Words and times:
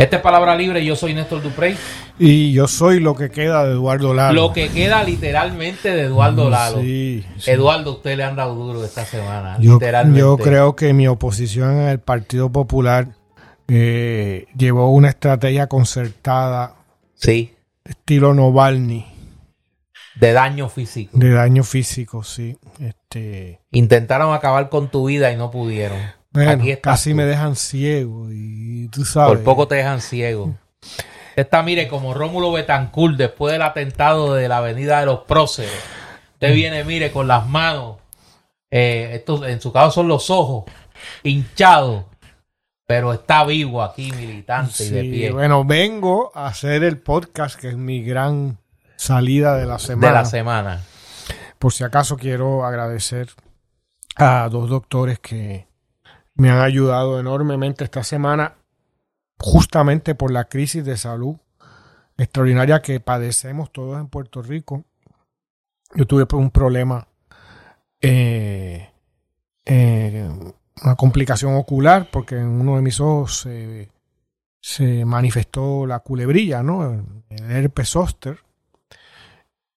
Esta 0.00 0.16
es 0.16 0.22
Palabra 0.22 0.56
Libre, 0.56 0.82
yo 0.82 0.96
soy 0.96 1.12
Néstor 1.12 1.42
Duprey. 1.42 1.76
Y 2.18 2.52
yo 2.52 2.66
soy 2.68 3.00
lo 3.00 3.14
que 3.14 3.30
queda 3.30 3.64
de 3.66 3.72
Eduardo 3.72 4.14
Lalo. 4.14 4.32
Lo 4.48 4.52
que 4.54 4.70
queda 4.70 5.04
literalmente 5.04 5.90
de 5.90 6.02
Eduardo 6.04 6.48
Lalo. 6.48 6.80
Sí, 6.80 7.22
sí. 7.36 7.50
Eduardo, 7.50 7.92
usted 7.96 8.16
le 8.16 8.24
han 8.24 8.34
dado 8.34 8.54
duro 8.54 8.82
esta 8.82 9.04
semana. 9.04 9.58
Yo, 9.60 9.74
literalmente. 9.74 10.18
yo 10.20 10.38
creo 10.38 10.74
que 10.74 10.94
mi 10.94 11.06
oposición 11.06 11.72
en 11.80 11.88
el 11.88 11.98
Partido 12.00 12.50
Popular 12.50 13.08
eh, 13.68 14.46
llevó 14.56 14.90
una 14.90 15.10
estrategia 15.10 15.66
concertada, 15.66 16.76
Sí, 17.14 17.54
estilo 17.84 18.32
Novalny, 18.32 19.04
de 20.14 20.32
daño 20.32 20.70
físico. 20.70 21.18
de 21.18 21.30
daño 21.30 21.62
físico, 21.62 22.24
sí. 22.24 22.56
Este, 22.78 23.60
Intentaron 23.70 24.32
acabar 24.32 24.70
con 24.70 24.88
tu 24.88 25.08
vida 25.08 25.30
y 25.30 25.36
no 25.36 25.50
pudieron. 25.50 25.98
Bueno, 26.30 26.64
casi 26.82 27.10
tú. 27.10 27.16
me 27.16 27.24
dejan 27.24 27.56
ciego 27.56 28.28
y 28.30 28.88
tú 28.88 29.04
sabes. 29.04 29.36
Por 29.36 29.44
poco 29.44 29.68
te 29.68 29.76
dejan 29.76 30.00
ciego. 30.00 30.54
Esta, 31.36 31.62
mire, 31.62 31.88
como 31.88 32.14
Rómulo 32.14 32.52
Betancourt 32.52 33.16
después 33.16 33.52
del 33.52 33.62
atentado 33.62 34.34
de 34.34 34.48
la 34.48 34.58
Avenida 34.58 35.00
de 35.00 35.06
los 35.06 35.20
Próceres. 35.20 35.72
Usted 36.34 36.54
viene, 36.54 36.84
mire, 36.84 37.12
con 37.12 37.28
las 37.28 37.46
manos. 37.46 37.96
eh, 38.70 39.10
estos, 39.14 39.46
en 39.46 39.60
su 39.60 39.72
caso 39.72 39.90
son 39.90 40.08
los 40.08 40.30
ojos 40.30 40.64
hinchados. 41.22 42.04
Pero 42.86 43.12
está 43.12 43.44
vivo 43.44 43.82
aquí, 43.82 44.10
militante 44.10 44.84
y 44.84 44.90
de 44.90 45.02
pie. 45.02 45.30
bueno, 45.30 45.64
vengo 45.64 46.32
a 46.34 46.48
hacer 46.48 46.82
el 46.82 46.98
podcast, 46.98 47.58
que 47.58 47.68
es 47.68 47.76
mi 47.76 48.02
gran 48.02 48.58
salida 48.96 49.56
de 49.56 49.64
la 49.64 49.78
semana. 49.78 50.08
de 50.08 50.12
la 50.14 50.24
semana. 50.24 50.80
Por 51.60 51.72
si 51.72 51.84
acaso 51.84 52.16
quiero 52.16 52.64
agradecer 52.64 53.28
a 54.16 54.48
dos 54.50 54.68
doctores 54.68 55.20
que 55.20 55.69
me 56.40 56.48
han 56.48 56.60
ayudado 56.60 57.20
enormemente 57.20 57.84
esta 57.84 58.02
semana, 58.02 58.56
justamente 59.38 60.14
por 60.14 60.30
la 60.30 60.46
crisis 60.46 60.82
de 60.86 60.96
salud 60.96 61.36
extraordinaria 62.16 62.80
que 62.80 62.98
padecemos 62.98 63.70
todos 63.70 64.00
en 64.00 64.08
Puerto 64.08 64.40
Rico. 64.40 64.84
Yo 65.94 66.06
tuve 66.06 66.26
un 66.32 66.50
problema, 66.50 67.06
eh, 68.00 68.88
eh, 69.66 70.30
una 70.82 70.94
complicación 70.96 71.56
ocular, 71.56 72.08
porque 72.10 72.38
en 72.38 72.46
uno 72.46 72.76
de 72.76 72.82
mis 72.82 73.00
ojos 73.00 73.40
se, 73.40 73.90
se 74.62 75.04
manifestó 75.04 75.84
la 75.86 76.00
culebrilla, 76.00 76.62
¿no? 76.62 77.04
El 77.28 77.50
herpes 77.50 77.90
zóster 77.90 78.38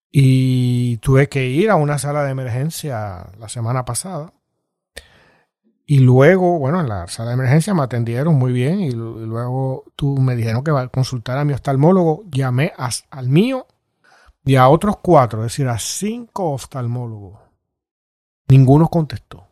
y 0.10 0.96
tuve 0.98 1.28
que 1.28 1.46
ir 1.46 1.72
a 1.72 1.76
una 1.76 1.98
sala 1.98 2.24
de 2.24 2.32
emergencia 2.32 3.28
la 3.38 3.50
semana 3.50 3.84
pasada. 3.84 4.32
Y 5.86 6.00
luego, 6.00 6.60
bueno, 6.60 6.80
en 6.80 6.88
la 6.88 7.08
sala 7.08 7.30
de 7.30 7.34
emergencia 7.36 7.74
me 7.74 7.84
atendieron 7.84 8.36
muy 8.36 8.54
bien 8.54 8.80
y, 8.80 8.92
lu- 8.92 9.22
y 9.22 9.26
luego 9.26 9.84
tú 9.96 10.18
me 10.18 10.36
dijeron 10.36 10.64
que 10.64 10.72
va 10.72 10.82
a 10.82 10.88
consultar 10.88 11.38
a 11.38 11.44
mi 11.46 11.54
oftalmólogo. 11.54 12.24
Llamé 12.32 12.72
a- 12.78 12.90
al 13.12 13.28
mío 13.30 13.68
y 14.46 14.56
a 14.56 14.70
otros 14.70 14.98
cuatro, 15.02 15.40
es 15.46 15.52
decir, 15.52 15.68
a 15.68 15.78
cinco 15.80 16.52
oftalmólogos. 16.52 17.40
Ninguno 18.48 18.88
contestó. 18.88 19.48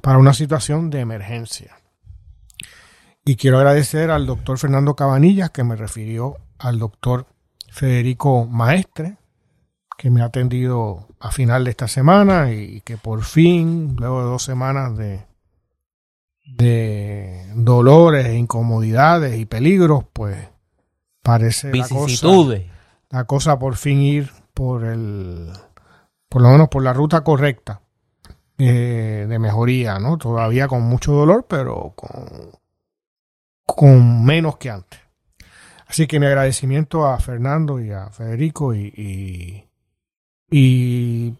Para 0.00 0.18
una 0.18 0.32
situación 0.32 0.88
de 0.88 1.00
emergencia. 1.00 1.76
Y 3.24 3.36
quiero 3.36 3.58
agradecer 3.58 4.10
al 4.10 4.26
doctor 4.26 4.58
Fernando 4.58 4.94
Cabanillas 4.94 5.50
que 5.50 5.64
me 5.64 5.76
refirió 5.76 6.36
al 6.58 6.78
doctor 6.78 7.26
Federico 7.70 8.46
Maestre, 8.46 9.16
que 9.96 10.10
me 10.10 10.22
ha 10.22 10.26
atendido 10.26 11.08
a 11.20 11.30
final 11.30 11.64
de 11.64 11.70
esta 11.70 11.88
semana 11.88 12.52
y 12.52 12.80
que 12.82 12.96
por 12.96 13.22
fin, 13.24 13.96
luego 13.98 14.20
de 14.20 14.30
dos 14.30 14.42
semanas 14.42 14.96
de, 14.96 15.24
de 16.44 17.46
dolores, 17.54 18.34
incomodidades 18.34 19.38
y 19.38 19.46
peligros, 19.46 20.04
pues 20.12 20.36
parece 21.22 21.74
la 21.74 21.88
cosa, 21.88 22.28
la 23.10 23.24
cosa 23.24 23.58
por 23.58 23.76
fin 23.76 24.00
ir 24.00 24.30
por 24.52 24.84
el, 24.84 25.52
por 26.28 26.42
lo 26.42 26.50
menos 26.50 26.68
por 26.68 26.82
la 26.82 26.92
ruta 26.92 27.22
correcta 27.22 27.80
eh, 28.58 29.26
de 29.28 29.38
mejoría, 29.38 29.98
¿no? 29.98 30.18
Todavía 30.18 30.68
con 30.68 30.82
mucho 30.82 31.12
dolor, 31.12 31.46
pero 31.48 31.92
con, 31.96 32.52
con 33.64 34.24
menos 34.24 34.58
que 34.58 34.70
antes. 34.70 35.00
Así 35.86 36.06
que 36.06 36.20
mi 36.20 36.26
agradecimiento 36.26 37.06
a 37.06 37.18
Fernando 37.18 37.80
y 37.80 37.90
a 37.90 38.10
Federico 38.10 38.74
y, 38.74 38.92
y, 38.96 39.68
y 40.56 41.34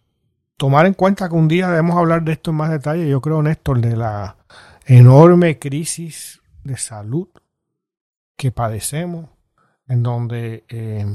tomar 0.56 0.86
en 0.86 0.94
cuenta 0.94 1.28
que 1.28 1.36
un 1.36 1.46
día 1.46 1.68
debemos 1.68 1.96
hablar 1.96 2.24
de 2.24 2.32
esto 2.32 2.50
en 2.50 2.56
más 2.56 2.70
detalle. 2.70 3.08
Yo 3.08 3.20
creo, 3.20 3.44
Néstor, 3.44 3.80
de 3.80 3.96
la 3.96 4.38
enorme 4.86 5.60
crisis 5.60 6.42
de 6.64 6.76
salud 6.76 7.28
que 8.36 8.50
padecemos, 8.50 9.26
en 9.86 10.02
donde 10.02 10.64
eh, 10.68 11.06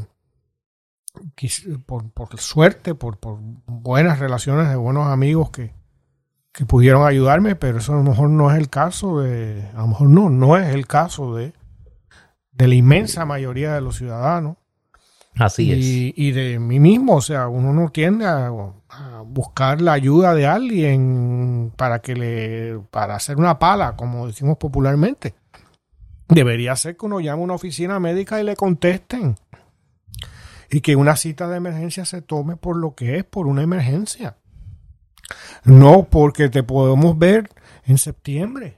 por, 1.86 2.10
por 2.12 2.40
suerte, 2.40 2.96
por, 2.96 3.18
por 3.18 3.38
buenas 3.66 4.20
relaciones 4.20 4.70
de 4.70 4.78
buenos 4.78 5.08
amigos 5.08 5.50
que, 5.50 5.74
que 6.54 6.66
pudieron 6.66 7.06
ayudarme, 7.06 7.58
pero 7.58 7.80
eso 7.80 7.92
a 7.92 7.98
lo 7.98 8.04
mejor 8.04 8.30
no 8.30 8.50
es 8.50 8.58
el 8.58 8.70
caso 8.70 9.20
de, 9.20 9.70
a 9.74 9.80
lo 9.82 9.88
mejor 9.88 10.08
no, 10.08 10.30
no 10.30 10.56
es 10.56 10.74
el 10.74 10.88
caso 10.88 11.36
de, 11.36 11.52
de 12.54 12.68
la 12.70 12.76
inmensa 12.76 13.26
mayoría 13.26 13.74
de 13.74 13.82
los 13.82 13.98
ciudadanos 13.98 14.56
Así 15.40 15.72
es. 15.72 15.80
y, 15.80 16.14
y 16.18 16.32
de 16.34 16.60
mí 16.60 16.80
mismo, 16.80 17.16
o 17.16 17.22
sea, 17.22 17.48
uno 17.48 17.72
no 17.72 17.90
tiende 17.90 18.26
a, 18.26 18.52
a 18.90 19.22
buscar 19.26 19.82
la 19.82 19.94
ayuda 19.94 20.36
de 20.36 20.46
alguien 20.46 21.72
para 21.78 22.00
que 22.00 22.14
le, 22.14 22.80
para 22.92 23.16
hacer 23.16 23.38
una 23.38 23.58
pala, 23.58 23.96
como 23.96 24.28
decimos 24.28 24.58
popularmente. 24.58 25.36
Debería 26.28 26.76
ser 26.76 26.98
que 26.98 27.06
uno 27.06 27.22
llame 27.22 27.42
a 27.42 27.46
una 27.46 27.54
oficina 27.54 28.00
médica 28.02 28.42
y 28.42 28.44
le 28.44 28.58
contesten. 28.58 29.36
Y 30.70 30.82
que 30.82 30.98
una 30.98 31.16
cita 31.16 31.48
de 31.48 31.58
emergencia 31.58 32.04
se 32.04 32.22
tome 32.22 32.58
por 32.58 32.76
lo 32.76 32.94
que 32.94 33.18
es, 33.18 33.24
por 33.24 33.48
una 33.48 33.64
emergencia. 33.64 34.38
No 35.64 36.04
porque 36.04 36.50
te 36.50 36.64
podemos 36.64 37.18
ver 37.18 37.50
en 37.86 37.98
septiembre. 37.98 38.78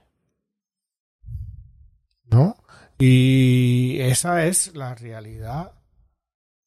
¿No? 2.30 2.56
Y 3.00 3.98
esa 4.00 4.46
es 4.46 4.76
la 4.76 4.94
realidad 4.96 5.74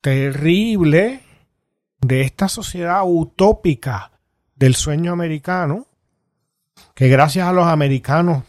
terrible 0.04 1.22
de 2.02 2.20
esta 2.20 2.50
sociedad 2.50 3.00
utópica 3.06 4.12
del 4.54 4.74
sueño 4.74 5.14
americano, 5.14 5.86
que 6.94 7.08
gracias 7.08 7.48
a 7.48 7.54
los 7.54 7.66
americanos, 7.66 8.42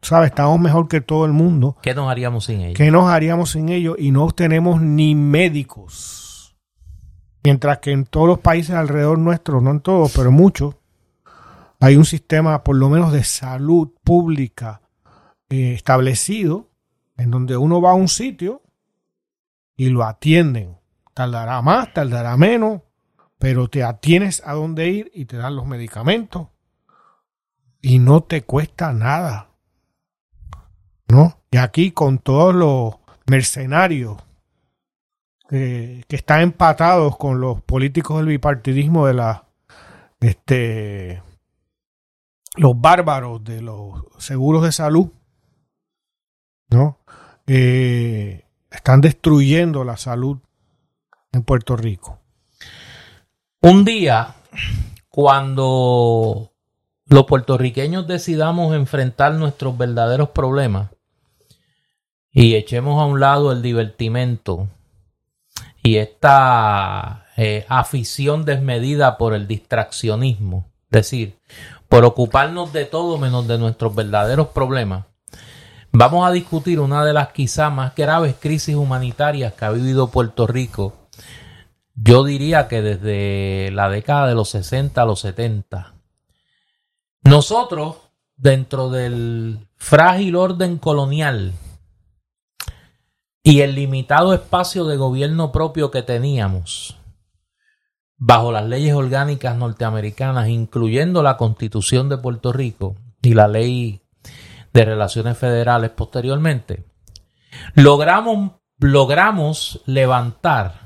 ¿sabes? 0.00 0.30
Estamos 0.30 0.58
mejor 0.58 0.88
que 0.88 1.02
todo 1.02 1.26
el 1.26 1.32
mundo. 1.32 1.76
¿Qué 1.82 1.94
nos 1.94 2.10
haríamos 2.10 2.46
sin 2.46 2.62
ellos? 2.62 2.78
¿Qué 2.78 2.90
nos 2.90 3.10
haríamos 3.10 3.50
sin 3.50 3.68
ellos? 3.68 3.96
Y 3.98 4.12
no 4.12 4.30
tenemos 4.30 4.80
ni 4.80 5.14
médicos. 5.14 6.56
Mientras 7.42 7.80
que 7.80 7.90
en 7.90 8.06
todos 8.06 8.26
los 8.26 8.38
países 8.38 8.74
alrededor 8.74 9.18
nuestro, 9.18 9.60
no 9.60 9.72
en 9.72 9.80
todos, 9.80 10.10
pero 10.16 10.30
en 10.30 10.36
muchos, 10.36 10.74
hay 11.80 11.96
un 11.96 12.06
sistema 12.06 12.64
por 12.64 12.76
lo 12.76 12.88
menos 12.88 13.12
de 13.12 13.24
salud 13.24 13.90
pública 14.02 14.80
eh, 15.50 15.74
establecido 15.74 16.70
en 17.18 17.30
donde 17.30 17.58
uno 17.58 17.82
va 17.82 17.90
a 17.90 17.94
un 17.94 18.08
sitio 18.08 18.62
y 19.76 19.90
lo 19.90 20.02
atienden. 20.02 20.78
Tardará 21.14 21.62
más, 21.62 21.92
tardará 21.94 22.36
menos, 22.36 22.82
pero 23.38 23.68
te 23.68 23.84
atienes 23.84 24.42
a 24.44 24.54
dónde 24.54 24.88
ir 24.88 25.10
y 25.14 25.26
te 25.26 25.36
dan 25.36 25.54
los 25.54 25.66
medicamentos 25.66 26.48
y 27.80 27.98
no 27.98 28.22
te 28.22 28.42
cuesta 28.42 28.92
nada. 28.92 29.50
¿No? 31.08 31.38
Y 31.50 31.58
aquí 31.58 31.92
con 31.92 32.18
todos 32.18 32.54
los 32.54 32.96
mercenarios 33.26 34.16
que, 35.48 36.04
están 36.08 36.40
empatados 36.40 37.16
con 37.16 37.40
los 37.40 37.60
políticos 37.62 38.16
del 38.16 38.26
bipartidismo 38.26 39.06
de 39.06 39.14
la 39.14 39.44
este 40.20 41.22
los 42.56 42.80
bárbaros 42.80 43.44
de 43.44 43.60
los 43.60 44.04
seguros 44.18 44.62
de 44.62 44.72
salud, 44.72 45.10
¿no? 46.70 47.00
Eh, 47.46 48.46
están 48.70 49.00
destruyendo 49.00 49.84
la 49.84 49.96
salud 49.96 50.38
en 51.34 51.42
Puerto 51.42 51.76
Rico. 51.76 52.18
Un 53.60 53.84
día, 53.84 54.34
cuando 55.08 56.52
los 57.06 57.24
puertorriqueños 57.24 58.06
decidamos 58.06 58.74
enfrentar 58.74 59.34
nuestros 59.34 59.76
verdaderos 59.76 60.30
problemas 60.30 60.90
y 62.30 62.54
echemos 62.56 63.00
a 63.00 63.06
un 63.06 63.20
lado 63.20 63.52
el 63.52 63.62
divertimento 63.62 64.68
y 65.82 65.96
esta 65.96 67.26
eh, 67.36 67.66
afición 67.68 68.44
desmedida 68.44 69.18
por 69.18 69.34
el 69.34 69.46
distraccionismo, 69.46 70.70
es 70.84 70.90
decir, 70.90 71.38
por 71.88 72.04
ocuparnos 72.04 72.72
de 72.72 72.86
todo 72.86 73.18
menos 73.18 73.46
de 73.46 73.58
nuestros 73.58 73.94
verdaderos 73.94 74.48
problemas, 74.48 75.04
vamos 75.92 76.26
a 76.26 76.32
discutir 76.32 76.80
una 76.80 77.04
de 77.04 77.12
las 77.12 77.28
quizá 77.28 77.70
más 77.70 77.94
graves 77.94 78.34
crisis 78.40 78.74
humanitarias 78.74 79.52
que 79.52 79.64
ha 79.64 79.70
vivido 79.70 80.08
Puerto 80.08 80.46
Rico 80.46 81.03
yo 81.94 82.24
diría 82.24 82.68
que 82.68 82.82
desde 82.82 83.70
la 83.72 83.88
década 83.88 84.26
de 84.26 84.34
los 84.34 84.50
60 84.50 85.00
a 85.00 85.04
los 85.04 85.20
70. 85.20 85.94
Nosotros, 87.22 87.96
dentro 88.36 88.90
del 88.90 89.68
frágil 89.76 90.36
orden 90.36 90.78
colonial 90.78 91.52
y 93.42 93.60
el 93.60 93.74
limitado 93.74 94.34
espacio 94.34 94.84
de 94.84 94.96
gobierno 94.96 95.52
propio 95.52 95.90
que 95.90 96.02
teníamos 96.02 96.96
bajo 98.16 98.52
las 98.52 98.64
leyes 98.64 98.94
orgánicas 98.94 99.56
norteamericanas, 99.56 100.48
incluyendo 100.48 101.22
la 101.22 101.36
Constitución 101.36 102.08
de 102.08 102.18
Puerto 102.18 102.52
Rico 102.52 102.96
y 103.22 103.34
la 103.34 103.48
ley 103.48 104.02
de 104.72 104.84
relaciones 104.84 105.36
federales 105.36 105.90
posteriormente, 105.90 106.84
logramos, 107.74 108.52
logramos 108.78 109.82
levantar 109.86 110.83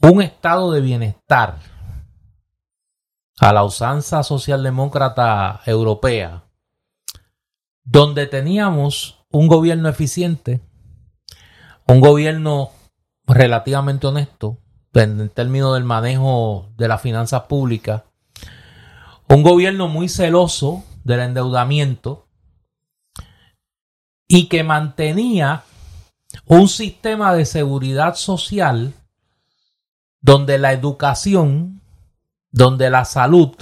un 0.00 0.22
estado 0.22 0.72
de 0.72 0.80
bienestar 0.80 1.58
a 3.38 3.52
la 3.52 3.64
usanza 3.64 4.22
socialdemócrata 4.22 5.60
europea, 5.66 6.44
donde 7.84 8.26
teníamos 8.26 9.24
un 9.30 9.48
gobierno 9.48 9.88
eficiente, 9.88 10.60
un 11.86 12.00
gobierno 12.00 12.70
relativamente 13.26 14.06
honesto 14.06 14.58
en 14.94 15.28
términos 15.28 15.74
del 15.74 15.84
manejo 15.84 16.70
de 16.76 16.88
las 16.88 17.02
finanzas 17.02 17.42
públicas, 17.42 18.02
un 19.28 19.42
gobierno 19.42 19.88
muy 19.88 20.08
celoso 20.08 20.84
del 21.04 21.20
endeudamiento 21.20 22.28
y 24.28 24.48
que 24.48 24.62
mantenía 24.64 25.64
un 26.46 26.68
sistema 26.68 27.34
de 27.34 27.44
seguridad 27.44 28.14
social 28.14 28.94
donde 30.26 30.58
la 30.58 30.72
educación, 30.72 31.82
donde 32.50 32.90
la 32.90 33.04
salud, 33.04 33.54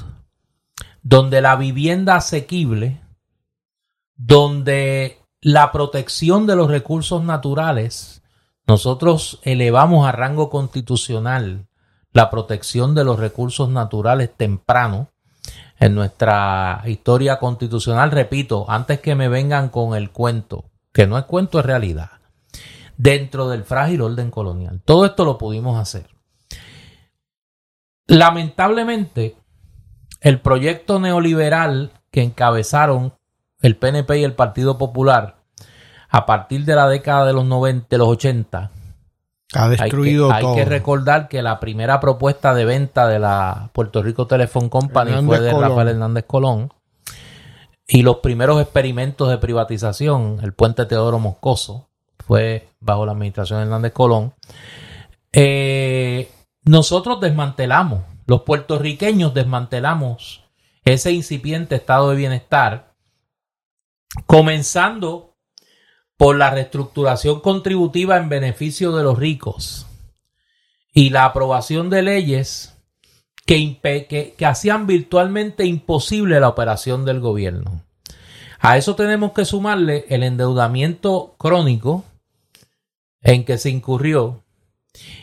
donde 1.03 1.43
la 1.43 1.57
vivienda 1.57 2.17
asequible, 2.17 3.03
donde 4.17 5.21
la 5.43 5.73
protección 5.73 6.47
de 6.47 6.57
los 6.57 6.71
recursos 6.71 7.23
naturales, 7.23 8.23
nosotros 8.67 9.41
elevamos 9.43 10.09
a 10.09 10.13
rango 10.13 10.49
constitucional 10.49 11.67
la 12.15 12.31
protección 12.31 12.95
de 12.95 13.05
los 13.05 13.19
recursos 13.19 13.69
naturales 13.69 14.31
temprano 14.35 15.09
en 15.79 15.95
nuestra 15.95 16.81
historia 16.87 17.39
constitucional. 17.39 18.11
Repito, 18.11 18.65
antes 18.71 19.01
que 19.01 19.15
me 19.15 19.29
vengan 19.29 19.69
con 19.69 19.95
el 19.95 20.13
cuento, 20.13 20.65
que 20.95 21.07
no 21.07 21.19
es 21.19 21.25
cuento, 21.25 21.59
es 21.61 21.67
realidad, 21.67 22.13
dentro 22.97 23.51
del 23.51 23.65
frágil 23.65 24.01
orden 24.01 24.31
colonial. 24.31 24.81
Todo 24.83 25.05
esto 25.05 25.27
lo 25.27 25.37
pudimos 25.37 25.79
hacer. 25.79 26.14
Lamentablemente, 28.07 29.37
el 30.21 30.41
proyecto 30.41 31.01
neoliberal 31.01 31.93
que 32.11 32.23
encabezaron 32.23 33.15
el 33.61 33.77
PNP 33.77 34.19
y 34.19 34.25
el 34.25 34.35
Partido 34.35 34.79
Popular 34.79 35.37
a 36.11 36.27
partir 36.27 36.65
de 36.65 36.77
la 36.77 36.89
década 36.89 37.27
de 37.27 37.33
los 37.33 37.45
90, 37.45 37.87
de 37.91 37.99
los 37.99 38.09
80, 38.09 38.71
ha 39.55 39.69
destruido 39.69 40.31
hay 40.31 40.43
que, 40.43 40.47
Hay 40.47 40.55
que 40.55 40.65
recordar 40.65 41.29
que 41.29 41.43
la 41.43 41.61
primera 41.61 42.01
propuesta 42.01 42.55
de 42.55 42.65
venta 42.65 43.07
de 43.07 43.19
la 43.19 43.71
Puerto 43.73 44.03
Rico 44.03 44.27
Telephone 44.27 44.69
Company 44.69 45.25
fue 45.25 45.41
de 45.41 45.53
Rafael 45.53 45.89
Hernández 45.89 46.25
Colón. 46.27 46.73
Y 47.87 48.03
los 48.03 48.19
primeros 48.19 48.61
experimentos 48.63 49.29
de 49.29 49.39
privatización, 49.39 50.39
el 50.43 50.55
puente 50.55 50.87
Teodoro 50.87 51.19
Moscoso, 51.19 51.89
fue 52.19 52.69
bajo 52.81 53.05
la 53.05 53.13
administración 53.13 53.59
de 53.59 53.65
Hernández 53.65 53.93
Colón. 53.93 54.33
Eh, 55.33 56.31
nosotros 56.65 57.21
desmantelamos, 57.21 58.03
los 58.27 58.43
puertorriqueños 58.43 59.35
desmantelamos 59.35 60.45
ese 60.85 61.13
incipiente 61.13 61.77
estado 61.77 62.11
de 62.11 62.17
bienestar, 62.17 62.95
comenzando 64.27 65.37
por 66.17 66.37
la 66.37 66.51
reestructuración 66.51 67.41
contributiva 67.41 68.17
en 68.17 68.29
beneficio 68.29 68.93
de 68.93 69.03
los 69.03 69.19
ricos 69.19 69.87
y 70.93 71.11
la 71.11 71.25
aprobación 71.25 71.91
de 71.91 72.03
leyes 72.03 72.79
que, 73.47 73.79
que, 74.37 74.47
hacían 74.47 74.87
virtualmente 74.87 75.67
imposible 75.67 76.41
la 76.41 76.49
operación 76.49 77.05
del 77.05 77.21
gobierno. 77.21 77.83
A 78.61 78.79
eso 78.79 78.95
tenemos 78.95 79.33
que 79.33 79.45
sumarle 79.45 80.07
el 80.09 80.23
endeudamiento 80.23 81.35
crónico 81.37 82.05
en 83.21 83.45
que 83.45 83.59
se 83.59 83.71
incurrió 83.71 84.44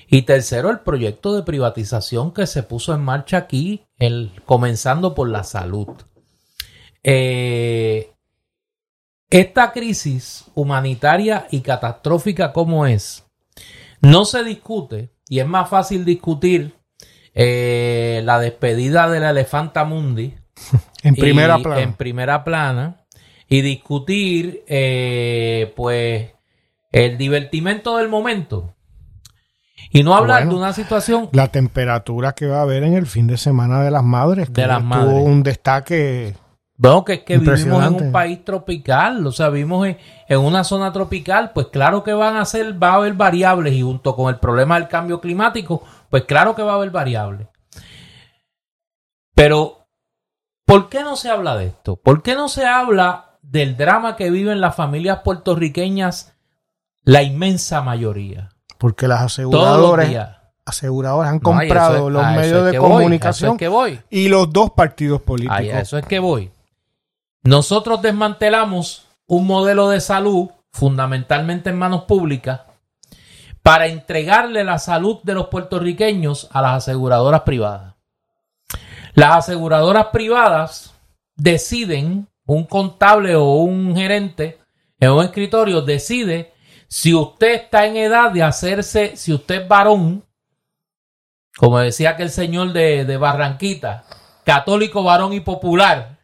y 0.09 0.23
tercero, 0.23 0.69
el 0.69 0.79
proyecto 0.79 1.33
de 1.33 1.43
privatización 1.43 2.33
que 2.33 2.45
se 2.47 2.63
puso 2.63 2.93
en 2.93 3.01
marcha 3.01 3.37
aquí, 3.37 3.85
el, 3.97 4.31
comenzando 4.45 5.15
por 5.15 5.29
la 5.29 5.43
salud. 5.43 5.87
Eh, 7.03 8.11
esta 9.29 9.71
crisis 9.71 10.45
humanitaria 10.55 11.47
y 11.51 11.61
catastrófica 11.61 12.51
como 12.51 12.85
es, 12.85 13.25
no 14.01 14.25
se 14.25 14.43
discute 14.43 15.11
y 15.29 15.39
es 15.39 15.47
más 15.47 15.69
fácil 15.69 16.03
discutir 16.03 16.75
eh, 17.33 18.21
la 18.25 18.39
despedida 18.39 19.09
de 19.09 19.21
la 19.21 19.29
elefanta 19.29 19.85
mundi 19.85 20.33
en 21.03 21.15
primera 21.15 21.57
plana. 21.59 21.81
En 21.81 21.93
primera 21.93 22.43
plana 22.43 23.05
y 23.47 23.61
discutir 23.61 24.63
eh, 24.67 25.73
pues 25.75 26.31
el 26.91 27.17
divertimento 27.17 27.97
del 27.97 28.09
momento. 28.09 28.75
Y 29.89 30.03
no 30.03 30.15
hablar 30.15 30.47
de 30.47 30.55
una 30.55 30.73
situación. 30.73 31.29
La 31.31 31.47
temperatura 31.47 32.33
que 32.33 32.47
va 32.47 32.59
a 32.59 32.61
haber 32.61 32.83
en 32.83 32.93
el 32.93 33.07
fin 33.07 33.27
de 33.27 33.37
semana 33.37 33.83
de 33.83 33.91
las 33.91 34.03
madres. 34.03 34.53
De 34.53 34.67
las 34.67 34.83
madres. 34.83 35.09
Tuvo 35.09 35.23
un 35.23 35.43
destaque 35.43 36.35
bueno, 36.81 37.05
que 37.05 37.13
es 37.13 37.19
que 37.19 37.37
vivimos 37.37 37.85
en 37.85 38.05
un 38.07 38.11
país 38.11 38.43
tropical, 38.43 39.27
o 39.27 39.31
sea, 39.31 39.49
vivimos 39.49 39.87
en, 39.87 40.39
una 40.39 40.63
zona 40.63 40.91
tropical, 40.91 41.51
pues 41.53 41.67
claro 41.67 42.03
que 42.03 42.11
van 42.11 42.37
a 42.37 42.45
ser, 42.45 42.81
va 42.81 42.93
a 42.93 42.95
haber 42.95 43.13
variables 43.13 43.75
y 43.75 43.83
junto 43.83 44.15
con 44.15 44.33
el 44.33 44.39
problema 44.39 44.79
del 44.79 44.87
cambio 44.87 45.21
climático, 45.21 45.83
pues 46.09 46.23
claro 46.23 46.55
que 46.55 46.63
va 46.63 46.71
a 46.71 46.75
haber 46.77 46.89
variables. 46.89 47.47
Pero, 49.35 49.85
¿por 50.65 50.89
qué 50.89 51.03
no 51.03 51.15
se 51.17 51.29
habla 51.29 51.55
de 51.55 51.67
esto? 51.67 51.97
¿Por 51.97 52.23
qué 52.23 52.33
no 52.33 52.49
se 52.49 52.65
habla 52.65 53.37
del 53.43 53.77
drama 53.77 54.15
que 54.15 54.31
viven 54.31 54.59
las 54.59 54.75
familias 54.75 55.19
puertorriqueñas, 55.23 56.35
la 57.03 57.21
inmensa 57.21 57.83
mayoría? 57.83 58.50
Porque 58.81 59.07
las 59.07 59.21
aseguradoras, 59.21 60.09
aseguradoras 60.65 61.29
han 61.29 61.39
comprado 61.39 62.09
los 62.09 62.25
medios 62.31 62.71
de 62.71 62.79
comunicación 62.79 63.55
y 64.09 64.27
los 64.27 64.51
dos 64.51 64.71
partidos 64.71 65.21
políticos. 65.21 65.59
Ay, 65.59 65.69
eso 65.69 65.99
es 65.99 66.05
que 66.07 66.17
voy. 66.17 66.49
Nosotros 67.43 68.01
desmantelamos 68.01 69.05
un 69.27 69.45
modelo 69.45 69.89
de 69.89 70.01
salud 70.01 70.49
fundamentalmente 70.71 71.69
en 71.69 71.77
manos 71.77 72.05
públicas 72.05 72.61
para 73.61 73.85
entregarle 73.85 74.63
la 74.63 74.79
salud 74.79 75.19
de 75.21 75.35
los 75.35 75.49
puertorriqueños 75.49 76.49
a 76.51 76.63
las 76.63 76.77
aseguradoras 76.77 77.41
privadas. 77.41 77.93
Las 79.13 79.35
aseguradoras 79.47 80.07
privadas 80.07 80.95
deciden, 81.35 82.27
un 82.47 82.63
contable 82.63 83.35
o 83.35 83.57
un 83.57 83.95
gerente 83.95 84.57
en 84.99 85.11
un 85.11 85.23
escritorio 85.23 85.83
decide 85.83 86.50
si 86.91 87.13
usted 87.13 87.53
está 87.53 87.85
en 87.85 87.95
edad 87.95 88.31
de 88.31 88.43
hacerse, 88.43 89.15
si 89.15 89.31
usted 89.31 89.61
es 89.61 89.67
varón, 89.69 90.25
como 91.55 91.79
decía 91.79 92.09
aquel 92.09 92.29
señor 92.29 92.73
de, 92.73 93.05
de 93.05 93.15
Barranquita, 93.15 94.03
católico, 94.43 95.01
varón 95.01 95.31
y 95.31 95.39
popular, 95.39 96.19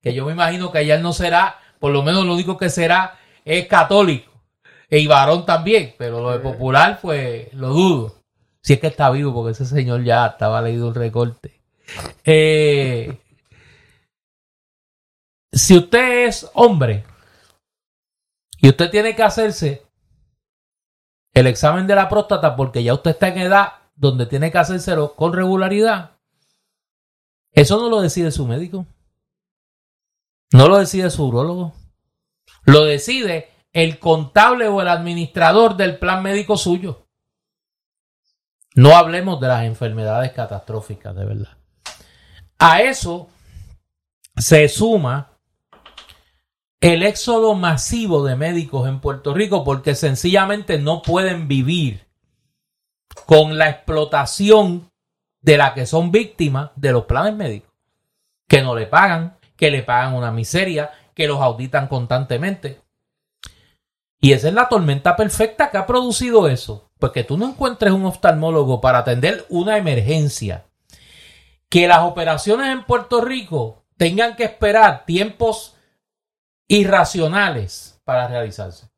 que 0.00 0.14
yo 0.14 0.24
me 0.24 0.32
imagino 0.32 0.72
que 0.72 0.78
allá 0.78 0.98
no 0.98 1.12
será, 1.12 1.58
por 1.78 1.92
lo 1.92 2.02
menos 2.02 2.24
lo 2.24 2.32
único 2.32 2.56
que 2.56 2.70
será 2.70 3.18
es 3.44 3.66
católico 3.66 4.32
y 4.88 5.06
varón 5.06 5.44
también, 5.44 5.94
pero 5.98 6.22
lo 6.22 6.30
de 6.30 6.38
popular, 6.38 6.98
pues 7.02 7.52
lo 7.52 7.68
dudo. 7.68 8.14
Si 8.62 8.72
es 8.72 8.80
que 8.80 8.86
está 8.86 9.10
vivo, 9.10 9.34
porque 9.34 9.52
ese 9.52 9.66
señor 9.66 10.02
ya 10.02 10.26
estaba 10.28 10.62
leído 10.62 10.88
el 10.88 10.94
recorte. 10.94 11.60
Eh, 12.24 13.18
si 15.52 15.76
usted 15.76 16.26
es 16.26 16.50
hombre 16.54 17.04
y 18.58 18.70
usted 18.70 18.90
tiene 18.90 19.14
que 19.14 19.22
hacerse 19.22 19.85
el 21.36 21.46
examen 21.46 21.86
de 21.86 21.94
la 21.94 22.08
próstata 22.08 22.56
porque 22.56 22.82
ya 22.82 22.94
usted 22.94 23.10
está 23.10 23.28
en 23.28 23.36
edad 23.36 23.74
donde 23.94 24.24
tiene 24.24 24.50
que 24.50 24.56
hacérselo 24.56 25.14
con 25.14 25.34
regularidad, 25.34 26.12
eso 27.52 27.78
no 27.78 27.90
lo 27.90 28.00
decide 28.00 28.30
su 28.30 28.46
médico. 28.46 28.86
No 30.50 30.66
lo 30.68 30.78
decide 30.78 31.10
su 31.10 31.26
urologo. 31.26 31.74
Lo 32.64 32.84
decide 32.84 33.50
el 33.74 33.98
contable 33.98 34.66
o 34.68 34.80
el 34.80 34.88
administrador 34.88 35.76
del 35.76 35.98
plan 35.98 36.22
médico 36.22 36.56
suyo. 36.56 37.06
No 38.74 38.96
hablemos 38.96 39.38
de 39.38 39.48
las 39.48 39.64
enfermedades 39.64 40.32
catastróficas, 40.32 41.14
de 41.14 41.24
verdad. 41.26 41.58
A 42.58 42.80
eso 42.80 43.28
se 44.38 44.70
suma 44.70 45.35
el 46.80 47.02
éxodo 47.02 47.54
masivo 47.54 48.24
de 48.24 48.36
médicos 48.36 48.88
en 48.88 49.00
Puerto 49.00 49.34
Rico 49.34 49.64
porque 49.64 49.94
sencillamente 49.94 50.78
no 50.78 51.02
pueden 51.02 51.48
vivir 51.48 52.06
con 53.26 53.56
la 53.56 53.70
explotación 53.70 54.90
de 55.40 55.56
la 55.56 55.74
que 55.74 55.86
son 55.86 56.10
víctimas 56.10 56.70
de 56.76 56.92
los 56.92 57.04
planes 57.04 57.34
médicos, 57.34 57.72
que 58.48 58.62
no 58.62 58.74
le 58.74 58.86
pagan, 58.86 59.38
que 59.56 59.70
le 59.70 59.82
pagan 59.82 60.14
una 60.14 60.30
miseria, 60.30 60.90
que 61.14 61.26
los 61.26 61.40
auditan 61.40 61.88
constantemente. 61.88 62.82
Y 64.20 64.32
esa 64.32 64.48
es 64.48 64.54
la 64.54 64.68
tormenta 64.68 65.16
perfecta 65.16 65.70
que 65.70 65.78
ha 65.78 65.86
producido 65.86 66.48
eso. 66.48 66.90
Porque 66.98 67.24
tú 67.24 67.36
no 67.36 67.46
encuentres 67.46 67.92
un 67.92 68.06
oftalmólogo 68.06 68.80
para 68.80 68.98
atender 68.98 69.46
una 69.48 69.76
emergencia. 69.76 70.66
Que 71.68 71.86
las 71.86 72.00
operaciones 72.00 72.68
en 72.68 72.84
Puerto 72.84 73.20
Rico 73.20 73.84
tengan 73.96 74.34
que 74.36 74.44
esperar 74.44 75.04
tiempos 75.04 75.75
irracionales 76.68 78.00
para 78.04 78.28
realizarse. 78.28 78.88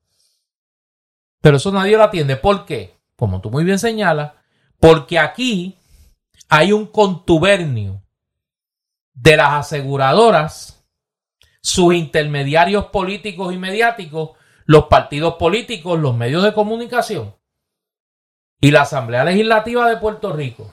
Pero 1.41 1.57
eso 1.57 1.73
nadie 1.73 1.97
lo 1.97 2.05
atiende. 2.05 2.37
¿Por 2.37 2.65
qué? 2.65 2.99
Como 3.17 3.41
tú 3.41 3.51
muy 3.51 3.65
bien 3.65 3.79
señalas, 3.79 4.33
porque 4.81 5.19
aquí 5.19 5.79
hay 6.49 6.73
un 6.73 6.87
contubernio 6.87 8.03
de 9.15 9.37
las 9.37 9.67
aseguradoras, 9.67 10.85
sus 11.61 11.95
intermediarios 11.95 12.87
políticos 12.87 13.53
y 13.53 13.59
mediáticos, 13.59 14.31
los 14.65 14.85
partidos 14.85 15.35
políticos, 15.35 15.99
los 15.99 16.15
medios 16.15 16.43
de 16.43 16.55
comunicación 16.55 17.35
y 18.61 18.71
la 18.71 18.83
Asamblea 18.83 19.25
Legislativa 19.25 19.89
de 19.89 19.97
Puerto 19.97 20.33
Rico. 20.33 20.73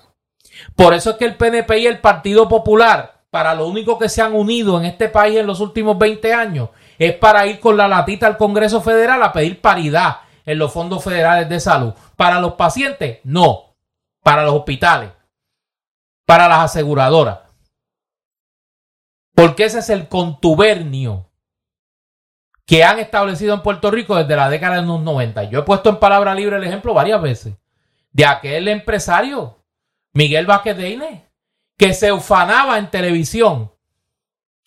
Por 0.75 0.93
eso 0.93 1.11
es 1.11 1.15
que 1.17 1.25
el 1.25 1.35
PNP 1.35 1.79
y 1.79 1.87
el 1.87 1.99
Partido 1.99 2.47
Popular, 2.47 3.25
para 3.29 3.53
lo 3.53 3.67
único 3.67 3.97
que 3.97 4.09
se 4.09 4.21
han 4.21 4.33
unido 4.33 4.79
en 4.79 4.85
este 4.85 5.09
país 5.09 5.37
en 5.37 5.47
los 5.47 5.59
últimos 5.59 5.97
20 5.97 6.33
años, 6.33 6.69
es 6.97 7.15
para 7.15 7.45
ir 7.47 7.59
con 7.59 7.77
la 7.77 7.87
latita 7.87 8.27
al 8.27 8.37
Congreso 8.37 8.81
Federal 8.81 9.21
a 9.23 9.33
pedir 9.33 9.61
paridad 9.61 10.21
en 10.45 10.59
los 10.59 10.71
fondos 10.71 11.03
federales 11.03 11.49
de 11.49 11.59
salud. 11.59 11.93
Para 12.15 12.39
los 12.39 12.53
pacientes, 12.53 13.19
no. 13.23 13.75
Para 14.23 14.43
los 14.43 14.53
hospitales. 14.53 15.11
Para 16.25 16.47
las 16.47 16.59
aseguradoras. 16.59 17.39
Porque 19.33 19.65
ese 19.65 19.79
es 19.79 19.89
el 19.89 20.07
contubernio 20.07 21.29
que 22.65 22.83
han 22.83 22.99
establecido 22.99 23.53
en 23.53 23.61
Puerto 23.61 23.91
Rico 23.91 24.15
desde 24.15 24.35
la 24.35 24.49
década 24.49 24.77
de 24.77 24.81
los 24.83 25.01
90. 25.01 25.43
Yo 25.45 25.59
he 25.59 25.63
puesto 25.63 25.89
en 25.89 25.99
palabra 25.99 26.33
libre 26.33 26.55
el 26.55 26.63
ejemplo 26.63 26.93
varias 26.93 27.21
veces 27.21 27.55
de 28.15 28.25
aquel 28.25 28.69
empresario, 28.69 29.59
Miguel 30.13 30.45
Vázquez 30.45 30.77
de 30.77 31.25
que 31.77 31.93
se 31.93 32.13
ufanaba 32.13 32.79
en 32.79 32.89
televisión 32.89 33.73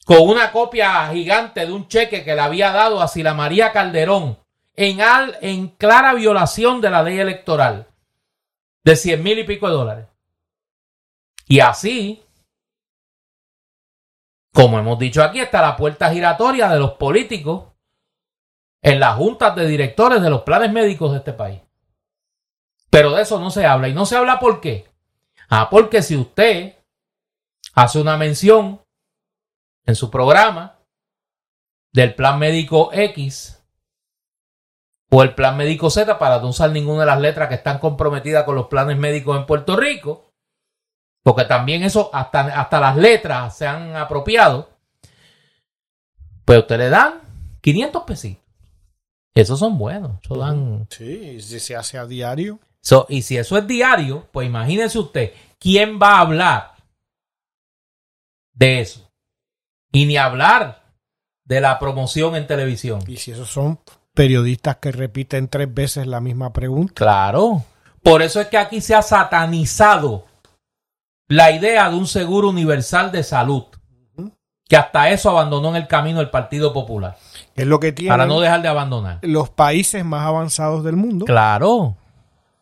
con 0.09 0.27
una 0.27 0.53
copia 0.53 1.07
gigante 1.13 1.67
de 1.67 1.71
un 1.71 1.87
cheque 1.87 2.25
que 2.25 2.35
le 2.35 2.41
había 2.41 2.73
dado 2.73 3.03
a 3.03 3.09
Sila 3.09 3.35
María 3.35 3.73
Calderón 3.73 4.39
en, 4.75 5.01
en 5.43 5.69
clara 5.69 6.15
violación 6.15 6.81
de 6.81 6.89
la 6.89 7.03
ley 7.03 7.19
electoral 7.19 7.89
de 8.85 8.97
100 8.97 9.23
mil 9.23 9.39
y 9.39 9.45
pico 9.45 9.69
de 9.69 9.75
dólares. 9.75 10.07
Y 11.47 11.61
así, 11.61 12.25
como 14.55 14.79
hemos 14.79 14.99
dicho 14.99 15.23
aquí, 15.23 15.41
está 15.41 15.61
la 15.61 15.77
puerta 15.77 16.11
giratoria 16.11 16.71
de 16.71 16.79
los 16.79 16.93
políticos 16.93 17.67
en 18.81 19.01
las 19.01 19.15
juntas 19.15 19.55
de 19.57 19.67
directores 19.67 20.23
de 20.23 20.31
los 20.31 20.41
planes 20.41 20.73
médicos 20.73 21.13
de 21.13 21.19
este 21.19 21.35
país. 21.35 21.61
Pero 22.89 23.13
de 23.13 23.21
eso 23.21 23.39
no 23.39 23.51
se 23.51 23.67
habla. 23.67 23.89
¿Y 23.89 23.93
no 23.93 24.07
se 24.07 24.17
habla 24.17 24.41
por 24.41 24.63
qué? 24.63 24.89
Ah, 25.51 25.69
porque 25.69 26.01
si 26.01 26.17
usted 26.17 26.79
hace 27.75 28.01
una 28.01 28.17
mención 28.17 28.81
en 29.89 29.97
su 29.97 30.11
programa 30.11 30.79
del 31.95 32.15
plan 32.15 32.39
médico 32.39 32.91
X 32.93 33.59
o 35.11 35.23
el 35.23 35.35
plan 35.35 35.57
médico 35.57 35.89
Z 35.89 36.19
para 36.19 36.39
no 36.41 36.49
usar 36.49 36.71
ninguna 36.71 37.01
de 37.01 37.07
las 37.07 37.21
letras 37.21 37.49
que 37.49 37.55
están 37.55 37.79
comprometidas 37.79 38.45
con 38.45 38.55
los 38.55 38.67
planes 38.67 38.99
médicos 38.99 39.39
en 39.39 39.47
Puerto 39.47 39.77
Rico, 39.77 40.35
porque 41.23 41.47
también 41.47 41.83
eso, 41.83 42.11
hasta, 42.13 42.41
hasta 42.61 42.79
las 42.79 42.97
letras 42.99 43.57
se 43.57 43.67
han 43.67 43.97
apropiado, 43.97 44.69
pues 46.45 46.59
usted 46.59 46.77
le 46.77 46.91
dan 46.91 47.23
500 47.63 48.03
pesitos. 48.03 48.45
Esos 49.35 49.59
son 49.59 49.79
buenos. 49.79 50.21
Eso 50.23 50.37
dan... 50.37 50.87
Sí, 50.91 51.41
si 51.41 51.61
se 51.61 51.77
hace 51.77 51.97
a 51.97 52.05
diario. 52.05 52.61
y 53.09 53.23
si 53.23 53.39
eso 53.39 53.57
es 53.57 53.67
diario, 53.67 54.29
pues 54.33 54.47
imagínese 54.47 54.99
usted, 54.99 55.33
¿quién 55.59 55.99
va 55.99 56.19
a 56.19 56.21
hablar 56.21 56.75
de 58.53 58.81
eso? 58.83 59.08
Y 59.93 60.07
ni 60.07 60.17
hablar 60.17 60.83
de 61.45 61.61
la 61.61 61.79
promoción 61.79 62.37
en 62.37 62.47
televisión. 62.47 63.01
Y 63.07 63.17
si 63.17 63.33
esos 63.33 63.49
son 63.49 63.81
periodistas 64.15 64.77
que 64.77 64.93
repiten 64.93 65.49
tres 65.49 65.73
veces 65.73 66.07
la 66.07 66.21
misma 66.21 66.53
pregunta. 66.53 66.95
Claro. 66.95 67.65
Por 68.03 68.23
eso 68.23 68.41
es 68.41 68.49
que 68.49 68.59
aquí 68.59 68.81
se 68.81 68.95
ha 68.95 69.03
satanizado 69.03 70.27
la 71.29 71.51
idea 71.51 71.89
de 71.89 71.97
un 71.97 72.07
seguro 72.07 72.49
universal 72.49 73.13
de 73.13 73.23
salud. 73.23 73.65
Que 74.69 74.77
hasta 74.77 75.09
eso 75.09 75.31
abandonó 75.31 75.71
en 75.71 75.77
el 75.77 75.87
camino 75.87 76.21
el 76.21 76.29
Partido 76.29 76.75
Popular. 76.75 77.17
Es 77.55 77.67
lo 77.67 77.81
que 77.81 77.93
tiene. 77.93 78.11
Para 78.11 78.27
no 78.27 78.39
dejar 78.41 78.61
de 78.61 78.69
abandonar. 78.69 79.19
Los 79.23 79.49
países 79.49 80.05
más 80.05 80.27
avanzados 80.27 80.85
del 80.85 80.97
mundo. 80.97 81.25
Claro. 81.25 81.97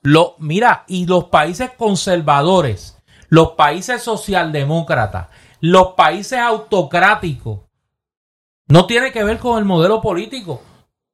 Lo, 0.02 0.36
mira, 0.38 0.84
y 0.86 1.06
los 1.06 1.24
países 1.24 1.72
conservadores, 1.76 2.96
los 3.28 3.52
países 3.52 4.02
socialdemócratas, 4.02 5.26
los 5.70 5.94
países 5.94 6.38
autocráticos, 6.38 7.60
no 8.68 8.86
tiene 8.86 9.12
que 9.12 9.24
ver 9.24 9.38
con 9.38 9.58
el 9.58 9.64
modelo 9.64 10.00
político 10.00 10.60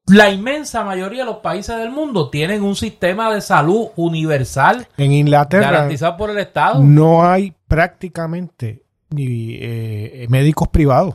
la 0.06 0.30
inmensa 0.30 0.82
mayoría 0.85 1.21
de 1.21 1.26
los 1.26 1.38
países 1.38 1.76
del 1.76 1.90
mundo 1.90 2.28
tienen 2.28 2.62
un 2.62 2.75
sistema 2.75 3.32
de 3.32 3.40
salud 3.40 3.88
universal 3.97 4.88
en 4.97 5.12
Inglaterra 5.12 5.71
garantizado 5.71 6.16
por 6.16 6.30
el 6.30 6.38
Estado. 6.38 6.82
No 6.82 7.25
hay 7.25 7.54
prácticamente 7.68 8.82
ni 9.11 9.56
eh, 9.61 10.26
médicos 10.28 10.68
privados. 10.68 11.14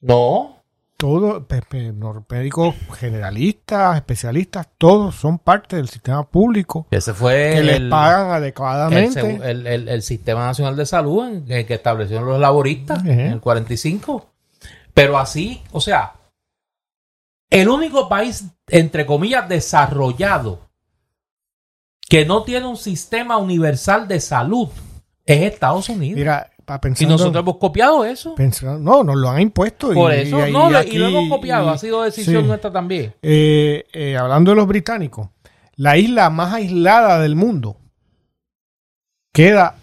No. 0.00 0.53
Todos, 0.96 1.44
médicos 2.30 2.74
generalistas, 2.98 3.96
especialistas, 3.96 4.68
todos 4.78 5.14
son 5.14 5.38
parte 5.38 5.76
del 5.76 5.88
sistema 5.88 6.26
público. 6.28 6.86
Ese 6.90 7.12
fue 7.12 7.52
que 7.54 7.62
les 7.62 7.80
pagan 7.90 8.30
adecuadamente. 8.30 9.20
El, 9.20 10.02
Sistema 10.02 10.46
Nacional 10.46 10.76
de 10.76 10.86
Salud 10.86 11.26
en, 11.48 11.66
que 11.66 11.74
establecieron 11.74 12.26
los 12.26 12.40
laboristas 12.40 13.04
en 13.04 13.20
el 13.20 13.40
45. 13.40 14.26
Pero 14.94 15.18
así, 15.18 15.62
o 15.72 15.80
sea, 15.80 16.14
el 17.50 17.68
único 17.68 18.08
país, 18.08 18.44
entre 18.68 19.06
comillas, 19.06 19.48
desarrollado 19.48 20.60
que 22.08 22.24
no 22.24 22.42
tiene 22.44 22.66
un 22.66 22.76
sistema 22.76 23.36
universal 23.36 24.08
de 24.08 24.20
salud 24.20 24.68
es 25.26 25.42
Estados 25.42 25.88
Unidos. 25.88 26.18
Mira, 26.18 26.50
y 26.98 27.06
nosotros 27.06 27.42
hemos 27.42 27.56
copiado 27.58 28.04
eso. 28.04 28.34
no, 28.80 29.04
nos 29.04 29.16
lo 29.16 29.30
han 29.30 29.40
impuesto. 29.40 29.92
Por 29.92 30.12
eso, 30.12 30.38
no, 30.48 30.82
y 30.82 30.98
lo 30.98 31.06
hemos 31.08 31.28
copiado. 31.28 31.70
ha 31.70 31.78
sido 31.78 32.02
decisión 32.02 32.46
nuestra 32.46 32.72
también. 32.72 33.14
Eh, 33.22 33.84
eh, 33.92 34.16
hablando 34.16 34.50
de 34.50 34.56
los 34.56 34.66
británicos, 34.66 35.28
la 35.76 35.96
isla 35.96 36.30
más 36.30 36.54
aislada 36.54 37.20
del 37.20 37.36
mundo 37.36 37.76
queda 39.32 39.76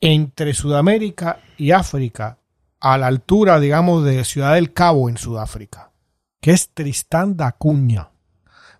entre 0.00 0.54
Sudamérica 0.54 1.38
y 1.56 1.70
África, 1.70 2.38
a 2.80 2.98
la 2.98 3.06
altura, 3.06 3.58
digamos, 3.58 4.04
de 4.04 4.24
Ciudad 4.24 4.54
del 4.54 4.72
Cabo 4.72 5.08
en 5.08 5.16
Sudáfrica 5.16 5.90
que 6.46 6.52
es 6.52 6.68
Tristán 6.72 7.36
da 7.36 7.48
Acuña. 7.48 8.10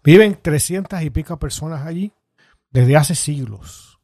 Viven 0.04 0.38
300 0.40 1.02
y 1.02 1.10
pico 1.10 1.36
personas 1.36 1.84
allí 1.84 2.12
desde 2.70 2.96
hace 2.96 3.16
siglos. 3.16 3.95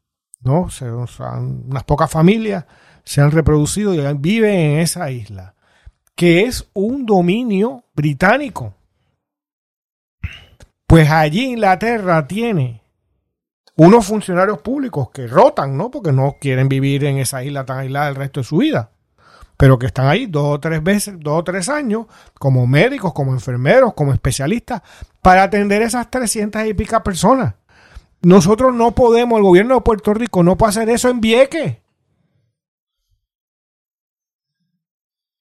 ¿No? 0.43 0.71
Se, 0.71 0.91
unas 0.91 1.85
pocas 1.85 2.11
familias 2.11 2.65
se 3.05 3.21
han 3.21 3.31
reproducido 3.31 3.95
y 3.95 4.15
viven 4.19 4.55
en 4.55 4.79
esa 4.79 5.11
isla, 5.11 5.55
que 6.15 6.43
es 6.43 6.69
un 6.75 7.05
dominio 7.07 7.85
británico. 7.95 8.75
Pues 10.87 11.11
allí 11.11 11.47
Inglaterra 11.47 12.27
tiene 12.27 12.83
unos 13.77 14.07
funcionarios 14.07 14.61
públicos 14.61 15.11
que 15.11 15.27
rotan, 15.27 15.77
¿no? 15.77 15.91
Porque 15.91 16.13
no 16.13 16.37
quieren 16.41 16.69
vivir 16.69 17.05
en 17.05 17.19
esa 17.19 17.43
isla 17.43 17.65
tan 17.65 17.79
aislada 17.79 18.09
el 18.09 18.17
resto 18.17 18.41
de 18.41 18.45
su 18.45 18.59
vida 18.59 18.91
pero 19.63 19.79
que 19.79 19.87
están 19.87 20.09
ahí 20.09 20.27
dos 20.27 20.57
o 20.57 20.59
tres 20.59 20.83
veces, 20.83 21.15
dos 21.21 21.39
o 21.39 21.45
tres 21.45 21.69
años, 21.69 22.07
como 22.37 22.67
médicos, 22.67 23.13
como 23.13 23.33
enfermeros, 23.33 23.95
como 23.95 24.13
especialistas, 24.13 24.83
para 25.21 25.45
atender 25.45 25.83
esas 25.83 26.11
300 26.11 26.67
y 26.67 26.75
pica 26.75 27.05
personas. 27.05 27.55
Nosotros 28.23 28.73
no 28.73 28.93
podemos, 28.93 29.37
el 29.39 29.43
gobierno 29.43 29.75
de 29.75 29.81
Puerto 29.81 30.15
Rico 30.15 30.43
no 30.43 30.57
puede 30.57 30.71
hacer 30.71 30.89
eso 30.89 31.09
en 31.09 31.21
Vieques, 31.21 31.79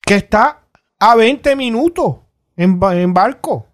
que 0.02 0.16
está 0.16 0.64
a 1.00 1.16
20 1.16 1.56
minutos 1.56 2.18
en, 2.56 2.80
barco 2.80 3.68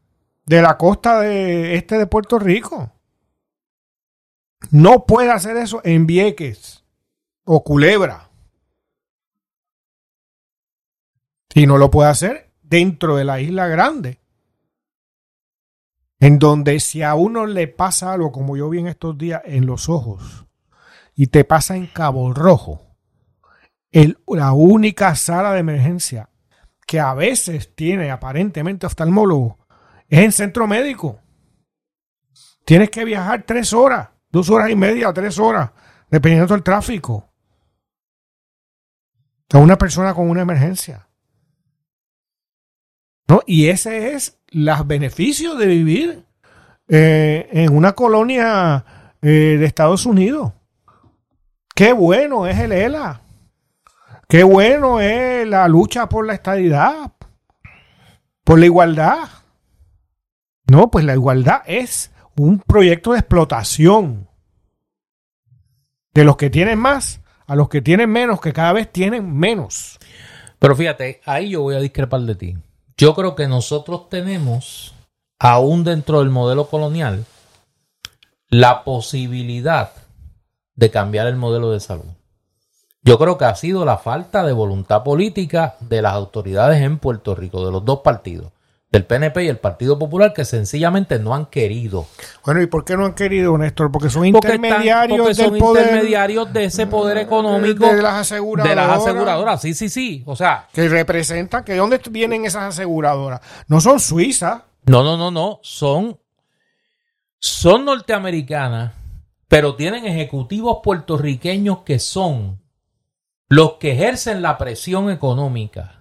de 0.46 0.62
la 0.62 0.78
costa 0.78 1.22
de 1.22 1.76
este 1.76 1.98
de 1.98 2.08
Puerto 2.08 2.38
Rico. 2.38 2.92
No 4.72 5.06
puede 5.06 5.32
hacer 5.32 5.56
eso 5.58 5.82
en 5.84 6.06
Vieques 6.06 6.84
o 7.46 7.64
Culebra. 7.64 8.30
Y 11.54 11.66
no 11.66 11.78
lo 11.78 11.90
puede 11.90 12.10
hacer 12.10 12.52
dentro 12.62 13.16
de 13.16 13.26
la 13.26 13.40
isla 13.40 13.68
grande. 13.68 14.20
En 16.20 16.40
donde 16.40 16.80
si 16.80 17.04
a 17.04 17.16
uno 17.16 17.46
le 17.46 17.68
pasa 17.68 18.14
algo, 18.14 18.32
como 18.32 18.58
yo 18.58 18.70
vi 18.70 18.80
en 18.80 18.88
estos 18.88 19.18
días, 19.18 19.42
en 19.46 19.66
los 19.66 19.88
ojos, 19.88 20.46
y 21.16 21.28
te 21.28 21.44
pasa 21.44 21.76
en 21.76 21.88
Cabo 21.88 22.34
Rojo, 22.34 22.96
el, 23.92 24.18
la 24.28 24.54
única 24.54 25.16
sala 25.16 25.54
de 25.54 25.60
emergencia 25.60 26.30
que 26.86 27.00
a 27.00 27.14
veces 27.14 27.76
tiene 27.76 28.12
aparentemente 28.12 28.86
oftalmólogo 28.86 29.58
es 30.08 30.20
en 30.20 30.32
centro 30.32 30.68
médico. 30.68 31.20
Tienes 32.66 32.90
que 32.90 33.06
viajar 33.06 33.44
tres 33.44 33.74
horas, 33.74 34.10
dos 34.30 34.50
horas 34.50 34.70
y 34.70 34.76
media, 34.76 35.14
tres 35.14 35.38
horas, 35.38 35.72
dependiendo 36.10 36.54
del 36.54 36.64
tráfico. 36.64 37.30
A 39.54 39.58
una 39.60 39.78
persona 39.78 40.14
con 40.14 40.30
una 40.30 40.42
emergencia. 40.42 41.08
¿No? 43.28 43.42
Y 43.46 43.68
ese 43.68 44.14
es 44.14 44.37
los 44.50 44.88
beneficios 44.88 45.58
de 45.58 45.66
vivir 45.66 46.24
eh, 46.88 47.50
en 47.52 47.76
una 47.76 47.94
colonia 47.94 48.86
eh, 49.22 49.58
de 49.60 49.66
Estados 49.66 50.06
Unidos. 50.06 50.54
Qué 51.76 51.94
bueno 51.94 52.48
es 52.48 52.58
el 52.60 52.72
ELA. 52.72 53.22
Qué 54.28 54.44
bueno 54.44 55.00
es 55.00 55.48
la 55.48 55.68
lucha 55.68 56.10
por 56.10 56.26
la 56.26 56.34
estadidad, 56.34 57.14
por 58.44 58.60
la 58.60 58.66
igualdad. 58.66 59.30
No, 60.70 60.92
pues 60.92 61.06
la 61.06 61.14
igualdad 61.14 61.62
es 61.66 62.12
un 62.36 62.60
proyecto 62.60 63.14
de 63.14 63.20
explotación 63.20 64.28
de 66.14 66.24
los 66.24 66.36
que 66.36 66.50
tienen 66.50 66.80
más 66.80 67.22
a 67.48 67.56
los 67.56 67.70
que 67.70 67.82
tienen 67.82 68.10
menos, 68.10 68.42
que 68.42 68.52
cada 68.52 68.74
vez 68.74 68.92
tienen 68.92 69.34
menos. 69.34 69.98
Pero 70.60 70.76
fíjate, 70.76 71.22
ahí 71.26 71.52
yo 71.52 71.62
voy 71.62 71.76
a 71.76 71.80
discrepar 71.80 72.22
de 72.22 72.36
ti. 72.36 72.58
Yo 72.98 73.14
creo 73.14 73.36
que 73.36 73.48
nosotros 73.48 74.10
tenemos, 74.10 74.96
aún 75.38 75.84
dentro 75.84 76.20
del 76.20 76.32
modelo 76.32 76.68
colonial, 76.68 77.26
la 78.50 78.84
posibilidad 78.84 79.92
de 80.76 80.90
cambiar 80.90 81.28
el 81.28 81.36
modelo 81.36 81.70
de 81.70 81.80
salud. 81.80 82.06
Yo 83.04 83.20
creo 83.20 83.38
que 83.38 83.46
ha 83.46 83.56
sido 83.56 83.86
la 83.86 84.00
falta 84.00 84.44
de 84.44 84.52
voluntad 84.52 85.04
política 85.04 85.76
de 85.80 86.02
las 86.02 86.14
autoridades 86.14 86.82
en 86.82 86.98
Puerto 86.98 87.36
Rico, 87.36 87.64
de 87.64 87.72
los 87.72 87.86
dos 87.86 88.00
partidos, 88.00 88.52
del 88.90 89.06
PNP 89.06 89.44
y 89.44 89.48
el 89.50 89.58
Partido 89.58 90.00
Popular, 90.00 90.34
que 90.34 90.46
sencillamente 90.46 91.20
no 91.20 91.36
han 91.36 91.48
querido. 91.48 92.08
Bueno, 92.46 92.62
¿y 92.62 92.68
por 92.68 92.86
qué 92.86 92.96
no 92.96 93.06
han 93.06 93.14
querido, 93.14 93.58
Néstor? 93.58 93.92
Porque 93.92 94.10
son 94.10 94.26
intermediarios 94.26 95.20
porque 95.20 95.36
son 95.36 95.52
del 95.52 95.60
poder, 95.60 95.84
intermediarios 95.88 96.54
de 96.54 96.64
ese 96.64 96.88
poder 96.88 97.18
económico 97.18 97.86
de 97.86 98.02
las 98.02 98.14
aseguradoras. 98.14 98.70
de 98.70 98.76
las 98.76 99.02
aseguradoras. 99.02 99.62
Sí, 99.62 99.74
sí, 99.74 99.90
sí. 99.90 100.24
O 100.26 100.36
sea, 100.36 100.68
que 100.72 100.88
representan, 100.88 101.66
que 101.66 101.76
dónde 101.76 102.00
vienen 102.10 102.46
esas 102.46 102.64
aseguradoras. 102.64 103.42
No 103.68 103.82
son 103.82 104.00
suizas. 104.00 104.62
no, 104.86 105.04
no, 105.04 105.18
no, 105.18 105.32
no. 105.32 105.60
Son, 105.64 106.18
son 107.40 107.86
norteamericanas, 107.86 108.94
pero 109.50 109.76
tienen 109.76 110.06
ejecutivos 110.06 110.80
puertorriqueños 110.82 111.80
que 111.80 112.00
son 112.00 112.62
los 113.50 113.74
que 113.74 113.92
ejercen 113.92 114.42
la 114.42 114.58
presión 114.58 115.10
económica 115.10 115.97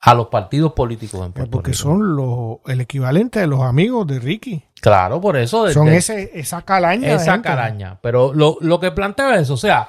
a 0.00 0.14
los 0.14 0.28
partidos 0.28 0.72
políticos 0.74 1.24
en 1.26 1.32
Puerto 1.32 1.50
Porque 1.50 1.72
Rico. 1.72 1.82
son 1.82 2.14
los, 2.16 2.58
el 2.66 2.80
equivalente 2.80 3.40
de 3.40 3.46
los 3.48 3.62
amigos 3.62 4.06
de 4.06 4.20
Ricky. 4.20 4.62
Claro, 4.80 5.20
por 5.20 5.36
eso. 5.36 5.64
de- 5.64 5.74
Son 5.74 5.86
de- 5.86 5.96
ese, 5.96 6.30
esa 6.34 6.62
calaña. 6.62 7.12
esa 7.14 7.42
caraña. 7.42 7.98
Pero 8.00 8.32
lo, 8.32 8.58
lo 8.60 8.78
que 8.78 8.92
plantea 8.92 9.36
es, 9.40 9.50
o 9.50 9.56
sea, 9.56 9.88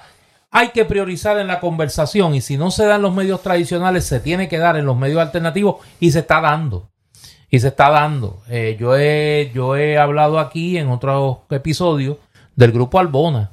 hay 0.51 0.69
que 0.69 0.83
priorizar 0.85 1.37
en 1.39 1.45
la 1.47 1.59
conversación 1.59 2.33
y 2.33 2.41
si 2.41 2.57
no 2.57 2.71
se 2.71 2.85
da 2.85 2.95
en 2.95 3.03
los 3.03 3.13
medios 3.13 3.43
tradicionales, 3.43 4.05
se 4.05 4.19
tiene 4.19 4.49
que 4.49 4.57
dar 4.57 4.77
en 4.77 4.85
los 4.87 4.97
medios 4.97 5.21
alternativos 5.21 5.75
y 5.99 6.09
se 6.11 6.19
está 6.19 6.41
dando. 6.41 6.89
Y 7.51 7.59
se 7.59 7.67
está 7.69 7.89
dando. 7.91 8.41
Eh, 8.49 8.77
yo, 8.79 8.95
he, 8.95 9.51
yo 9.53 9.75
he 9.75 9.97
hablado 9.99 10.39
aquí 10.39 10.77
en 10.77 10.89
otros 10.89 11.37
episodios 11.51 12.17
del 12.55 12.71
grupo 12.71 12.99
Albona, 12.99 13.51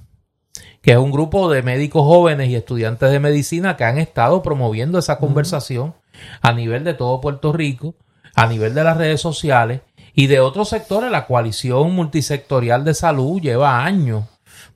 que 0.82 0.92
es 0.92 0.98
un 0.98 1.10
grupo 1.12 1.50
de 1.50 1.62
médicos 1.62 2.02
jóvenes 2.02 2.48
y 2.48 2.54
estudiantes 2.56 3.10
de 3.10 3.20
medicina 3.20 3.76
que 3.76 3.84
han 3.84 3.98
estado 3.98 4.42
promoviendo 4.42 4.98
esa 4.98 5.18
conversación 5.18 5.94
a 6.40 6.52
nivel 6.52 6.84
de 6.84 6.94
todo 6.94 7.20
Puerto 7.20 7.52
Rico, 7.52 7.94
a 8.34 8.46
nivel 8.46 8.74
de 8.74 8.84
las 8.84 8.96
redes 8.96 9.20
sociales 9.20 9.80
y 10.14 10.26
de 10.26 10.40
otros 10.40 10.68
sectores. 10.68 11.10
La 11.10 11.26
coalición 11.26 11.92
multisectorial 11.94 12.84
de 12.84 12.94
salud 12.94 13.40
lleva 13.40 13.84
años 13.84 14.24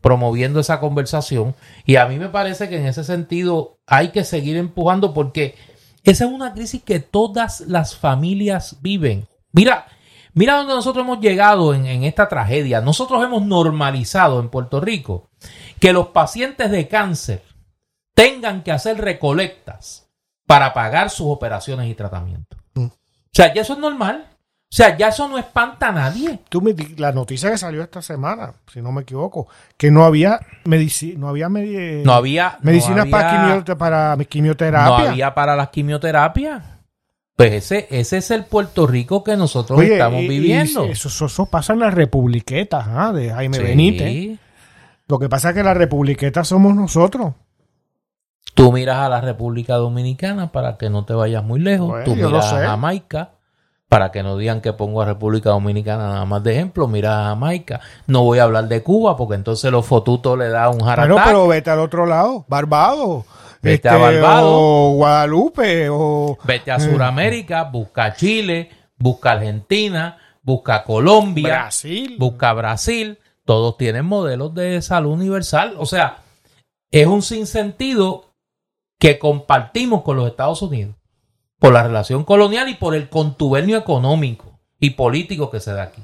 promoviendo 0.00 0.60
esa 0.60 0.80
conversación 0.80 1.54
y 1.84 1.96
a 1.96 2.06
mí 2.06 2.18
me 2.18 2.28
parece 2.28 2.68
que 2.68 2.78
en 2.78 2.86
ese 2.86 3.04
sentido 3.04 3.78
hay 3.86 4.08
que 4.08 4.24
seguir 4.24 4.56
empujando 4.56 5.12
porque 5.12 5.56
esa 6.04 6.24
es 6.24 6.30
una 6.30 6.54
crisis 6.54 6.82
que 6.82 7.00
todas 7.00 7.60
las 7.60 7.96
familias 7.96 8.78
viven. 8.80 9.28
Mira, 9.52 9.86
mira 10.32 10.56
dónde 10.56 10.74
nosotros 10.74 11.04
hemos 11.04 11.20
llegado 11.20 11.74
en, 11.74 11.86
en 11.86 12.04
esta 12.04 12.28
tragedia. 12.28 12.80
Nosotros 12.80 13.22
hemos 13.22 13.42
normalizado 13.44 14.40
en 14.40 14.48
Puerto 14.48 14.80
Rico 14.80 15.28
que 15.78 15.92
los 15.92 16.08
pacientes 16.08 16.70
de 16.70 16.88
cáncer 16.88 17.42
tengan 18.14 18.62
que 18.62 18.72
hacer 18.72 18.98
recolectas 18.98 20.09
para 20.50 20.72
pagar 20.74 21.10
sus 21.10 21.26
operaciones 21.28 21.88
y 21.88 21.94
tratamientos. 21.94 22.58
Mm. 22.74 22.84
O 22.86 22.92
sea, 23.32 23.54
ya 23.54 23.62
eso 23.62 23.72
es 23.74 23.78
normal. 23.78 24.26
O 24.72 24.76
sea, 24.76 24.96
ya 24.96 25.08
eso 25.08 25.26
no 25.26 25.36
espanta 25.36 25.88
a 25.88 25.92
nadie. 25.92 26.38
Tú 26.48 26.60
me 26.62 26.72
di- 26.72 26.94
la 26.96 27.10
noticia 27.10 27.50
que 27.50 27.58
salió 27.58 27.82
esta 27.82 28.00
semana, 28.02 28.52
si 28.72 28.80
no 28.80 28.92
me 28.92 29.02
equivoco, 29.02 29.48
que 29.76 29.90
no 29.90 30.04
había 30.04 30.38
medici- 30.64 31.16
no 31.16 31.28
había 31.28 31.48
medi- 31.48 32.04
No 32.04 32.12
había 32.12 32.58
no 32.60 32.70
medicinas 32.70 33.06
para, 33.08 33.30
había- 33.42 33.64
quimio- 33.64 33.76
para 33.78 34.14
no 34.16 34.24
quimioterapia. 34.24 35.10
había 35.10 35.34
para 35.34 35.56
las 35.56 35.70
quimioterapias. 35.70 36.62
Pues 37.34 37.52
ese, 37.52 37.88
ese 37.90 38.18
es 38.18 38.30
el 38.30 38.44
Puerto 38.44 38.86
Rico 38.86 39.24
que 39.24 39.36
nosotros 39.36 39.78
Oye, 39.78 39.94
estamos 39.94 40.20
y- 40.20 40.26
y 40.26 40.28
viviendo. 40.28 40.84
eso, 40.84 41.08
eso- 41.08 41.26
eso 41.26 41.46
pasa 41.46 41.72
en 41.72 41.80
las 41.80 41.92
republiquetas 41.94 42.86
¿ah? 42.88 43.12
de 43.12 43.30
Jaime 43.30 43.56
Sí. 43.56 43.62
Benítez. 43.64 44.38
Lo 45.08 45.18
que 45.18 45.28
pasa 45.28 45.48
es 45.48 45.54
que 45.56 45.64
las 45.64 45.76
republiquetas 45.76 46.46
somos 46.46 46.74
nosotros. 46.76 47.34
Tú 48.54 48.72
miras 48.72 48.98
a 48.98 49.08
la 49.08 49.20
República 49.20 49.76
Dominicana 49.76 50.52
para 50.52 50.76
que 50.76 50.90
no 50.90 51.04
te 51.04 51.14
vayas 51.14 51.42
muy 51.44 51.60
lejos. 51.60 51.88
Bueno, 51.88 52.04
Tú 52.04 52.16
miras 52.16 52.52
a 52.52 52.58
Jamaica 52.60 53.30
para 53.88 54.12
que 54.12 54.22
no 54.22 54.36
digan 54.36 54.60
que 54.60 54.72
pongo 54.72 55.02
a 55.02 55.04
República 55.04 55.50
Dominicana 55.50 56.08
nada 56.08 56.24
más 56.24 56.42
de 56.44 56.52
ejemplo. 56.52 56.86
Mira 56.86 57.20
a 57.20 57.24
Jamaica. 57.30 57.80
No 58.06 58.22
voy 58.24 58.38
a 58.38 58.44
hablar 58.44 58.68
de 58.68 58.82
Cuba 58.82 59.16
porque 59.16 59.34
entonces 59.34 59.70
los 59.72 59.86
fotutos 59.86 60.38
le 60.38 60.48
da 60.48 60.68
un 60.68 60.76
Pero, 60.78 60.86
jaratá. 60.86 61.24
pero 61.24 61.48
vete 61.48 61.70
al 61.70 61.80
otro 61.80 62.06
lado, 62.06 62.44
Barbados. 62.48 63.24
este, 63.56 63.68
Vete 63.68 63.88
a 63.88 63.96
Barbados. 63.96 64.52
O 64.52 64.92
Guadalupe, 64.96 65.88
o... 65.90 66.38
Vete 66.44 66.70
a 66.70 66.80
Sudamérica, 66.80 67.64
busca 67.64 68.14
Chile, 68.14 68.70
busca 68.98 69.32
Argentina, 69.32 70.18
busca 70.42 70.84
Colombia, 70.84 71.48
Brasil. 71.48 72.16
busca 72.18 72.52
Brasil. 72.52 73.18
Todos 73.44 73.76
tienen 73.76 74.04
modelos 74.04 74.54
de 74.54 74.80
salud 74.82 75.12
universal. 75.12 75.74
O 75.78 75.86
sea, 75.86 76.18
es 76.92 77.06
un 77.06 77.22
sinsentido 77.22 78.26
que 79.00 79.18
compartimos 79.18 80.02
con 80.02 80.16
los 80.16 80.28
Estados 80.28 80.62
Unidos 80.62 80.94
por 81.58 81.72
la 81.72 81.82
relación 81.82 82.22
colonial 82.24 82.68
y 82.68 82.74
por 82.74 82.94
el 82.94 83.08
contubernio 83.08 83.76
económico 83.76 84.58
y 84.78 84.90
político 84.90 85.50
que 85.50 85.58
se 85.58 85.72
da 85.72 85.84
aquí. 85.84 86.02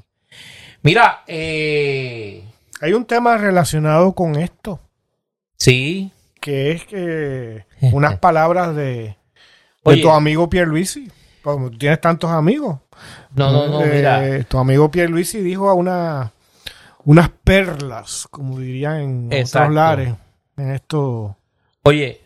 Mira, 0.83 1.23
eh, 1.27 2.43
Hay 2.81 2.93
un 2.95 3.05
tema 3.05 3.37
relacionado 3.37 4.13
con 4.13 4.37
esto, 4.37 4.81
sí, 5.57 6.11
que 6.41 6.73
es 6.73 6.85
que 6.87 7.65
unas 7.93 8.19
palabras 8.19 8.75
de, 8.75 9.17
tu 10.03 10.11
amigo 10.11 10.49
Pierluisi. 10.49 11.11
Como 11.43 11.71
tú 11.71 11.79
tienes 11.79 12.01
tantos 12.01 12.31
amigos. 12.31 12.79
no, 13.35 13.53
no, 13.53 13.69
no, 13.69 13.81
Eh, 13.83 13.95
mira, 13.95 14.45
Tu 14.45 14.59
amigo 14.59 14.91
Pierluisi 14.91 15.41
dijo 15.41 15.69
a 15.69 15.75
una, 15.75 16.33
unas 17.05 17.29
perlas, 17.45 18.27
como 18.31 18.59
dirían 18.59 19.01
en 19.01 19.33
Exacto. 19.33 19.65
otros 19.65 19.75
lares. 19.75 20.15
En 20.57 20.71
esto, 20.73 21.37
oye, 21.83 22.21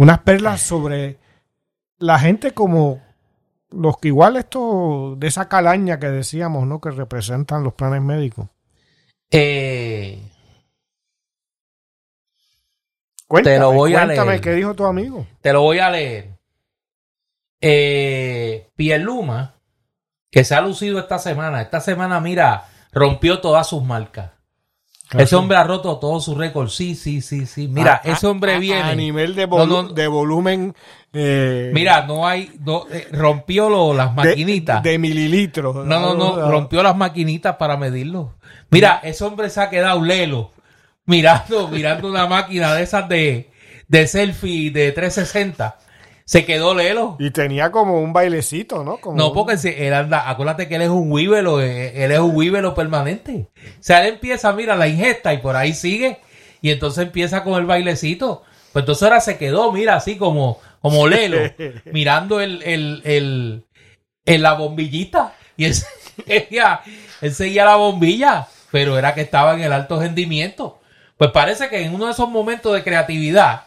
unas 0.00 0.20
perlas 0.20 0.62
sobre 0.62 1.18
la 1.98 2.18
gente 2.18 2.52
como 2.52 3.02
los 3.70 3.98
que 3.98 4.08
igual 4.08 4.36
esto 4.36 5.14
de 5.18 5.26
esa 5.26 5.46
calaña 5.48 5.98
que 6.00 6.08
decíamos, 6.08 6.66
¿no? 6.66 6.80
Que 6.80 6.90
representan 6.90 7.62
los 7.62 7.74
planes 7.74 8.00
médicos. 8.00 8.48
eh, 9.30 10.22
Cuéntame, 13.28 13.58
lo 13.58 13.72
voy 13.72 13.94
a 13.94 14.04
cuéntame 14.06 14.30
leer. 14.30 14.40
qué 14.40 14.52
dijo 14.54 14.74
tu 14.74 14.86
amigo. 14.86 15.26
Te 15.42 15.52
lo 15.52 15.60
voy 15.60 15.78
a 15.78 15.90
leer. 15.90 16.30
Eh, 17.60 18.70
Pierluma, 18.74 19.54
que 20.30 20.44
se 20.44 20.54
ha 20.54 20.62
lucido 20.62 20.98
esta 20.98 21.18
semana. 21.18 21.60
Esta 21.60 21.80
semana, 21.80 22.20
mira, 22.20 22.64
rompió 22.90 23.40
todas 23.40 23.68
sus 23.68 23.84
marcas. 23.84 24.30
Ese 25.18 25.34
hombre 25.36 25.56
ha 25.56 25.64
roto 25.64 25.98
todos 25.98 26.24
sus 26.24 26.36
récords. 26.36 26.72
Sí, 26.74 26.94
sí, 26.94 27.20
sí, 27.20 27.44
sí. 27.46 27.66
Mira, 27.68 28.00
A- 28.04 28.08
ese 28.12 28.26
hombre 28.28 28.54
a- 28.54 28.58
viene. 28.58 28.82
A 28.82 28.94
nivel 28.94 29.34
de, 29.34 29.46
No, 29.46 29.56
volu- 29.56 29.68
no, 29.68 29.82
no. 29.84 29.88
de 29.92 30.06
volumen. 30.06 30.74
eh, 31.12 31.70
Mira, 31.74 32.06
no 32.06 32.26
hay. 32.28 32.52
no, 32.64 32.84
eh, 32.92 33.08
rompió 33.10 33.68
lo- 33.68 33.92
las 33.92 34.10
de- 34.14 34.22
maquinitas. 34.28 34.82
De, 34.82 34.98
mililitros. 34.98 35.74
no, 35.84 36.00
no, 36.00 36.14
no. 36.14 36.50
Rompió 36.50 36.82
las 36.82 36.96
maquinitas 36.96 37.56
para 37.56 37.76
medirlo. 37.76 38.34
Mira, 38.70 39.00
ese 39.02 39.24
hombre 39.24 39.50
se 39.50 39.60
ha 39.60 39.68
quedado 39.70 40.00
lelo. 40.02 40.52
Mirando, 41.06 41.66
mirando 41.68 42.08
una 42.08 42.26
máquina 42.26 42.72
de 42.74 42.82
esas 42.84 43.08
de, 43.08 43.50
de 43.88 44.06
selfie 44.06 44.70
de 44.70 44.92
360. 44.92 45.76
Se 46.30 46.44
quedó 46.44 46.76
lelo. 46.76 47.16
Y 47.18 47.32
tenía 47.32 47.72
como 47.72 48.00
un 48.00 48.12
bailecito, 48.12 48.84
¿no? 48.84 48.98
Como 48.98 49.16
No, 49.16 49.28
un- 49.30 49.34
porque 49.34 49.58
si 49.58 49.68
él 49.70 49.92
anda, 49.92 50.30
acuérdate 50.30 50.68
que 50.68 50.76
él 50.76 50.82
es 50.82 50.88
un 50.88 51.10
huívelo, 51.10 51.60
eh, 51.60 52.04
él 52.04 52.12
es 52.12 52.20
un 52.20 52.36
huívelo 52.36 52.72
permanente. 52.72 53.48
O 53.58 53.82
sea, 53.82 54.06
él 54.06 54.14
empieza, 54.14 54.52
mira, 54.52 54.76
la 54.76 54.86
ingesta 54.86 55.34
y 55.34 55.38
por 55.38 55.56
ahí 55.56 55.74
sigue. 55.74 56.20
Y 56.62 56.70
entonces 56.70 57.02
empieza 57.04 57.42
con 57.42 57.54
el 57.54 57.66
bailecito. 57.66 58.44
Pues 58.72 58.84
entonces 58.84 59.02
ahora 59.02 59.18
se 59.20 59.38
quedó, 59.38 59.72
mira, 59.72 59.96
así 59.96 60.16
como, 60.16 60.60
como 60.80 61.08
lelo, 61.08 61.38
mirando 61.86 62.40
el, 62.40 62.62
el, 62.62 63.02
el, 63.04 63.64
en 64.24 64.42
la 64.42 64.52
bombillita. 64.52 65.32
Y 65.56 65.64
él 65.64 65.74
seguía, 66.28 66.80
él 67.22 67.34
seguía 67.34 67.64
la 67.64 67.74
bombilla, 67.74 68.46
pero 68.70 68.96
era 68.96 69.14
que 69.16 69.22
estaba 69.22 69.54
en 69.54 69.62
el 69.62 69.72
alto 69.72 69.98
rendimiento. 69.98 70.78
Pues 71.16 71.32
parece 71.32 71.68
que 71.68 71.82
en 71.82 71.92
uno 71.92 72.06
de 72.06 72.12
esos 72.12 72.28
momentos 72.30 72.72
de 72.72 72.84
creatividad, 72.84 73.62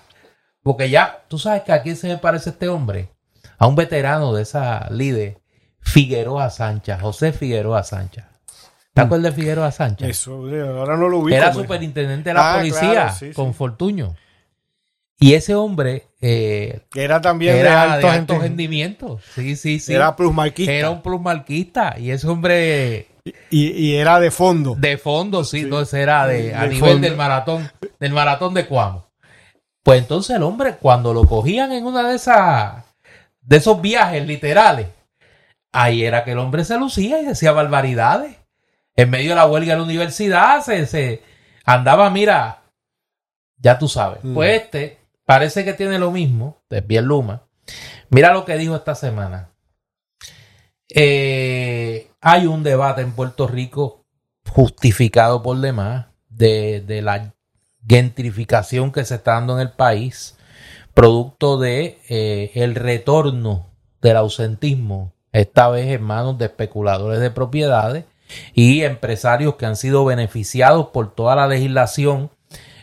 porque 0.64 0.90
ya, 0.90 1.24
tú 1.28 1.38
sabes 1.38 1.62
que 1.64 1.72
a 1.72 1.82
quién 1.82 1.96
se 1.96 2.08
me 2.08 2.18
parece 2.18 2.52
este 2.52 2.68
hombre, 2.70 3.10
a 3.58 3.68
un 3.68 3.76
veterano 3.76 4.34
de 4.34 4.44
esa 4.44 4.90
líder, 4.90 5.40
Figueroa 5.82 6.50
Sánchez, 6.50 7.00
José 7.02 7.34
Figueroa 7.34 7.84
Sánchez. 7.84 8.24
¿Te 8.94 9.02
Mm. 9.02 9.06
acuerdas 9.06 9.36
de 9.36 9.42
Figueroa 9.42 9.72
Sánchez? 9.72 10.10
Eso, 10.10 10.34
ahora 10.78 10.96
no 10.98 11.10
lo 11.10 11.20
ubico. 11.20 11.36
Era 11.38 11.54
superintendente 11.54 12.30
de 12.30 12.34
la 12.36 12.54
Ah, 12.54 12.58
policía 12.58 12.92
claro, 12.92 13.14
sí, 13.20 13.32
con 13.34 13.48
sí. 13.52 13.58
Fortuño. 13.58 14.16
Y 15.20 15.34
ese 15.36 15.56
hombre 15.56 16.08
eh, 16.22 16.82
Era 16.96 17.20
también 17.22 17.54
de 17.54 17.60
era 17.62 17.94
alto, 17.94 18.08
de 18.08 18.14
alto 18.14 18.34
gente- 18.34 18.48
rendimiento. 18.48 19.20
Sí, 19.36 19.56
sí, 19.56 19.80
sí. 19.80 19.94
Era 19.94 20.16
plusmarquista. 20.16 20.72
Era 20.72 20.90
un 20.90 21.02
plusmarquista. 21.02 21.96
Y 22.00 22.12
ese 22.12 22.28
hombre 22.28 23.08
y, 23.50 23.72
y 23.72 23.96
era 23.96 24.20
de 24.20 24.32
fondo. 24.32 24.76
de 24.78 24.98
fondo, 24.98 25.44
sí, 25.44 25.68
ese 25.82 26.02
era 26.02 26.28
de, 26.28 26.54
a 26.56 26.64
De 26.64 26.70
nivel 26.70 26.92
fondo. 26.92 27.08
del 27.08 27.16
maratón, 27.18 27.70
del 28.00 28.12
maratón 28.14 28.54
de 28.54 28.66
Cuamo. 28.68 29.06
Pues 29.84 30.02
entonces 30.02 30.38
el 30.38 30.44
hombre, 30.44 30.78
cuando 30.78 31.14
lo 31.14 31.26
cogían 31.26 31.74
en 31.74 31.86
una 31.86 32.08
de 32.08 32.16
esas, 32.16 32.86
de 33.42 33.58
esos 33.58 33.82
viajes 33.82 34.26
literales, 34.26 34.88
ahí 35.74 36.04
era 36.04 36.24
que 36.24 36.32
el 36.32 36.40
hombre 36.40 36.64
se 36.64 36.78
lucía 36.78 37.22
y 37.22 37.26
decía 37.26 37.52
barbaridades. 37.52 38.38
En 38.96 39.10
medio 39.10 39.32
de 39.32 39.36
la 39.36 39.48
huelga 39.48 39.74
de 39.74 39.80
la 39.80 39.84
universidad, 39.84 40.62
se, 40.62 40.86
se 40.86 41.22
andaba, 41.66 42.10
mira, 42.10 42.62
ya 43.58 43.78
tú 43.78 43.90
sabes. 43.90 44.24
Mm. 44.24 44.34
Pues 44.34 44.62
este 44.62 45.00
parece 45.26 45.66
que 45.66 45.74
tiene 45.74 46.00
lo 46.00 46.12
mismo, 46.12 46.62
de 46.70 47.02
Luma. 47.02 47.44
Mira 48.10 48.34
lo 48.34 48.46
que 48.46 48.58
dijo 48.58 48.76
esta 48.76 48.96
semana. 48.96 49.50
Eh, 50.90 52.12
hay 52.22 52.46
un 52.46 52.64
debate 52.64 53.02
en 53.02 53.14
Puerto 53.14 53.48
Rico 53.48 54.06
justificado 54.50 55.42
por 55.42 55.58
demás 55.58 56.08
de, 56.30 56.82
de 56.82 57.02
la 57.02 57.34
gentrificación 57.88 58.92
que 58.92 59.06
se 59.06 59.16
está 59.16 59.34
dando 59.34 59.56
en 59.56 59.62
el 59.68 59.72
país, 59.72 60.38
producto 60.94 61.58
de 61.58 62.00
eh, 62.10 62.52
el 62.56 62.76
retorno 62.76 63.68
del 64.02 64.18
ausentismo, 64.18 65.14
esta 65.32 65.70
vez 65.70 65.88
en 65.88 66.04
manos 66.04 66.38
de 66.38 66.46
especuladores 66.46 67.20
de 67.20 67.32
propiedades 67.32 68.06
y 68.54 68.84
empresarios 68.84 69.56
que 69.56 69.66
han 69.66 69.76
sido 69.76 70.06
beneficiados 70.06 70.88
por 70.88 71.14
toda 71.14 71.36
la 71.36 71.48
legislación 71.48 72.32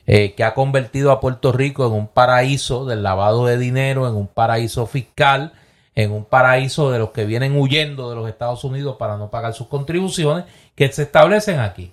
eh, 0.06 0.34
que 0.34 0.44
ha 0.44 0.54
convertido 0.54 1.12
a 1.12 1.20
Puerto 1.20 1.52
Rico 1.52 1.86
en 1.86 1.92
un 1.92 2.08
paraíso 2.08 2.84
del 2.84 3.02
lavado 3.02 3.46
de 3.46 3.58
dinero, 3.58 4.08
en 4.08 4.16
un 4.16 4.26
paraíso 4.26 4.86
fiscal, 4.86 5.52
en 5.94 6.10
un 6.10 6.24
paraíso 6.24 6.90
de 6.90 6.98
los 6.98 7.10
que 7.10 7.24
vienen 7.24 7.56
huyendo 7.56 8.10
de 8.10 8.16
los 8.16 8.28
Estados 8.28 8.64
Unidos 8.64 8.96
para 8.98 9.16
no 9.16 9.30
pagar 9.30 9.54
sus 9.54 9.68
contribuciones 9.68 10.46
que 10.74 10.90
se 10.90 11.02
establecen 11.02 11.60
aquí. 11.60 11.92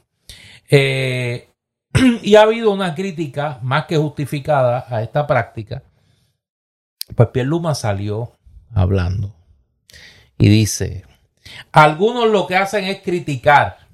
Eh, 0.70 1.50
y 2.22 2.36
ha 2.36 2.42
habido 2.42 2.72
una 2.72 2.96
crítica 2.96 3.60
más 3.62 3.86
que 3.86 3.98
justificada 3.98 4.86
a 4.90 5.02
esta 5.02 5.26
práctica. 5.28 5.84
Pues 7.16 7.30
Pierluma 7.30 7.74
salió 7.76 8.34
hablando 8.74 9.34
y 10.38 10.50
dice, 10.50 11.06
algunos 11.72 12.30
lo 12.30 12.48
que 12.48 12.56
hacen 12.56 12.86
es 12.86 13.02
criticar 13.02 13.88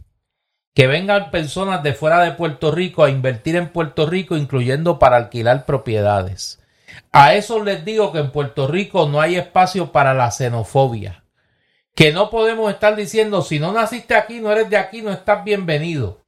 que 0.73 0.87
vengan 0.87 1.29
personas 1.29 1.83
de 1.83 1.93
fuera 1.93 2.21
de 2.21 2.31
Puerto 2.31 2.71
Rico 2.71 3.03
a 3.03 3.11
invertir 3.11 3.55
en 3.55 3.69
Puerto 3.69 4.07
Rico, 4.07 4.35
incluyendo 4.35 4.97
para 4.97 5.17
alquilar 5.17 5.65
propiedades. 5.65 6.59
A 7.11 7.35
eso 7.35 7.63
les 7.63 7.85
digo 7.85 8.11
que 8.11 8.19
en 8.19 8.31
Puerto 8.31 8.67
Rico 8.67 9.07
no 9.07 9.21
hay 9.21 9.35
espacio 9.35 9.91
para 9.91 10.13
la 10.15 10.31
xenofobia. 10.31 11.23
Que 11.93 12.11
no 12.11 12.31
podemos 12.31 12.71
estar 12.71 12.95
diciendo, 12.95 13.43
si 13.43 13.59
no 13.59 13.71
naciste 13.71 14.15
aquí, 14.15 14.39
no 14.39 14.51
eres 14.51 14.69
de 14.71 14.77
aquí, 14.77 15.03
no 15.03 15.11
estás 15.11 15.43
bienvenido. 15.43 16.22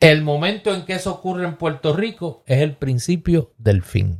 El 0.00 0.22
momento 0.22 0.72
en 0.74 0.84
que 0.84 0.94
eso 0.94 1.12
ocurre 1.12 1.44
en 1.44 1.56
Puerto 1.56 1.94
Rico 1.94 2.42
es 2.46 2.58
el 2.62 2.76
principio 2.76 3.52
del 3.58 3.82
fin. 3.82 4.18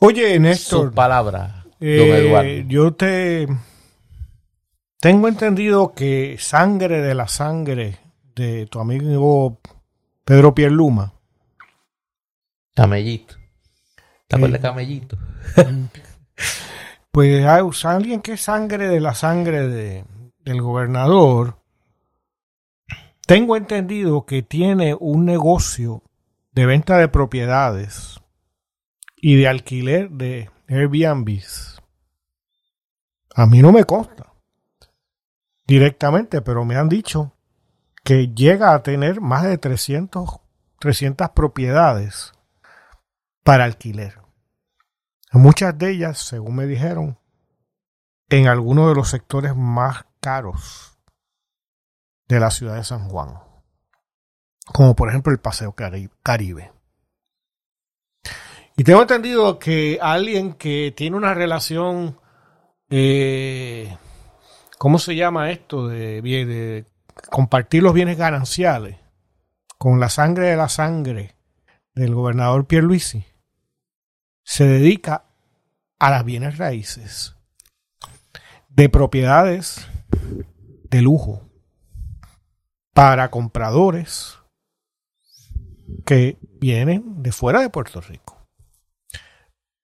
Oye, 0.00 0.38
Néstor, 0.40 0.92
palabra, 0.92 1.64
don 1.64 1.88
eh, 1.88 2.18
Eduardo. 2.18 2.50
yo 2.66 2.92
te 2.94 3.46
tengo 4.98 5.28
entendido 5.28 5.92
que 5.94 6.36
sangre 6.40 7.00
de 7.00 7.14
la 7.14 7.28
sangre 7.28 7.98
de 8.34 8.66
tu 8.66 8.80
amigo 8.80 9.60
Pedro 10.24 10.54
Pierluma 10.54 11.12
Camellito. 12.74 13.36
¿Te 14.26 14.36
acuerdas 14.36 14.58
Eh, 14.58 14.62
de 14.62 14.68
Camellito? 14.68 15.18
Pues 17.12 17.44
hay 17.44 17.62
alguien 17.84 18.22
que 18.22 18.32
es 18.32 18.40
sangre 18.40 18.88
de 18.88 18.98
la 18.98 19.14
sangre 19.14 19.68
de, 19.68 20.04
del 20.38 20.62
gobernador. 20.62 21.58
Tengo 23.32 23.56
entendido 23.56 24.26
que 24.26 24.42
tiene 24.42 24.94
un 24.94 25.24
negocio 25.24 26.02
de 26.50 26.66
venta 26.66 26.98
de 26.98 27.08
propiedades 27.08 28.20
y 29.16 29.36
de 29.36 29.48
alquiler 29.48 30.10
de 30.10 30.50
Airbnbs. 30.68 31.80
A 33.34 33.46
mí 33.46 33.62
no 33.62 33.72
me 33.72 33.84
consta 33.84 34.34
directamente, 35.66 36.42
pero 36.42 36.66
me 36.66 36.76
han 36.76 36.90
dicho 36.90 37.32
que 38.04 38.28
llega 38.28 38.74
a 38.74 38.82
tener 38.82 39.22
más 39.22 39.44
de 39.44 39.56
300, 39.56 40.38
300 40.78 41.30
propiedades 41.30 42.34
para 43.42 43.64
alquiler. 43.64 44.20
Muchas 45.32 45.78
de 45.78 45.92
ellas, 45.92 46.18
según 46.18 46.56
me 46.56 46.66
dijeron, 46.66 47.18
en 48.28 48.46
algunos 48.46 48.90
de 48.90 48.94
los 48.94 49.08
sectores 49.08 49.56
más 49.56 50.04
caros 50.20 50.91
de 52.32 52.40
la 52.40 52.50
ciudad 52.50 52.76
de 52.76 52.84
San 52.84 53.08
Juan, 53.08 53.34
como 54.72 54.96
por 54.96 55.08
ejemplo 55.08 55.32
el 55.32 55.38
Paseo 55.40 55.74
Cari- 55.74 56.10
Caribe. 56.22 56.72
Y 58.76 58.84
tengo 58.84 59.02
entendido 59.02 59.58
que 59.58 59.98
alguien 60.00 60.54
que 60.54 60.94
tiene 60.96 61.16
una 61.16 61.34
relación, 61.34 62.18
eh, 62.88 63.94
¿cómo 64.78 64.98
se 64.98 65.14
llama 65.14 65.50
esto? 65.50 65.88
De, 65.88 66.22
de 66.22 66.86
compartir 67.30 67.82
los 67.82 67.92
bienes 67.92 68.16
gananciales 68.16 68.98
con 69.76 70.00
la 70.00 70.08
sangre 70.08 70.48
de 70.48 70.56
la 70.56 70.70
sangre 70.70 71.36
del 71.94 72.14
gobernador 72.14 72.66
Pierluisi 72.66 73.26
se 74.42 74.64
dedica 74.64 75.26
a 75.98 76.10
las 76.10 76.24
bienes 76.24 76.56
raíces 76.56 77.36
de 78.70 78.88
propiedades 78.88 79.86
de 80.84 81.02
lujo 81.02 81.51
para 82.92 83.30
compradores 83.30 84.38
que 86.04 86.38
vienen 86.60 87.22
de 87.22 87.32
fuera 87.32 87.60
de 87.60 87.70
Puerto 87.70 88.00
Rico. 88.00 88.46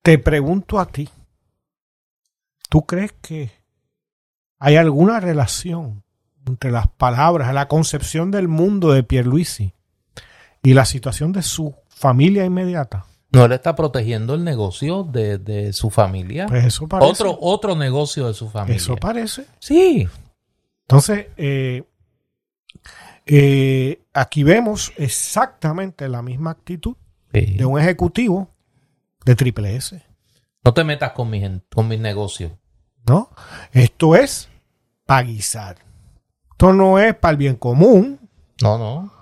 Te 0.02 0.18
pregunto 0.18 0.78
a 0.78 0.86
ti, 0.86 1.08
¿tú 2.68 2.86
crees 2.86 3.12
que 3.20 3.50
hay 4.58 4.76
alguna 4.76 5.20
relación 5.20 6.02
entre 6.46 6.70
las 6.70 6.88
palabras, 6.88 7.52
la 7.52 7.68
concepción 7.68 8.30
del 8.30 8.48
mundo 8.48 8.92
de 8.92 9.02
Pierluisi 9.02 9.74
y 10.62 10.74
la 10.74 10.84
situación 10.84 11.32
de 11.32 11.42
su 11.42 11.74
familia 11.88 12.44
inmediata? 12.44 13.04
No, 13.30 13.44
él 13.44 13.52
está 13.52 13.76
protegiendo 13.76 14.34
el 14.34 14.44
negocio 14.44 15.04
de, 15.04 15.36
de 15.36 15.74
su 15.74 15.90
familia. 15.90 16.46
Pues 16.46 16.64
eso 16.64 16.88
parece. 16.88 17.10
otro, 17.10 17.38
otro 17.40 17.76
negocio 17.76 18.26
de 18.26 18.34
su 18.34 18.48
familia. 18.48 18.76
Eso 18.76 18.96
parece. 18.96 19.44
Sí. 19.58 20.08
Entonces, 20.82 21.26
eh, 21.36 21.84
eh, 23.28 24.02
aquí 24.14 24.42
vemos 24.42 24.92
exactamente 24.96 26.08
la 26.08 26.22
misma 26.22 26.50
actitud 26.50 26.96
Sí. 27.32 27.56
de 27.58 27.64
un 27.66 27.78
ejecutivo 27.78 28.48
de 29.24 29.34
Triple 29.36 29.76
S. 29.76 30.02
No 30.64 30.72
te 30.74 30.82
metas 30.82 31.12
con 31.12 31.32
en- 31.34 31.62
con 31.72 31.86
mis 31.88 32.00
negocios. 32.00 32.52
¿no? 33.06 33.30
Esto 33.72 34.16
es 34.16 34.48
para 35.06 35.22
guisar. 35.22 35.76
Esto 36.50 36.72
no 36.72 36.98
es 36.98 37.14
para 37.14 37.32
el 37.32 37.36
bien 37.38 37.56
común. 37.56 38.18
No, 38.62 38.76
no. 38.78 39.12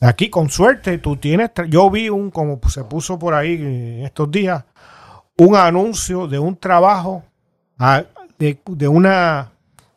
Aquí, 0.00 0.28
con 0.28 0.50
suerte, 0.50 0.98
tú 0.98 1.16
tienes. 1.16 1.50
Yo 1.68 1.90
vi 1.90 2.08
un, 2.10 2.30
como 2.30 2.60
se 2.68 2.84
puso 2.84 3.18
por 3.18 3.32
ahí 3.34 3.54
en 3.54 4.04
estos 4.04 4.30
días, 4.30 4.64
un 5.38 5.56
anuncio 5.56 6.26
de 6.26 6.38
un 6.38 6.56
trabajo 6.56 7.24
ah, 7.78 8.02
de, 8.38 8.58
de 8.66 8.88
una 8.88 9.52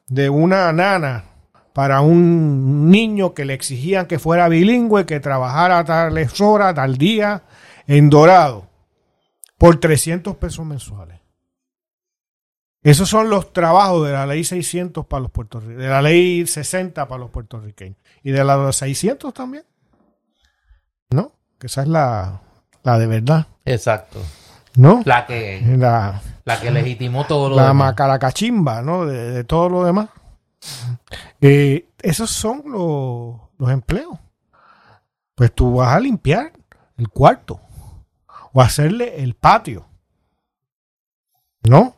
de 0.07 0.29
una 0.29 0.71
nana 0.71 1.23
para 1.79 2.01
un 2.01 2.91
niño 2.91 3.33
que 3.33 3.45
le 3.45 3.53
exigían 3.53 4.05
que 4.05 4.19
fuera 4.19 4.49
bilingüe, 4.49 5.05
que 5.05 5.21
trabajara 5.21 5.85
tales 5.85 6.41
horas, 6.41 6.75
tal 6.75 6.97
día, 6.97 7.43
en 7.87 8.09
Dorado, 8.09 8.67
por 9.57 9.79
300 9.79 10.35
pesos 10.35 10.65
mensuales. 10.65 11.21
Esos 12.83 13.07
son 13.07 13.29
los 13.29 13.53
trabajos 13.53 14.05
de 14.05 14.11
la 14.11 14.25
ley 14.25 14.43
600 14.43 15.05
para 15.05 15.21
los 15.21 15.31
puertorriqueños, 15.31 15.81
de 15.81 15.87
la 15.87 16.01
ley 16.01 16.45
60 16.45 17.07
para 17.07 17.17
los 17.17 17.29
puertorriqueños 17.29 17.95
y 18.23 18.31
de 18.31 18.43
la 18.43 18.73
600 18.73 19.33
también. 19.33 19.63
¿No? 21.11 21.31
Que 21.57 21.67
esa 21.67 21.83
es 21.83 21.87
la, 21.87 22.41
la 22.83 22.99
de 22.99 23.07
verdad. 23.07 23.47
Exacto. 23.63 24.19
¿No? 24.75 25.01
La 25.05 25.25
que, 25.25 25.61
La, 25.77 26.21
La 26.43 26.59
que 26.59 26.71
legitimó 26.71 27.25
todo 27.25 27.47
lo 27.47 27.55
la 27.55 27.69
demás. 27.69 27.87
macaracachimba, 27.87 28.81
¿no? 28.81 29.05
De, 29.05 29.31
de 29.31 29.43
todo 29.45 29.69
lo 29.69 29.85
demás. 29.85 30.09
Eh, 31.41 31.89
esos 32.01 32.29
son 32.29 32.63
los, 32.65 33.35
los 33.57 33.71
empleos. 33.71 34.17
Pues 35.35 35.53
tú 35.53 35.75
vas 35.75 35.95
a 35.95 35.99
limpiar 35.99 36.51
el 36.97 37.09
cuarto 37.09 37.61
o 38.53 38.61
hacerle 38.61 39.23
el 39.23 39.35
patio, 39.35 39.85
¿no? 41.63 41.95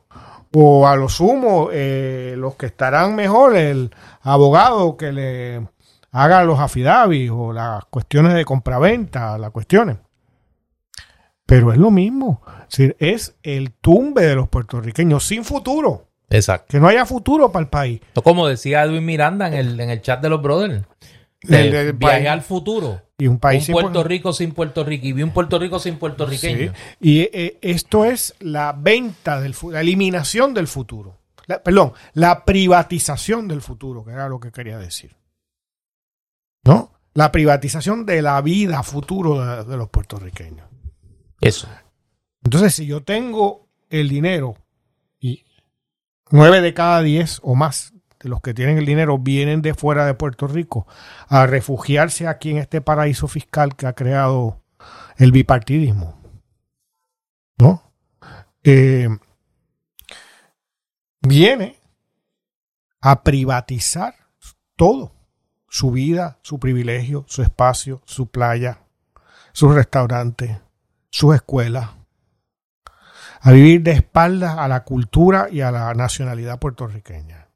O 0.53 0.87
a 0.87 0.95
lo 0.95 1.07
sumo, 1.07 1.69
eh, 1.71 2.35
los 2.37 2.55
que 2.55 2.65
estarán 2.67 3.15
mejor, 3.15 3.55
el 3.55 3.95
abogado 4.21 4.97
que 4.97 5.11
le 5.11 5.67
haga 6.11 6.43
los 6.43 6.59
afidavis 6.59 7.31
o 7.31 7.53
las 7.53 7.85
cuestiones 7.85 8.33
de 8.33 8.45
compraventa, 8.45 9.37
las 9.37 9.51
cuestiones. 9.51 9.97
Pero 11.45 11.71
es 11.71 11.77
lo 11.77 11.89
mismo. 11.89 12.41
Es, 12.69 12.95
es 12.99 13.35
el 13.43 13.73
tumbe 13.73 14.25
de 14.25 14.35
los 14.35 14.49
puertorriqueños 14.49 15.25
sin 15.25 15.43
futuro. 15.43 16.10
Exacto. 16.31 16.67
Que 16.69 16.79
no 16.79 16.87
haya 16.87 17.05
futuro 17.05 17.51
para 17.51 17.63
el 17.63 17.69
país. 17.69 18.01
Como 18.23 18.47
decía 18.47 18.83
Edwin 18.83 19.05
Miranda 19.05 19.47
en 19.47 19.53
el, 19.53 19.79
en 19.79 19.89
el 19.89 20.01
chat 20.01 20.21
de 20.21 20.29
los 20.29 20.41
brothers. 20.41 20.85
Del- 21.43 21.71
de 21.71 21.83
del 21.85 21.93
viaje 21.93 22.29
al 22.29 22.41
futuro. 22.41 23.01
Y 23.17 23.27
un 23.27 23.37
país 23.39 23.61
un 23.61 23.65
sin 23.67 23.73
Puerto 23.73 24.01
pu- 24.03 24.07
Rico 24.07 24.33
sin 24.33 24.51
Puerto 24.53 24.83
Rico. 24.83 25.05
Y 25.07 25.13
vi 25.13 25.23
un 25.23 25.31
Puerto 25.31 25.59
Rico 25.59 25.77
sin 25.79 25.97
puertorriqueño. 25.97 26.73
Sí. 26.73 26.95
Y 27.01 27.19
eh, 27.21 27.57
esto 27.61 28.05
es 28.05 28.33
la 28.39 28.73
venta 28.77 29.39
del 29.41 29.55
la 29.69 29.81
eliminación 29.81 30.53
del 30.53 30.67
futuro. 30.67 31.17
La- 31.47 31.61
perdón, 31.61 31.93
la 32.13 32.45
privatización 32.45 33.47
del 33.47 33.61
futuro, 33.61 34.03
que 34.05 34.11
era 34.11 34.29
lo 34.29 34.39
que 34.39 34.51
quería 34.51 34.77
decir. 34.77 35.15
¿No? 36.63 36.93
La 37.13 37.31
privatización 37.31 38.05
de 38.05 38.21
la 38.21 38.39
vida 38.41 38.83
futuro 38.83 39.43
de, 39.43 39.65
de 39.65 39.77
los 39.77 39.89
puertorriqueños. 39.89 40.67
Eso. 41.41 41.67
Entonces, 42.43 42.73
si 42.75 42.85
yo 42.85 43.03
tengo 43.03 43.67
el 43.89 44.07
dinero 44.09 44.55
9 46.31 46.61
de 46.61 46.73
cada 46.73 47.01
10 47.01 47.41
o 47.43 47.55
más 47.55 47.93
de 48.19 48.29
los 48.29 48.41
que 48.41 48.53
tienen 48.53 48.77
el 48.77 48.85
dinero 48.85 49.17
vienen 49.17 49.61
de 49.61 49.73
fuera 49.73 50.05
de 50.05 50.13
Puerto 50.13 50.47
Rico 50.47 50.87
a 51.27 51.45
refugiarse 51.45 52.27
aquí 52.27 52.51
en 52.51 52.57
este 52.57 52.81
paraíso 52.81 53.27
fiscal 53.27 53.75
que 53.75 53.87
ha 53.87 53.93
creado 53.93 54.61
el 55.17 55.31
bipartidismo. 55.31 56.19
¿No? 57.57 57.91
Eh, 58.63 59.09
viene 61.21 61.79
a 63.01 63.23
privatizar 63.23 64.15
todo, 64.75 65.13
su 65.67 65.91
vida, 65.91 66.39
su 66.41 66.59
privilegio, 66.59 67.25
su 67.27 67.41
espacio, 67.41 68.01
su 68.05 68.27
playa, 68.27 68.83
sus 69.53 69.73
restaurantes, 69.73 70.57
sus 71.09 71.35
escuelas, 71.35 71.89
a 73.43 73.51
vivir 73.51 73.81
de 73.81 73.91
espaldas 73.91 74.57
a 74.57 74.67
la 74.67 74.83
cultura 74.83 75.47
y 75.51 75.61
a 75.61 75.71
la 75.71 75.93
nacionalidad 75.95 76.59
puertorriqueña. 76.59 77.49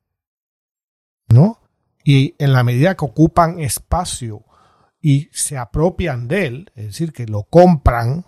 ¿No? 1.29 1.59
Y 2.03 2.35
en 2.39 2.53
la 2.53 2.63
medida 2.63 2.95
que 2.95 3.05
ocupan 3.05 3.59
espacio 3.59 4.43
y 4.99 5.29
se 5.31 5.57
apropian 5.57 6.27
de 6.27 6.47
él, 6.47 6.71
es 6.75 6.87
decir, 6.87 7.13
que 7.13 7.27
lo 7.27 7.43
compran, 7.43 8.25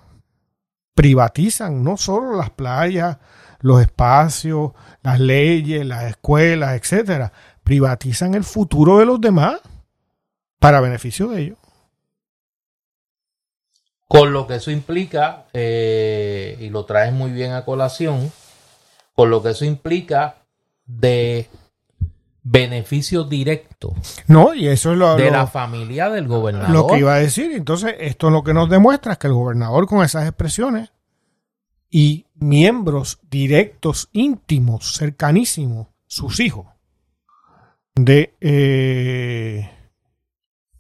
privatizan 0.93 1.84
no 1.84 1.98
solo 1.98 2.36
las 2.36 2.52
playas, 2.52 3.17
los 3.60 3.82
espacios, 3.82 4.74
las 5.02 5.20
leyes, 5.20 5.86
las 5.86 6.04
escuelas, 6.06 6.80
etcétera, 6.80 7.32
privatizan 7.63 8.36
el 8.36 8.43
futuro 8.43 9.00
de 9.00 9.06
los 9.06 9.20
demás 9.20 9.60
para 10.60 10.80
beneficio 10.80 11.30
de 11.30 11.41
ellos. 11.41 11.58
Con 14.08 14.32
lo 14.34 14.48
que 14.48 14.56
eso 14.56 14.72
implica, 14.72 15.46
eh, 15.54 16.58
y 16.62 16.70
lo 16.70 16.86
traes 16.86 17.12
muy 17.13 17.32
bien 17.32 17.52
a 17.52 17.65
colación, 17.65 18.32
con 19.15 19.30
lo 19.30 19.41
que 19.43 19.50
eso 19.50 19.65
implica 19.65 20.38
de 20.86 21.50
beneficio 22.43 23.26
directo 23.26 23.93
No, 24.28 24.54
y 24.54 24.67
eso 24.70 24.93
es 24.93 24.98
lo, 24.98 25.15
de 25.17 25.26
lo- 25.26 25.32
la 25.32 25.48
familia 25.48 26.10
del 26.10 26.28
gobernador. 26.30 26.70
lo 26.74 26.88
que 26.88 27.00
iba 27.00 27.13
a 27.15 27.20
decir. 27.20 27.52
Entonces, 27.52 27.96
esto 28.00 28.30
lo 28.30 28.43
que 28.43 28.54
nos 28.54 28.70
demuestra 28.70 29.13
es 29.13 29.17
que 29.17 29.28
el 29.28 29.34
gobernador 29.34 29.86
con 29.88 30.02
esas 30.06 30.24
expresiones 30.26 30.91
y 31.89 32.26
miembros 32.36 33.20
directos, 33.30 34.08
íntimos, 34.13 34.93
cercanísimos, 34.98 35.88
sus 36.06 36.39
hijos, 36.39 36.67
de, 37.96 38.34
eh, 38.39 39.70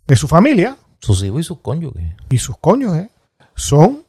de 0.05 0.15
su 0.15 0.27
familia 0.29 0.77
Sus 0.99 1.21
hijos 1.23 1.41
y 1.41 1.43
sus 1.43 1.59
cónyuges. 1.59 2.13
y 2.29 2.37
sus 2.37 2.57
cónyuges, 2.57 3.09
son 3.57 4.05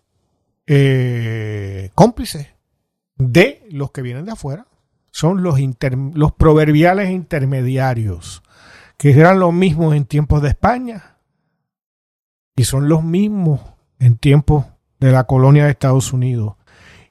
eh, 0.66 1.90
cómplices 1.96 2.46
de 3.16 3.66
los 3.70 3.90
que 3.90 4.02
vienen 4.02 4.26
de 4.26 4.32
afuera. 4.32 4.66
Son 5.10 5.42
los, 5.42 5.58
inter- 5.58 5.96
los 6.14 6.32
proverbiales 6.32 7.10
intermediarios, 7.10 8.42
que 8.96 9.10
eran 9.10 9.40
los 9.40 9.52
mismos 9.52 9.96
en 9.96 10.04
tiempos 10.04 10.42
de 10.42 10.50
España 10.50 11.16
y 12.54 12.64
son 12.64 12.88
los 12.88 13.02
mismos 13.02 13.60
en 13.98 14.16
tiempos 14.18 14.66
de 15.00 15.10
la 15.10 15.24
colonia 15.24 15.64
de 15.64 15.70
Estados 15.70 16.12
Unidos. 16.12 16.54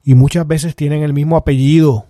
Y 0.03 0.13
muchas 0.15 0.47
veces 0.47 0.75
tienen 0.75 1.03
el 1.03 1.13
mismo 1.13 1.35
apellido. 1.35 2.05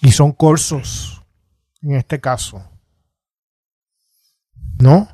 Y 0.00 0.12
son 0.12 0.32
corsos, 0.32 1.22
en 1.82 1.96
este 1.96 2.20
caso. 2.20 2.62
¿No? 4.78 5.08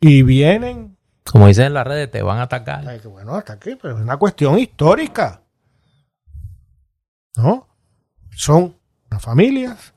Y 0.00 0.22
vienen 0.22 0.95
Como 1.30 1.46
dicen 1.48 1.66
en 1.66 1.74
las 1.74 1.86
redes, 1.86 2.10
te 2.10 2.22
van 2.22 2.38
a 2.38 2.42
atacar. 2.42 2.84
Bueno, 3.08 3.34
hasta 3.34 3.54
aquí, 3.54 3.76
pero 3.80 3.96
es 3.96 4.02
una 4.02 4.16
cuestión 4.16 4.58
histórica. 4.58 5.42
¿No? 7.36 7.66
Son 8.30 8.76
las 9.10 9.22
familias 9.22 9.94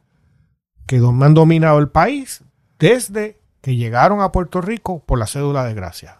que 0.85 0.97
han 0.97 1.33
dominado 1.33 1.79
el 1.79 1.89
país 1.89 2.43
desde 2.79 3.39
que 3.61 3.75
llegaron 3.75 4.21
a 4.21 4.31
Puerto 4.31 4.61
Rico 4.61 5.03
por 5.05 5.19
la 5.19 5.27
cédula 5.27 5.63
de 5.65 5.73
gracia. 5.73 6.19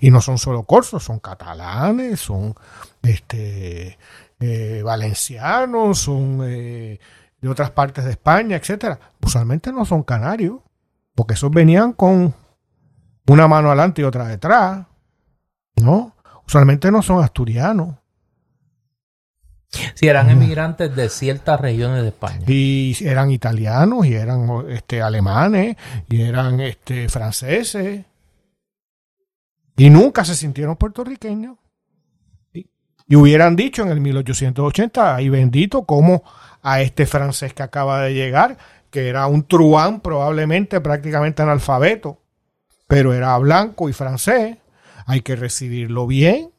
Y 0.00 0.10
no 0.10 0.20
son 0.20 0.38
solo 0.38 0.64
corsos, 0.64 1.04
son 1.04 1.20
catalanes, 1.20 2.20
son 2.20 2.54
este 3.02 3.98
eh, 4.40 4.82
valencianos, 4.82 5.98
son 5.98 6.40
eh, 6.44 6.98
de 7.40 7.48
otras 7.48 7.70
partes 7.70 8.04
de 8.04 8.12
España, 8.12 8.56
etcétera. 8.56 8.98
Usualmente 9.22 9.72
no 9.72 9.84
son 9.84 10.02
canarios, 10.02 10.60
porque 11.14 11.34
esos 11.34 11.50
venían 11.50 11.92
con 11.92 12.34
una 13.30 13.46
mano 13.46 13.68
adelante 13.68 14.02
y 14.02 14.04
otra 14.04 14.26
detrás. 14.26 14.86
¿No? 15.76 16.14
Usualmente 16.46 16.90
no 16.90 17.00
son 17.00 17.22
asturianos. 17.22 17.94
Si 19.94 20.08
eran 20.08 20.28
emigrantes 20.30 20.96
de 20.96 21.08
ciertas 21.08 21.60
regiones 21.60 22.02
de 22.02 22.08
España. 22.08 22.44
Y 22.48 22.96
eran 23.02 23.30
italianos, 23.30 24.04
y 24.04 24.14
eran 24.14 24.64
este, 24.68 25.00
alemanes, 25.00 25.76
y 26.08 26.22
eran 26.22 26.58
este, 26.60 27.08
franceses. 27.08 28.04
Y 29.76 29.90
nunca 29.90 30.24
se 30.24 30.34
sintieron 30.34 30.74
puertorriqueños. 30.74 31.56
Y, 32.52 32.66
y 33.06 33.14
hubieran 33.14 33.54
dicho 33.54 33.82
en 33.82 33.90
el 33.90 34.00
1880, 34.00 35.14
ay 35.14 35.28
bendito, 35.28 35.84
como 35.84 36.24
a 36.62 36.80
este 36.80 37.06
francés 37.06 37.54
que 37.54 37.62
acaba 37.62 38.02
de 38.02 38.12
llegar, 38.12 38.58
que 38.90 39.08
era 39.08 39.28
un 39.28 39.44
truán 39.44 40.00
probablemente 40.00 40.80
prácticamente 40.80 41.42
analfabeto, 41.42 42.20
pero 42.90 43.14
era 43.14 43.38
blanco 43.38 43.88
y 43.88 43.92
francés, 43.92 44.56
hay 45.06 45.20
que 45.20 45.36
recibirlo 45.36 46.08
bien. 46.08 46.50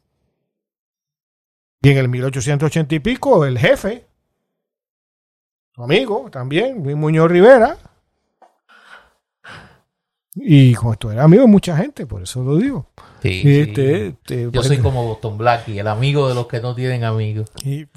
Y 1.81 1.89
en 1.89 1.97
el 1.97 2.07
1880 2.07 2.95
y 2.95 2.99
pico, 2.99 3.43
el 3.45 3.59
jefe, 3.59 4.05
su 5.75 5.83
amigo 5.83 6.29
también, 6.31 6.81
Luis 6.83 6.95
Muñoz 6.95 7.29
Rivera, 7.29 7.77
y 10.33 10.73
con 10.73 10.93
esto 10.93 11.11
era 11.11 11.23
amigo 11.23 11.41
de 11.41 11.49
mucha 11.49 11.75
gente, 11.75 12.05
por 12.05 12.23
eso 12.23 12.41
lo 12.43 12.55
digo. 12.55 12.87
Sí, 13.21 13.41
este- 13.59 14.07
este, 14.07 14.43
Yo 14.43 14.51
pues, 14.53 14.67
soy 14.67 14.77
como 14.77 15.03
Boston 15.05 15.37
Blackie, 15.37 15.79
el 15.79 15.87
amigo 15.87 16.29
de 16.29 16.35
los 16.35 16.47
que 16.47 16.61
no 16.61 16.73
tienen 16.73 17.03
amigos. 17.03 17.51
y- 17.65 17.87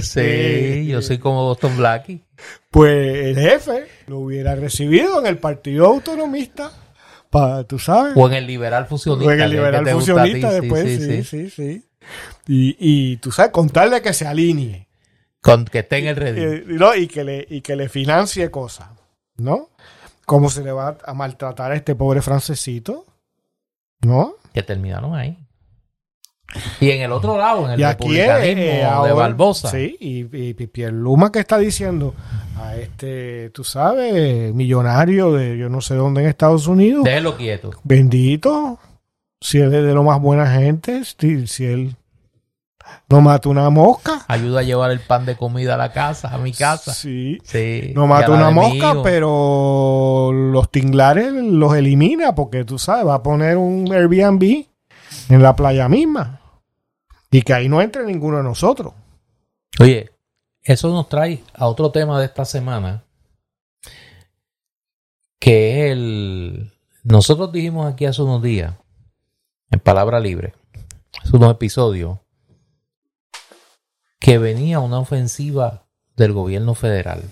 Sí, 0.00 0.86
yo 0.86 1.02
soy 1.02 1.18
como 1.18 1.42
Boston 1.46 1.76
Blackie. 1.76 2.22
Pues 2.70 3.16
el 3.26 3.36
jefe 3.36 3.88
lo 4.06 4.20
hubiera 4.20 4.54
recibido 4.54 5.18
en 5.18 5.26
el 5.26 5.38
Partido 5.38 5.86
Autonomista, 5.86 6.70
para, 7.34 7.64
tú 7.64 7.78
sabes, 7.78 8.14
O 8.16 8.26
en 8.28 8.34
el 8.34 8.46
liberal 8.46 8.86
fusionista. 8.86 9.28
o 9.28 9.32
en 9.32 9.40
el 9.40 9.50
liberal 9.50 9.86
fusionista 9.88 10.52
después, 10.52 10.82
sí, 10.84 10.98
sí, 10.98 11.24
sí. 11.24 11.50
sí, 11.50 11.50
sí. 11.50 11.88
Y, 12.46 12.76
y 12.78 13.16
tú 13.18 13.32
sabes, 13.32 13.50
contarle 13.52 14.00
que 14.00 14.12
se 14.12 14.26
alinee. 14.26 14.88
Con 15.40 15.64
que 15.64 15.80
esté 15.80 15.98
en 15.98 16.06
el 16.06 16.16
redil. 16.16 16.44
Eh, 16.44 16.64
¿no? 16.66 16.94
y, 16.94 17.06
que 17.06 17.24
le, 17.24 17.46
y 17.50 17.60
que 17.60 17.76
le 17.76 17.88
financie 17.88 18.50
cosas, 18.50 18.88
¿no? 19.36 19.70
¿Cómo 20.24 20.48
se 20.48 20.62
le 20.62 20.72
va 20.72 20.96
a 21.04 21.12
maltratar 21.12 21.72
a 21.72 21.74
este 21.74 21.94
pobre 21.94 22.22
francesito? 22.22 23.04
¿No? 24.00 24.36
que 24.54 24.62
terminaron 24.62 25.14
ahí. 25.14 25.36
Y 26.80 26.90
en 26.90 27.02
el 27.02 27.12
otro 27.12 27.36
lado, 27.36 27.66
en 27.66 27.72
el 27.72 27.80
y 27.80 27.82
aquí 27.82 28.08
republicanismo 28.08 29.04
eh, 29.04 29.08
de 29.08 29.12
Barbosa. 29.12 29.70
Sí, 29.70 29.96
y, 30.00 30.20
y, 30.32 30.86
Luma 30.90 31.32
que 31.32 31.40
está 31.40 31.58
diciendo 31.58 32.14
a 32.56 32.76
este, 32.76 33.50
tú 33.50 33.64
sabes, 33.64 34.54
millonario 34.54 35.32
de 35.32 35.58
yo 35.58 35.68
no 35.68 35.80
sé 35.80 35.94
dónde 35.94 36.22
en 36.22 36.28
Estados 36.28 36.66
Unidos. 36.66 37.04
Déjelo 37.04 37.36
quieto. 37.36 37.70
Bendito. 37.82 38.78
Si 39.40 39.58
él 39.58 39.74
es 39.74 39.84
de 39.84 39.92
lo 39.92 40.04
más 40.04 40.20
buena 40.20 40.46
gente, 40.46 41.02
si, 41.04 41.46
si 41.46 41.66
él 41.66 41.96
No 43.10 43.20
mata 43.20 43.48
una 43.48 43.68
mosca. 43.68 44.24
Ayuda 44.28 44.60
a 44.60 44.62
llevar 44.62 44.90
el 44.90 45.00
pan 45.00 45.26
de 45.26 45.36
comida 45.36 45.74
a 45.74 45.76
la 45.76 45.92
casa, 45.92 46.28
a 46.32 46.38
mi 46.38 46.52
casa. 46.52 46.94
Sí. 46.94 47.38
Sí. 47.42 47.92
No 47.94 48.06
mata 48.06 48.30
una 48.30 48.50
mosca, 48.50 49.02
pero 49.02 50.30
los 50.32 50.70
tinglares 50.70 51.32
los 51.32 51.74
elimina 51.74 52.34
porque 52.34 52.64
tú 52.64 52.78
sabes, 52.78 53.06
va 53.06 53.16
a 53.16 53.22
poner 53.22 53.56
un 53.56 53.92
Airbnb 53.92 54.64
en 55.28 55.42
la 55.42 55.56
playa 55.56 55.88
misma. 55.88 56.40
Y 57.30 57.42
que 57.42 57.54
ahí 57.54 57.68
no 57.68 57.80
entre 57.82 58.04
ninguno 58.04 58.36
de 58.36 58.42
nosotros. 58.44 58.94
Oye, 59.80 60.12
eso 60.62 60.88
nos 60.90 61.08
trae 61.08 61.42
a 61.52 61.66
otro 61.66 61.90
tema 61.90 62.18
de 62.20 62.26
esta 62.26 62.44
semana, 62.44 63.04
que 65.38 65.86
es 65.86 65.92
el... 65.92 66.72
Nosotros 67.02 67.52
dijimos 67.52 67.92
aquí 67.92 68.06
hace 68.06 68.22
unos 68.22 68.42
días, 68.42 68.74
en 69.70 69.80
Palabra 69.80 70.20
Libre, 70.20 70.54
hace 71.20 71.36
unos 71.36 71.50
episodios, 71.50 72.18
que 74.20 74.38
venía 74.38 74.80
una 74.80 75.00
ofensiva 75.00 75.86
del 76.16 76.32
gobierno 76.32 76.74
federal 76.74 77.24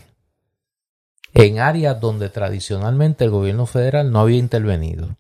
en 1.35 1.59
áreas 1.59 2.01
donde 2.01 2.29
tradicionalmente 2.29 3.25
el 3.25 3.31
gobierno 3.31 3.67
federal 3.67 4.13
no 4.13 4.21
había 4.21 4.39
intervenido 4.39 5.17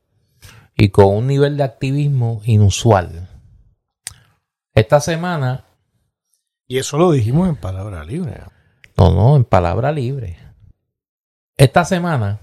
y 0.76 0.88
con 0.90 1.06
un 1.06 1.26
nivel 1.26 1.56
de 1.56 1.64
activismo 1.64 2.40
inusual. 2.44 3.28
Esta 4.74 5.00
semana 5.00 5.64
Y 6.66 6.78
eso 6.78 6.96
lo 6.96 7.10
dijimos 7.12 7.48
en 7.48 7.56
palabra 7.56 8.04
libre. 8.04 8.40
No, 8.96 9.12
no, 9.12 9.36
en 9.36 9.44
palabra 9.44 9.92
libre. 9.92 10.38
Esta 11.56 11.84
semana, 11.84 12.40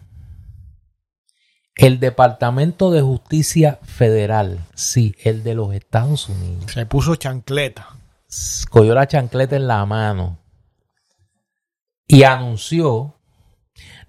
el 1.75 1.99
Departamento 1.99 2.91
de 2.91 3.01
Justicia 3.01 3.79
Federal, 3.81 4.59
sí, 4.75 5.15
el 5.23 5.43
de 5.43 5.55
los 5.55 5.73
Estados 5.73 6.29
Unidos, 6.29 6.71
Se 6.71 6.85
puso 6.85 7.15
chancleta. 7.15 7.87
cogió 8.69 8.93
la 8.93 9.07
chancleta 9.07 9.55
en 9.55 9.67
la 9.67 9.85
mano 9.85 10.39
y 12.05 12.23
anunció 12.23 13.18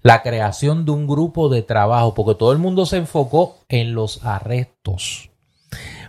la 0.01 0.21
creación 0.23 0.85
de 0.85 0.91
un 0.91 1.07
grupo 1.07 1.49
de 1.49 1.61
trabajo, 1.61 2.13
porque 2.13 2.35
todo 2.35 2.51
el 2.51 2.57
mundo 2.57 2.85
se 2.85 2.97
enfocó 2.97 3.59
en 3.69 3.93
los 3.93 4.25
arrestos. 4.25 5.29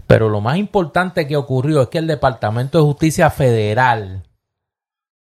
Pero 0.07 0.29
lo 0.29 0.41
más 0.41 0.57
importante 0.57 1.27
que 1.27 1.37
ocurrió 1.37 1.83
es 1.83 1.89
que 1.89 1.99
el 1.99 2.07
Departamento 2.07 2.79
de 2.79 2.85
Justicia 2.85 3.31
Federal, 3.31 4.29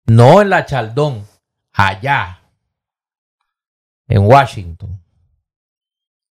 no 0.05 0.41
en 0.41 0.49
la 0.49 0.65
Chaldón, 0.65 1.25
allá, 1.71 2.41
en 4.07 4.25
Washington, 4.25 5.01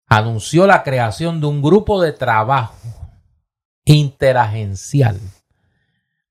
anunció 0.07 0.67
la 0.67 0.83
creación 0.83 1.41
de 1.41 1.47
un 1.47 1.63
grupo 1.63 2.01
de 2.01 2.13
trabajo 2.13 2.77
interagencial 3.85 5.19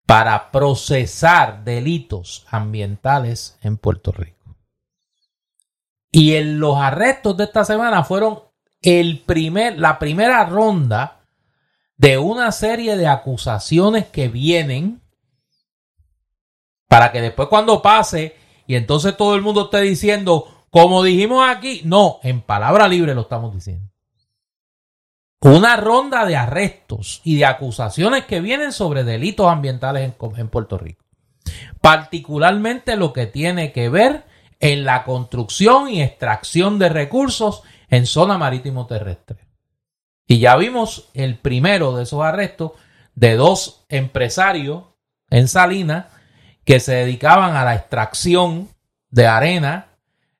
para 0.05 0.51
procesar 0.51 1.63
delitos 1.63 2.45
ambientales 2.49 3.57
en 3.61 3.77
Puerto 3.77 4.11
Rico. 4.11 4.36
Y 6.11 6.35
en 6.35 6.59
los 6.59 6.77
arrestos 6.77 7.35
de 7.37 7.45
esta 7.45 7.65
semana 7.65 8.03
fueron 8.03 8.39
el 8.81 9.19
primer, 9.19 9.77
la 9.77 9.99
primera 9.99 10.45
ronda 10.45 11.25
de 11.97 12.17
una 12.17 12.51
serie 12.51 12.95
de 12.95 13.07
acusaciones 13.07 14.05
que 14.05 14.27
vienen 14.27 15.01
para 16.87 17.11
que 17.11 17.21
después 17.21 17.49
cuando 17.49 17.81
pase 17.81 18.35
y 18.67 18.75
entonces 18.75 19.17
todo 19.17 19.35
el 19.35 19.41
mundo 19.41 19.65
esté 19.65 19.81
diciendo, 19.81 20.65
como 20.69 21.03
dijimos 21.03 21.45
aquí, 21.47 21.81
no, 21.85 22.19
en 22.23 22.41
palabra 22.41 22.87
libre 22.87 23.15
lo 23.15 23.21
estamos 23.21 23.53
diciendo. 23.53 23.89
Una 25.39 25.77
ronda 25.77 26.25
de 26.25 26.35
arrestos 26.35 27.21
y 27.23 27.37
de 27.37 27.45
acusaciones 27.45 28.25
que 28.25 28.41
vienen 28.41 28.71
sobre 28.71 29.03
delitos 29.03 29.47
ambientales 29.47 30.03
en, 30.03 30.15
en 30.37 30.49
Puerto 30.49 30.77
Rico. 30.77 31.05
Particularmente 31.79 32.97
lo 32.97 33.13
que 33.13 33.27
tiene 33.27 33.71
que 33.71 33.89
ver 33.89 34.25
en 34.59 34.85
la 34.85 35.03
construcción 35.03 35.89
y 35.89 36.01
extracción 36.01 36.79
de 36.79 36.89
recursos 36.89 37.63
en 37.89 38.05
zona 38.05 38.37
marítimo 38.37 38.87
terrestre. 38.87 39.47
Y 40.27 40.39
ya 40.39 40.55
vimos 40.57 41.09
el 41.13 41.37
primero 41.37 41.95
de 41.95 42.03
esos 42.03 42.23
arrestos 42.23 42.73
de 43.15 43.35
dos 43.35 43.85
empresarios 43.89 44.83
en 45.29 45.47
Salinas 45.47 46.05
que 46.65 46.79
se 46.79 46.95
dedicaban 46.95 47.55
a 47.55 47.63
la 47.63 47.75
extracción 47.75 48.69
de 49.09 49.27
arena 49.27 49.87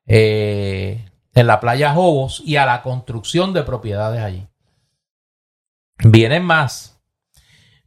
eh, 0.06 1.08
en 1.32 1.46
la 1.46 1.60
playa 1.60 1.94
Jobos 1.94 2.42
y 2.44 2.56
a 2.56 2.66
la 2.66 2.82
construcción 2.82 3.52
de 3.52 3.62
propiedades 3.62 4.20
allí. 4.20 4.46
Vienen 5.98 6.44
más, 6.44 7.00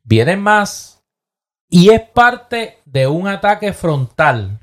vienen 0.03 0.41
más 0.41 1.03
y 1.69 1.91
es 1.91 2.01
parte 2.01 2.79
de 2.85 3.07
un 3.07 3.27
ataque 3.27 3.73
frontal 3.73 4.60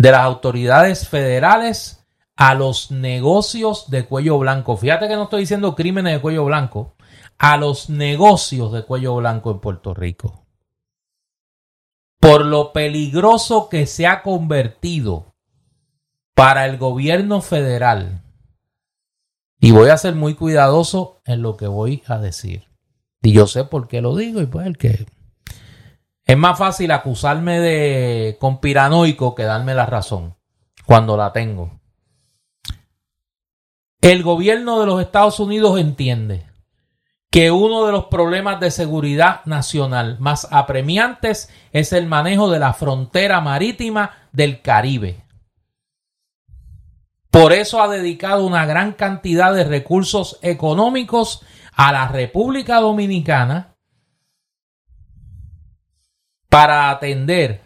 de 0.00 0.12
las 0.12 0.22
autoridades 0.22 1.06
federales 1.06 2.06
a 2.34 2.54
los 2.54 2.90
negocios 2.90 3.90
de 3.90 4.06
cuello 4.06 4.38
blanco. 4.38 4.78
Fíjate 4.78 5.08
que 5.08 5.14
no 5.14 5.24
estoy 5.24 5.42
diciendo 5.42 5.76
crímenes 5.76 6.14
de 6.14 6.20
cuello 6.22 6.46
blanco, 6.46 6.94
a 7.36 7.58
los 7.58 7.90
negocios 7.90 8.72
de 8.72 8.82
cuello 8.82 9.16
blanco 9.16 9.50
en 9.50 9.60
Puerto 9.60 9.92
Rico. 9.92 10.46
Por 12.18 12.46
lo 12.46 12.72
peligroso 12.72 13.68
que 13.68 13.84
se 13.84 14.06
ha 14.06 14.22
convertido 14.22 15.34
para 16.34 16.64
el 16.64 16.78
gobierno 16.78 17.42
federal. 17.42 18.22
Y 19.60 19.72
voy 19.72 19.90
a 19.90 19.98
ser 19.98 20.14
muy 20.14 20.34
cuidadoso 20.34 21.20
en 21.26 21.42
lo 21.42 21.58
que 21.58 21.66
voy 21.66 22.02
a 22.06 22.16
decir. 22.16 22.68
Y 23.20 23.32
yo 23.32 23.46
sé 23.46 23.64
por 23.64 23.86
qué 23.86 24.00
lo 24.00 24.16
digo 24.16 24.40
y 24.40 24.46
pues 24.46 24.66
el 24.66 24.78
que 24.78 25.04
es 26.30 26.38
más 26.38 26.56
fácil 26.56 26.92
acusarme 26.92 27.58
de 27.58 28.36
conspiranoico 28.38 29.34
que 29.34 29.42
darme 29.42 29.74
la 29.74 29.86
razón 29.86 30.36
cuando 30.86 31.16
la 31.16 31.32
tengo. 31.32 31.80
El 34.00 34.22
gobierno 34.22 34.78
de 34.78 34.86
los 34.86 35.02
Estados 35.02 35.40
Unidos 35.40 35.80
entiende 35.80 36.46
que 37.32 37.50
uno 37.50 37.84
de 37.84 37.90
los 37.90 38.04
problemas 38.04 38.60
de 38.60 38.70
seguridad 38.70 39.44
nacional 39.44 40.20
más 40.20 40.46
apremiantes 40.52 41.52
es 41.72 41.92
el 41.92 42.06
manejo 42.06 42.48
de 42.48 42.60
la 42.60 42.74
frontera 42.74 43.40
marítima 43.40 44.12
del 44.30 44.62
Caribe. 44.62 45.24
Por 47.32 47.52
eso 47.52 47.82
ha 47.82 47.88
dedicado 47.88 48.46
una 48.46 48.66
gran 48.66 48.92
cantidad 48.92 49.52
de 49.52 49.64
recursos 49.64 50.38
económicos 50.42 51.42
a 51.72 51.90
la 51.90 52.06
República 52.06 52.78
Dominicana 52.78 53.69
para 56.50 56.90
atender 56.90 57.62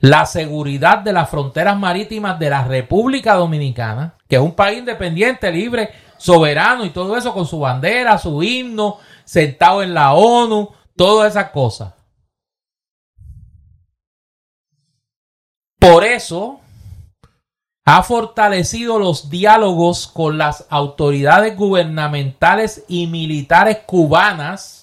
la 0.00 0.26
seguridad 0.26 0.98
de 0.98 1.12
las 1.12 1.30
fronteras 1.30 1.78
marítimas 1.78 2.36
de 2.40 2.50
la 2.50 2.64
República 2.64 3.34
Dominicana, 3.34 4.16
que 4.28 4.34
es 4.34 4.42
un 4.42 4.56
país 4.56 4.80
independiente, 4.80 5.52
libre, 5.52 5.90
soberano 6.16 6.84
y 6.84 6.90
todo 6.90 7.16
eso 7.16 7.32
con 7.32 7.46
su 7.46 7.60
bandera, 7.60 8.18
su 8.18 8.42
himno, 8.42 8.98
sentado 9.24 9.82
en 9.82 9.94
la 9.94 10.14
ONU, 10.14 10.70
todas 10.96 11.30
esas 11.30 11.50
cosas. 11.50 11.94
Por 15.78 16.04
eso 16.04 16.60
ha 17.84 18.02
fortalecido 18.02 18.98
los 18.98 19.28
diálogos 19.30 20.06
con 20.06 20.38
las 20.38 20.66
autoridades 20.70 21.56
gubernamentales 21.56 22.84
y 22.88 23.06
militares 23.08 23.78
cubanas, 23.86 24.81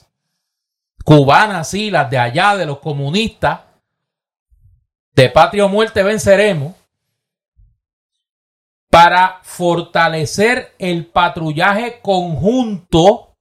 cubanas 1.04 1.70
sí, 1.70 1.89
las 1.89 2.10
de 2.10 2.18
allá, 2.18 2.56
de 2.56 2.66
los 2.66 2.80
comunistas, 2.80 3.62
de 5.14 5.30
patria 5.30 5.66
o 5.66 5.70
muerte 5.70 6.04
venceremos, 6.04 6.76
para 8.89 9.39
fortalecer 9.43 10.74
el 10.80 11.06
patrullaje 11.06 12.00
conjunto 12.02 13.36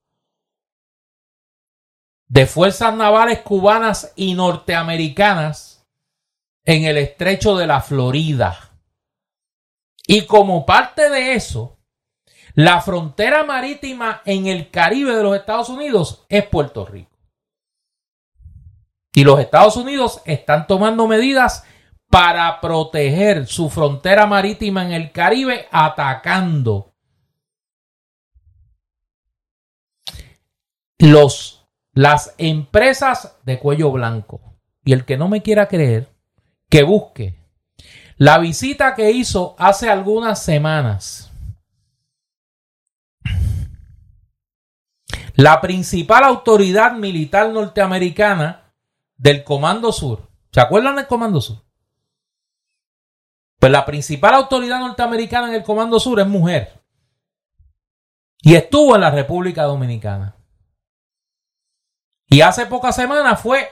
de 2.28 2.46
fuerzas 2.46 2.94
navales 2.94 3.40
cubanas 3.40 4.12
y 4.14 4.34
norteamericanas 4.34 5.86
en 6.64 6.84
el 6.84 6.98
estrecho 6.98 7.56
de 7.56 7.66
la 7.66 7.80
Florida. 7.80 8.70
Y 10.06 10.26
como 10.26 10.66
parte 10.66 11.08
de 11.08 11.34
eso, 11.34 11.78
la 12.54 12.80
frontera 12.80 13.44
marítima 13.44 14.22
en 14.24 14.46
el 14.46 14.70
Caribe 14.70 15.14
de 15.14 15.22
los 15.22 15.36
Estados 15.36 15.68
Unidos 15.68 16.26
es 16.28 16.46
Puerto 16.46 16.84
Rico. 16.84 17.07
Y 19.18 19.24
los 19.24 19.40
Estados 19.40 19.76
Unidos 19.76 20.22
están 20.26 20.68
tomando 20.68 21.08
medidas 21.08 21.64
para 22.08 22.60
proteger 22.60 23.48
su 23.48 23.68
frontera 23.68 24.26
marítima 24.26 24.84
en 24.86 24.92
el 24.92 25.10
Caribe 25.10 25.66
atacando 25.72 26.94
los, 31.00 31.66
las 31.94 32.32
empresas 32.38 33.36
de 33.42 33.58
cuello 33.58 33.90
blanco. 33.90 34.40
Y 34.84 34.92
el 34.92 35.04
que 35.04 35.16
no 35.16 35.28
me 35.28 35.42
quiera 35.42 35.66
creer, 35.66 36.14
que 36.70 36.84
busque 36.84 37.34
la 38.18 38.38
visita 38.38 38.94
que 38.94 39.10
hizo 39.10 39.56
hace 39.58 39.90
algunas 39.90 40.40
semanas 40.40 41.32
la 45.34 45.60
principal 45.60 46.22
autoridad 46.22 46.92
militar 46.92 47.50
norteamericana 47.50 48.67
del 49.18 49.44
Comando 49.44 49.92
Sur. 49.92 50.30
¿Se 50.50 50.60
acuerdan 50.60 50.96
del 50.96 51.06
Comando 51.06 51.40
Sur? 51.40 51.62
Pues 53.58 53.72
la 53.72 53.84
principal 53.84 54.34
autoridad 54.34 54.78
norteamericana 54.78 55.48
en 55.48 55.54
el 55.54 55.64
Comando 55.64 56.00
Sur 56.00 56.20
es 56.20 56.26
mujer. 56.26 56.80
Y 58.40 58.54
estuvo 58.54 58.94
en 58.94 59.00
la 59.02 59.10
República 59.10 59.64
Dominicana. 59.64 60.36
Y 62.28 62.40
hace 62.40 62.66
pocas 62.66 62.94
semanas 62.94 63.40
fue 63.40 63.68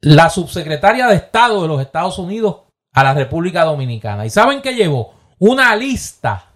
la 0.00 0.30
subsecretaria 0.30 1.08
de 1.08 1.16
Estado 1.16 1.62
de 1.62 1.68
los 1.68 1.80
Estados 1.80 2.18
Unidos 2.18 2.62
a 2.92 3.02
la 3.02 3.14
República 3.14 3.64
Dominicana. 3.64 4.24
¿Y 4.26 4.30
saben 4.30 4.62
qué 4.62 4.74
llevó? 4.74 5.14
Una 5.38 5.74
lista 5.74 6.52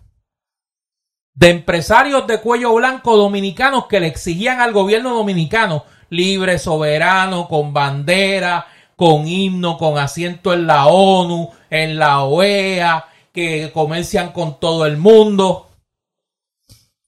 de 1.34 1.50
empresarios 1.50 2.26
de 2.26 2.40
cuello 2.40 2.74
blanco 2.74 3.16
dominicanos 3.16 3.86
que 3.86 4.00
le 4.00 4.06
exigían 4.06 4.60
al 4.60 4.72
gobierno 4.72 5.14
dominicano 5.14 5.84
libre, 6.10 6.58
soberano, 6.58 7.48
con 7.48 7.72
bandera, 7.72 8.66
con 8.96 9.26
himno, 9.26 9.76
con 9.76 9.98
asiento 9.98 10.52
en 10.52 10.66
la 10.66 10.86
ONU, 10.86 11.50
en 11.70 11.98
la 11.98 12.24
OEA, 12.24 13.06
que 13.32 13.70
comercian 13.72 14.32
con 14.32 14.58
todo 14.58 14.86
el 14.86 14.96
mundo, 14.96 15.68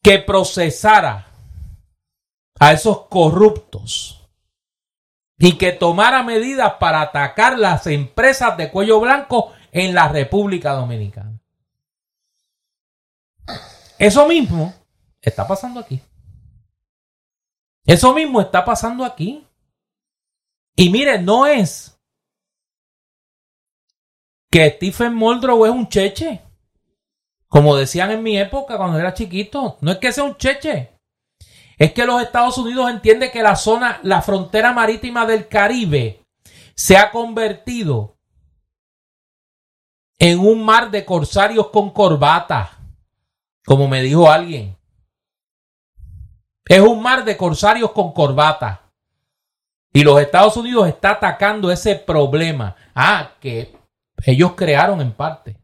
que 0.03 0.18
procesara 0.18 1.26
a 2.59 2.72
esos 2.72 3.07
corruptos 3.07 4.28
y 5.38 5.57
que 5.57 5.72
tomara 5.72 6.22
medidas 6.22 6.74
para 6.80 7.01
atacar 7.01 7.59
las 7.59 7.86
empresas 7.86 8.57
de 8.57 8.70
cuello 8.70 9.01
blanco 9.01 9.53
en 9.72 9.94
la 9.94 10.09
República 10.09 10.72
Dominicana. 10.72 11.38
Eso 13.99 14.26
mismo 14.26 14.74
está 15.20 15.46
pasando 15.46 15.80
aquí. 15.80 16.01
Eso 17.89 18.12
mismo 18.12 18.39
está 18.43 18.66
pasando 18.66 19.03
aquí. 19.03 19.47
Y 20.76 20.91
mire, 20.91 21.18
no 21.18 21.47
es 21.47 21.99
que 24.51 24.68
Stephen 24.68 25.14
Muldrow 25.14 25.64
es 25.64 25.72
un 25.72 25.89
cheche. 25.89 26.43
Como 27.49 27.74
decían 27.76 28.11
en 28.11 28.22
mi 28.22 28.36
época 28.36 28.76
cuando 28.76 28.99
era 28.99 29.14
chiquito. 29.14 29.78
No 29.80 29.91
es 29.91 29.97
que 29.97 30.12
sea 30.12 30.24
un 30.24 30.36
cheche. 30.36 30.99
Es 31.78 31.95
que 31.95 32.05
los 32.05 32.20
Estados 32.20 32.59
Unidos 32.59 32.91
entienden 32.91 33.30
que 33.30 33.43
la 33.43 33.57
zona, 33.57 34.01
la 34.03 34.20
frontera 34.20 34.74
marítima 34.74 35.24
del 35.24 35.49
Caribe 35.49 36.20
se 36.74 36.99
ha 36.99 37.11
convertido 37.11 38.18
en 40.18 40.41
un 40.41 40.62
mar 40.62 40.91
de 40.91 41.07
corsarios 41.07 41.68
con 41.70 41.91
corbata. 41.91 42.78
Como 43.64 43.89
me 43.89 44.03
dijo 44.03 44.30
alguien. 44.30 44.78
Es 46.69 46.81
un 46.81 47.03
mar 47.03 47.25
de 47.25 47.37
corsarios 47.37 47.93
con 47.93 48.12
corbata. 48.12 48.83
Y 49.93 50.05
los 50.05 50.21
Estados 50.21 50.57
Unidos 50.57 50.87
está 50.87 51.12
atacando 51.12 51.73
ese 51.73 51.97
problema. 51.97 52.77
Ah, 52.95 53.33
que 53.41 53.75
ellos 54.25 54.53
crearon 54.55 55.01
en 55.01 55.12
parte. 55.12 55.57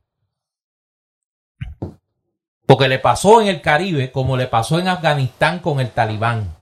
Porque 2.66 2.88
le 2.88 2.98
pasó 2.98 3.42
en 3.42 3.48
el 3.48 3.60
Caribe 3.60 4.10
como 4.10 4.36
le 4.36 4.46
pasó 4.46 4.78
en 4.78 4.88
Afganistán 4.88 5.58
con 5.58 5.78
el 5.80 5.90
Talibán. 5.90 6.56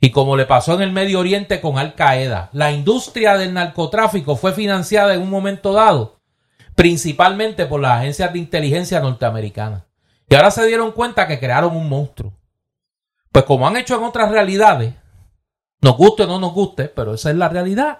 Y 0.00 0.10
como 0.10 0.36
le 0.36 0.44
pasó 0.44 0.74
en 0.74 0.82
el 0.82 0.92
Medio 0.92 1.18
Oriente 1.18 1.60
con 1.60 1.78
Al 1.78 1.94
Qaeda. 1.94 2.50
La 2.52 2.70
industria 2.70 3.36
del 3.38 3.54
narcotráfico 3.54 4.36
fue 4.36 4.52
financiada 4.52 5.14
en 5.14 5.22
un 5.22 5.30
momento 5.30 5.72
dado 5.72 6.18
principalmente 6.78 7.66
por 7.66 7.80
las 7.80 7.98
agencias 7.98 8.32
de 8.32 8.38
inteligencia 8.38 9.00
norteamericanas. 9.00 9.82
Y 10.28 10.36
ahora 10.36 10.52
se 10.52 10.64
dieron 10.64 10.92
cuenta 10.92 11.26
que 11.26 11.40
crearon 11.40 11.76
un 11.76 11.88
monstruo. 11.88 12.37
Pues 13.32 13.44
como 13.44 13.66
han 13.66 13.76
hecho 13.76 13.96
en 13.96 14.04
otras 14.04 14.30
realidades, 14.30 14.94
nos 15.80 15.96
guste 15.96 16.24
o 16.24 16.26
no 16.26 16.40
nos 16.40 16.52
guste, 16.52 16.88
pero 16.88 17.14
esa 17.14 17.30
es 17.30 17.36
la 17.36 17.48
realidad. 17.48 17.98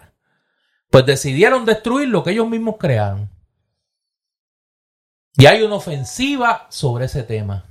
Pues 0.91 1.07
decidieron 1.07 1.65
destruir 1.65 2.09
lo 2.09 2.23
que 2.23 2.31
ellos 2.31 2.49
mismos 2.49 2.77
crearon. 2.79 3.31
Y 5.37 5.47
hay 5.47 5.63
una 5.63 5.77
ofensiva 5.77 6.67
sobre 6.71 7.05
ese 7.05 7.23
tema. 7.23 7.65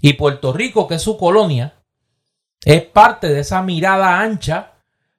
Y 0.00 0.12
Puerto 0.12 0.52
Rico, 0.52 0.86
que 0.86 0.96
es 0.96 1.02
su 1.02 1.16
colonia, 1.16 1.74
es 2.64 2.82
parte 2.82 3.28
de 3.28 3.40
esa 3.40 3.62
mirada 3.62 4.20
ancha 4.20 4.74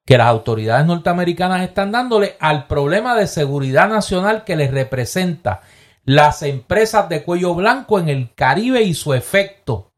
que 0.06 0.18
las 0.18 0.28
autoridades 0.28 0.86
norteamericanas 0.86 1.62
están 1.62 1.92
dándole 1.92 2.38
al 2.40 2.68
problema 2.68 3.16
de 3.16 3.28
seguridad 3.28 3.90
nacional 3.90 4.44
que 4.44 4.56
les 4.56 4.72
representa 4.72 5.62
las 6.06 6.42
empresas 6.42 7.10
de 7.10 7.24
cuello 7.24 7.54
blanco 7.54 8.00
en 8.00 8.10
el 8.10 8.34
Caribe 8.34 8.82
y 8.82 8.94
su 8.94 9.14
efecto 9.14 9.89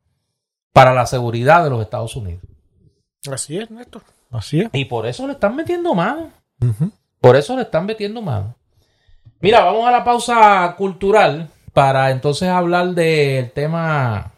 para 0.73 0.93
la 0.93 1.05
seguridad 1.05 1.63
de 1.63 1.69
los 1.69 1.81
Estados 1.81 2.15
Unidos. 2.15 2.43
Así 3.31 3.57
es, 3.57 3.69
Néstor. 3.69 4.03
Así 4.31 4.61
es. 4.61 4.69
Y 4.73 4.85
por 4.85 5.05
eso 5.05 5.27
le 5.27 5.33
están 5.33 5.55
metiendo 5.55 5.93
mano. 5.93 6.31
Por 7.19 7.35
eso 7.35 7.55
le 7.55 7.63
están 7.63 7.85
metiendo 7.85 8.21
mano. 8.21 8.55
Mira, 9.39 9.63
vamos 9.63 9.87
a 9.87 9.91
la 9.91 10.03
pausa 10.03 10.75
cultural 10.77 11.49
para 11.73 12.11
entonces 12.11 12.49
hablar 12.49 12.89
del 12.89 13.51
tema 13.51 14.31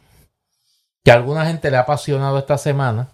que 1.04 1.12
a 1.12 1.16
alguna 1.16 1.46
gente 1.46 1.70
le 1.70 1.78
ha 1.78 1.82
apasionado 1.82 2.38
esta 2.38 2.58
semana, 2.58 3.10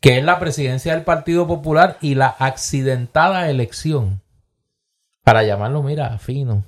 que 0.00 0.18
es 0.18 0.24
la 0.24 0.38
presidencia 0.38 0.94
del 0.94 1.04
Partido 1.04 1.46
Popular 1.46 1.96
y 2.00 2.14
la 2.14 2.28
accidentada 2.38 3.48
elección, 3.48 4.20
para 5.22 5.42
llamarlo, 5.42 5.82
mira, 5.82 6.18
fino, 6.18 6.64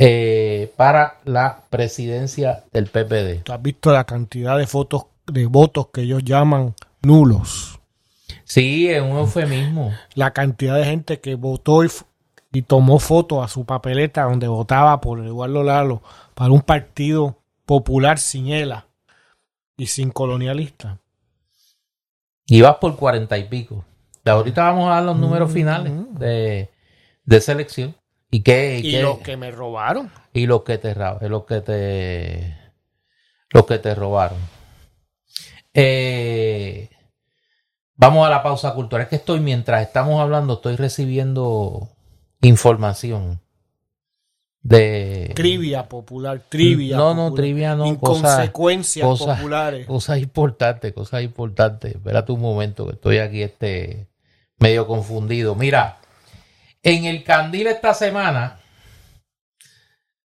eh, 0.00 0.72
para 0.76 1.18
la 1.24 1.62
presidencia 1.70 2.62
del 2.72 2.86
PPD. 2.86 3.42
¿Tú 3.42 3.52
has 3.52 3.60
visto 3.60 3.90
la 3.90 4.04
cantidad 4.04 4.56
de 4.56 4.68
fotos, 4.68 5.06
de 5.26 5.46
votos 5.46 5.88
que 5.92 6.02
ellos 6.02 6.22
llaman 6.22 6.76
nulos? 7.02 7.80
Sí, 8.44 8.88
es 8.88 9.02
un 9.02 9.16
eufemismo. 9.16 9.92
La 10.14 10.32
cantidad 10.32 10.76
de 10.76 10.84
gente 10.84 11.18
que 11.18 11.34
votó 11.34 11.84
y, 11.84 11.90
y 12.52 12.62
tomó 12.62 13.00
fotos 13.00 13.44
a 13.44 13.48
su 13.48 13.64
papeleta 13.64 14.22
donde 14.22 14.46
votaba 14.46 15.00
por 15.00 15.18
Eduardo 15.18 15.64
Lalo 15.64 16.00
para 16.34 16.52
un 16.52 16.62
partido 16.62 17.36
popular 17.66 18.20
sin 18.20 18.50
ELA 18.50 18.86
y 19.76 19.86
sin 19.86 20.12
colonialista. 20.12 21.00
Y 22.46 22.60
vas 22.60 22.76
por 22.76 22.94
cuarenta 22.94 23.36
y 23.36 23.48
pico. 23.48 23.84
De 24.24 24.30
ahorita 24.30 24.62
vamos 24.62 24.86
a 24.86 24.94
dar 24.94 25.02
los 25.02 25.18
números 25.18 25.50
finales 25.52 25.92
de, 26.20 26.70
de 27.24 27.36
esa 27.36 27.50
elección. 27.50 27.97
¿Y 28.30 28.42
qué? 28.42 28.78
Y 28.82 28.90
qué- 28.92 29.02
los 29.02 29.18
que 29.18 29.36
me 29.36 29.50
robaron. 29.50 30.10
y 30.32 30.46
los 30.46 30.62
que 30.62 30.78
te 30.78 30.92
ra- 30.94 31.18
los 31.22 31.44
que 31.46 31.60
te 31.60 32.56
los 33.50 33.64
que 33.66 33.78
te 33.78 33.94
robaron 33.94 34.38
Eh, 35.74 36.88
vamos 37.94 38.26
a 38.26 38.30
la 38.30 38.42
pausa 38.42 38.74
cultural 38.74 39.02
es 39.04 39.08
que 39.08 39.16
estoy 39.16 39.40
mientras 39.40 39.82
estamos 39.82 40.20
hablando 40.20 40.54
estoy 40.54 40.76
recibiendo 40.76 41.88
información 42.42 43.40
de 44.60 45.32
Trivia 45.34 45.88
popular, 45.88 46.42
trivia. 46.48 46.96
no 46.96 47.14
no 47.14 47.32
trivia 47.32 47.74
no 47.76 47.98
cosas 47.98 48.18
Inconsecuencias 48.44 49.06
cosas- 49.06 49.38
populares. 49.38 49.86
cosas 49.86 50.18
importantes 50.18 50.92
cosas 50.92 51.22
importantes 51.22 51.94
espérate 51.94 52.32
un 52.32 52.40
momento 52.40 52.86
que 52.86 52.92
estoy 52.94 53.18
aquí 53.18 53.42
este 53.42 54.08
medio 54.58 54.86
confundido 54.86 55.54
mira 55.54 55.97
en 56.88 57.04
el 57.04 57.22
candil 57.22 57.66
esta 57.66 57.92
semana 57.92 58.60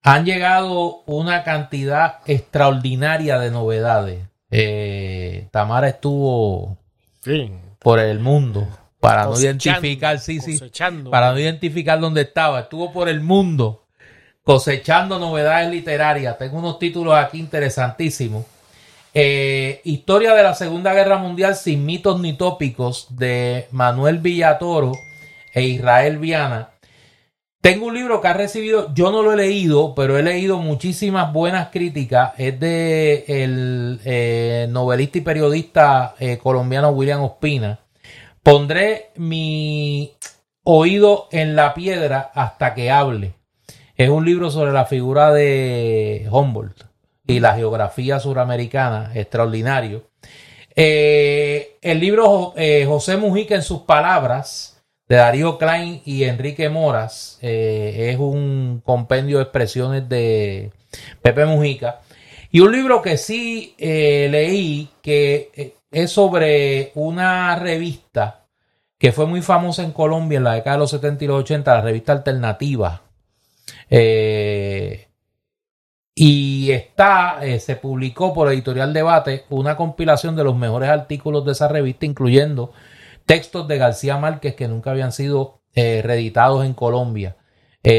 han 0.03 0.25
llegado 0.25 1.01
una 1.07 1.43
cantidad 1.43 2.19
extraordinaria 2.25 3.39
de 3.39 3.51
novedades. 3.51 4.27
Eh, 4.51 5.47
Tamara 5.51 5.87
estuvo 5.89 6.77
Sí. 7.23 7.51
por 7.79 7.99
el 7.99 8.19
mundo 8.19 8.67
para 8.99 9.25
no 9.25 9.39
identificar, 9.39 10.19
sí, 10.19 10.39
sí, 10.39 10.59
para 11.09 11.31
no 11.31 11.39
identificar 11.39 11.99
dónde 11.99 12.21
estaba. 12.21 12.61
Estuvo 12.61 12.91
por 12.91 13.09
el 13.09 13.21
mundo 13.21 13.85
cosechando 14.43 15.17
novedades 15.17 15.69
literarias. 15.71 16.37
Tengo 16.37 16.59
unos 16.59 16.77
títulos 16.77 17.15
aquí 17.15 17.39
interesantísimos. 17.39 18.45
Eh, 19.13 19.81
Historia 19.83 20.33
de 20.35 20.43
la 20.43 20.53
Segunda 20.53 20.93
Guerra 20.93 21.17
Mundial 21.17 21.55
sin 21.55 21.85
mitos 21.85 22.19
ni 22.19 22.33
tópicos 22.33 23.07
de 23.09 23.67
Manuel 23.71 24.19
Villatoro 24.19 24.93
e 25.53 25.63
Israel 25.63 26.17
Viana. 26.17 26.71
Tengo 27.61 27.85
un 27.85 27.93
libro 27.93 28.21
que 28.21 28.27
ha 28.27 28.33
recibido, 28.33 28.91
yo 28.95 29.11
no 29.11 29.21
lo 29.21 29.33
he 29.33 29.37
leído, 29.37 29.93
pero 29.93 30.17
he 30.17 30.23
leído 30.23 30.57
muchísimas 30.57 31.31
buenas 31.31 31.69
críticas. 31.69 32.33
Es 32.39 32.59
de 32.59 33.23
el 33.27 33.99
eh, 34.03 34.65
novelista 34.71 35.19
y 35.19 35.21
periodista 35.21 36.15
eh, 36.17 36.39
colombiano 36.39 36.89
William 36.89 37.21
Ospina. 37.21 37.77
Pondré 38.41 39.11
mi 39.15 40.11
oído 40.63 41.27
en 41.31 41.55
la 41.55 41.75
piedra 41.75 42.31
hasta 42.33 42.73
que 42.73 42.89
hable. 42.89 43.35
Es 43.95 44.09
un 44.09 44.25
libro 44.25 44.49
sobre 44.49 44.71
la 44.71 44.85
figura 44.85 45.31
de 45.31 46.27
Humboldt 46.31 46.85
y 47.27 47.41
la 47.41 47.53
geografía 47.53 48.19
suramericana, 48.19 49.11
extraordinario. 49.13 50.05
Eh, 50.75 51.77
el 51.83 51.99
libro 51.99 52.55
José 52.87 53.17
Mujica 53.17 53.53
en 53.53 53.61
sus 53.61 53.81
palabras, 53.81 54.80
de 55.11 55.17
Darío 55.17 55.57
Klein 55.57 56.01
y 56.05 56.23
Enrique 56.23 56.69
Moras, 56.69 57.37
eh, 57.41 58.11
es 58.13 58.17
un 58.17 58.81
compendio 58.85 59.39
de 59.39 59.43
expresiones 59.43 60.07
de 60.07 60.71
Pepe 61.21 61.45
Mujica. 61.45 61.99
Y 62.49 62.61
un 62.61 62.71
libro 62.71 63.01
que 63.01 63.17
sí 63.17 63.75
eh, 63.77 64.29
leí, 64.31 64.89
que 65.01 65.51
eh, 65.53 65.75
es 65.91 66.11
sobre 66.11 66.93
una 66.95 67.57
revista 67.57 68.45
que 68.97 69.11
fue 69.11 69.25
muy 69.25 69.41
famosa 69.41 69.83
en 69.83 69.91
Colombia 69.91 70.37
en 70.37 70.45
la 70.45 70.53
década 70.53 70.77
de 70.77 70.79
los 70.79 70.91
70 70.91 71.25
y 71.25 71.27
los 71.27 71.41
80, 71.41 71.73
la 71.73 71.81
revista 71.81 72.13
Alternativa. 72.13 73.01
Y 76.15 76.71
está, 76.71 77.41
se 77.59 77.75
publicó 77.75 78.33
por 78.33 78.49
Editorial 78.49 78.93
Debate 78.93 79.43
una 79.49 79.75
compilación 79.75 80.37
de 80.37 80.45
los 80.45 80.55
mejores 80.55 80.89
artículos 80.89 81.43
de 81.43 81.51
esa 81.51 81.67
revista, 81.67 82.05
incluyendo 82.05 82.71
textos 83.25 83.67
de 83.67 83.77
García 83.77 84.17
Márquez 84.17 84.55
que 84.55 84.67
nunca 84.67 84.91
habían 84.91 85.11
sido 85.11 85.61
reeditados 85.73 86.65
en 86.65 86.73
Colombia. 86.73 87.37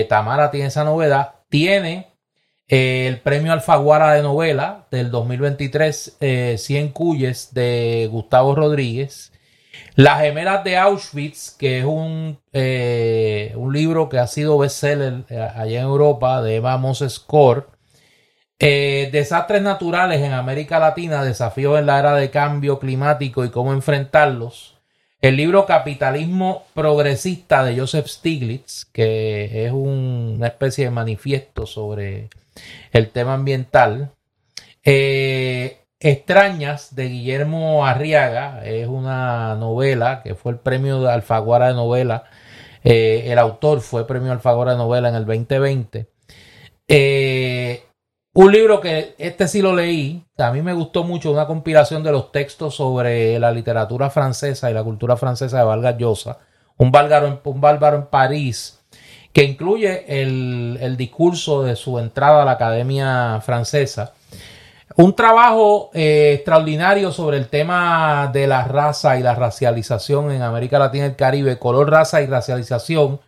Tamara 0.08 0.50
tiene 0.50 0.66
esa 0.66 0.84
novedad. 0.84 1.36
Tiene 1.48 2.14
el 2.68 3.20
premio 3.20 3.52
Alfaguara 3.52 4.12
de 4.12 4.22
novela 4.22 4.86
del 4.90 5.10
2023, 5.10 6.18
100 6.56 6.88
Cuyes 6.90 7.54
de 7.54 8.08
Gustavo 8.10 8.54
Rodríguez. 8.54 9.32
Las 9.94 10.20
gemelas 10.20 10.64
de 10.64 10.78
Auschwitz, 10.78 11.54
que 11.58 11.80
es 11.80 11.84
un, 11.84 12.38
eh, 12.52 13.52
un 13.56 13.72
libro 13.72 14.08
que 14.08 14.18
ha 14.18 14.26
sido 14.26 14.56
bestseller 14.58 15.24
eh, 15.28 15.38
allá 15.38 15.80
en 15.80 15.86
Europa 15.86 16.40
de 16.42 16.56
Eva 16.56 16.78
Moses. 16.78 17.26
Eh, 18.58 19.10
desastres 19.12 19.60
naturales 19.60 20.20
en 20.20 20.32
América 20.32 20.78
Latina, 20.78 21.24
desafíos 21.24 21.78
en 21.78 21.86
la 21.86 21.98
era 21.98 22.14
de 22.14 22.30
cambio 22.30 22.78
climático 22.78 23.44
y 23.44 23.50
cómo 23.50 23.72
enfrentarlos. 23.72 24.71
El 25.22 25.36
libro 25.36 25.66
Capitalismo 25.66 26.64
Progresista 26.74 27.62
de 27.62 27.78
Joseph 27.78 28.08
Stiglitz, 28.08 28.86
que 28.86 29.66
es 29.66 29.70
una 29.70 30.48
especie 30.48 30.86
de 30.86 30.90
manifiesto 30.90 31.64
sobre 31.64 32.28
el 32.90 33.10
tema 33.10 33.34
ambiental. 33.34 34.10
Eh, 34.82 35.78
Extrañas 36.00 36.96
de 36.96 37.08
Guillermo 37.08 37.86
Arriaga 37.86 38.64
es 38.64 38.88
una 38.88 39.54
novela 39.54 40.22
que 40.24 40.34
fue 40.34 40.50
el 40.50 40.58
premio 40.58 41.00
de 41.00 41.12
Alfaguara 41.12 41.68
de 41.68 41.74
novela. 41.74 42.24
Eh, 42.82 43.26
el 43.26 43.38
autor 43.38 43.80
fue 43.80 44.08
premio 44.08 44.32
Alfaguara 44.32 44.72
de 44.72 44.78
novela 44.78 45.08
en 45.08 45.14
el 45.14 45.24
2020. 45.24 46.08
Eh, 46.88 47.84
un 48.34 48.50
libro 48.50 48.80
que 48.80 49.14
este 49.18 49.46
sí 49.46 49.60
lo 49.60 49.74
leí, 49.74 50.24
a 50.38 50.50
mí 50.52 50.62
me 50.62 50.72
gustó 50.72 51.04
mucho, 51.04 51.30
una 51.30 51.46
compilación 51.46 52.02
de 52.02 52.12
los 52.12 52.32
textos 52.32 52.74
sobre 52.76 53.38
la 53.38 53.52
literatura 53.52 54.08
francesa 54.08 54.70
y 54.70 54.74
la 54.74 54.82
cultura 54.82 55.16
francesa 55.16 55.58
de 55.58 55.64
Vargas 55.64 55.96
Llosa, 55.98 56.38
un 56.78 56.90
bárbaro 56.90 57.40
un 57.44 57.60
bárbaro 57.60 57.98
en 57.98 58.06
París, 58.06 58.80
que 59.32 59.44
incluye 59.44 60.04
el, 60.20 60.96
discurso 60.96 61.62
de 61.62 61.76
su 61.76 61.98
entrada 61.98 62.42
a 62.42 62.44
la 62.44 62.52
Academia 62.52 63.40
Francesa. 63.40 64.12
Un 64.96 65.16
trabajo 65.16 65.90
eh, 65.94 66.34
extraordinario 66.34 67.12
sobre 67.12 67.38
el 67.38 67.48
tema 67.48 68.30
de 68.32 68.46
la 68.46 68.64
raza 68.64 69.18
y 69.18 69.22
la 69.22 69.34
racialización 69.34 70.32
en 70.32 70.42
América 70.42 70.78
Latina 70.78 71.04
y 71.04 71.08
el 71.08 71.16
Caribe, 71.16 71.58
color, 71.58 71.90
raza 71.90 72.20
y 72.20 72.26
racialización. 72.26 73.20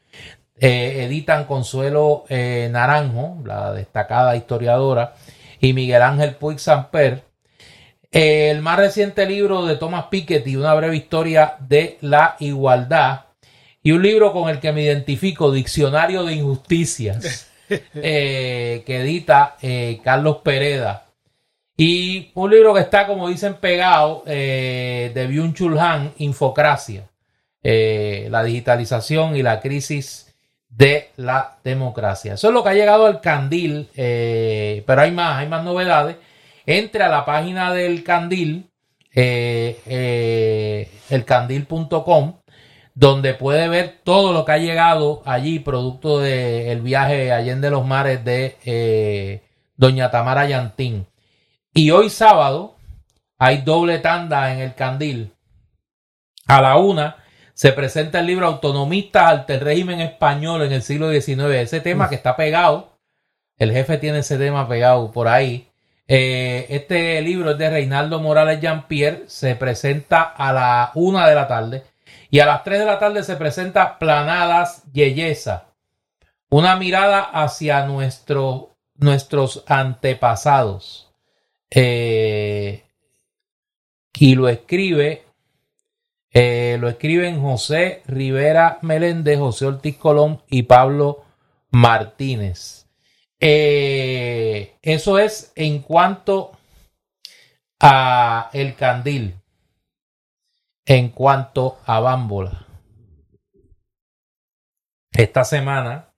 Eh, 0.57 1.05
editan 1.05 1.45
Consuelo 1.45 2.25
eh, 2.29 2.69
Naranjo, 2.71 3.43
la 3.45 3.73
destacada 3.73 4.37
historiadora, 4.37 5.15
y 5.61 5.73
Miguel 5.73 6.03
Ángel 6.03 6.37
Puig 6.37 6.59
Samper. 6.59 7.25
el 8.13 8.63
más 8.63 8.79
reciente 8.79 9.27
libro 9.27 9.67
de 9.67 9.77
Thomas 9.77 10.07
Piketty, 10.11 10.57
Una 10.57 10.75
breve 10.75 10.97
historia 10.97 11.57
de 11.61 11.99
la 12.01 12.37
igualdad, 12.39 13.25
y 13.83 13.93
un 13.93 14.03
libro 14.03 14.33
con 14.33 14.49
el 14.49 14.61
que 14.61 14.73
me 14.73 14.83
identifico, 14.83 15.53
Diccionario 15.53 16.25
de 16.25 16.33
Injusticias, 16.33 17.51
eh, 17.69 18.83
que 18.87 19.01
edita 19.01 19.57
eh, 19.61 20.01
Carlos 20.03 20.39
Pereda. 20.39 21.05
Y 21.77 22.31
un 22.35 22.51
libro 22.51 22.73
que 22.73 22.81
está, 22.81 23.07
como 23.07 23.29
dicen, 23.29 23.55
pegado 23.57 24.23
eh, 24.27 25.13
de 25.15 25.27
Byung 25.27 25.53
Chul 25.53 25.79
Han, 25.79 26.15
Infocracia, 26.19 27.11
la 27.63 28.45
digitalización 28.45 29.37
y 29.37 29.43
la 29.43 29.61
crisis 29.61 30.34
de 30.77 31.11
la 31.16 31.59
democracia. 31.62 32.35
Eso 32.35 32.49
es 32.49 32.55
lo 32.55 32.62
que 32.62 32.70
ha 32.70 32.75
llegado 32.75 33.07
al 33.07 33.20
Candil, 33.20 33.89
pero 33.95 35.01
hay 35.01 35.12
más, 35.12 35.39
hay 35.39 35.49
más 35.49 35.64
novedades. 35.64 36.16
Entre 36.66 37.03
a 37.03 37.09
la 37.09 37.25
página 37.25 37.72
del 37.72 38.03
Candil, 38.03 38.70
elcandil.com 41.11 42.35
donde 42.95 43.35
puede 43.35 43.68
ver 43.68 44.01
todo 44.05 44.33
lo 44.33 44.45
que 44.45 44.53
ha 44.53 44.59
llegado 44.59 45.22
allí, 45.27 45.59
producto 45.59 46.20
del 46.20 46.81
viaje 46.81 47.33
Allende 47.33 47.70
los 47.70 47.85
Mares 47.85 48.25
de 48.25 48.57
eh, 48.64 49.43
Doña 49.77 50.11
Tamara 50.11 50.47
Yantín. 50.47 51.07
Y 51.72 51.91
hoy 51.91 52.09
sábado 52.09 52.77
hay 53.37 53.59
doble 53.59 53.99
tanda 53.99 54.53
en 54.53 54.61
el 54.61 54.75
Candil. 54.75 55.33
A 56.47 56.62
la 56.62 56.77
una 56.77 57.24
se 57.55 57.73
presenta 57.73 58.21
el 58.21 58.27
libro 58.27 58.47
Autonomista 58.47 59.29
ante 59.29 59.55
el 59.55 59.61
régimen 59.61 60.01
español 60.01 60.63
en 60.63 60.73
el 60.73 60.83
siglo 60.83 61.11
XIX. 61.11 61.55
Ese 61.55 61.81
tema 61.81 62.09
que 62.09 62.17
está 62.17 62.37
pegado, 62.37 62.99
el 63.57 63.73
jefe 63.73 63.97
tiene 63.99 64.19
ese 64.19 64.37
tema 64.37 64.69
pegado 64.69 65.11
por 65.13 65.29
ahí. 65.29 65.69
Eh, 66.07 66.67
este 66.69 67.23
libro 67.23 67.53
es 67.53 67.59
de 67.59 67.71
Reinaldo 67.71 68.21
Morales 68.21 68.61
Jean-Pierre. 68.61 69.25
Se 69.29 69.55
presenta 69.55 70.23
a 70.23 70.53
la 70.53 70.91
una 70.95 71.29
de 71.29 71.35
la 71.35 71.47
tarde. 71.47 71.85
Y 72.31 72.41
a 72.41 72.47
las 72.47 72.65
3 72.65 72.81
de 72.81 72.85
la 72.85 72.99
tarde 72.99 73.23
se 73.23 73.37
presenta 73.37 73.97
Planadas 73.97 74.83
Yeyesa, 74.93 75.67
una 76.51 76.75
mirada 76.75 77.21
hacia 77.21 77.87
nuestro, 77.87 78.75
nuestros 78.97 79.63
antepasados. 79.69 81.13
Eh, 81.71 82.83
y 84.19 84.35
lo 84.35 84.49
escribe, 84.49 85.24
eh, 86.35 86.76
lo 86.78 86.89
escriben 86.89 87.41
José 87.41 88.03
Rivera 88.07 88.78
Meléndez, 88.82 89.39
José 89.39 89.66
Ortiz 89.66 89.97
Colón 89.97 90.43
y 90.49 90.64
Pablo 90.64 91.24
Martínez. 91.70 92.87
Eh, 93.41 94.76
eso 94.82 95.18
es 95.18 95.53
en 95.55 95.80
cuanto 95.80 96.53
a 97.80 98.51
El 98.53 98.74
Candil 98.74 99.37
en 100.87 101.09
cuanto 101.11 101.78
a 101.87 102.01
Bámbola. 102.01 102.66
Esta 105.12 105.45
semana, 105.45 106.12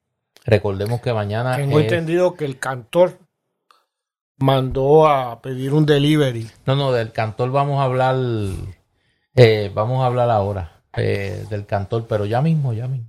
recordemos 0.45 1.01
que 1.01 1.13
mañana. 1.13 1.57
Tengo 1.57 1.81
entendido 1.81 2.35
que 2.35 2.47
el 2.47 2.59
cantor 2.59 3.19
mandó 4.39 5.07
a 5.07 5.41
pedir 5.43 5.73
un 5.75 5.87
delivery. 5.87 6.51
No, 6.65 6.77
no, 6.77 6.93
del 6.93 7.13
cantor 7.13 7.51
vamos 7.51 7.81
a 7.81 7.85
hablar. 7.85 8.17
Eh, 9.37 9.71
vamos 9.75 10.03
a 10.03 10.07
hablar 10.07 10.31
ahora 10.31 10.81
eh, 10.97 11.45
del 11.51 11.67
cantor, 11.67 12.07
pero 12.09 12.25
ya 12.25 12.41
mismo, 12.41 12.73
ya 12.73 12.89
mismo. 12.89 13.07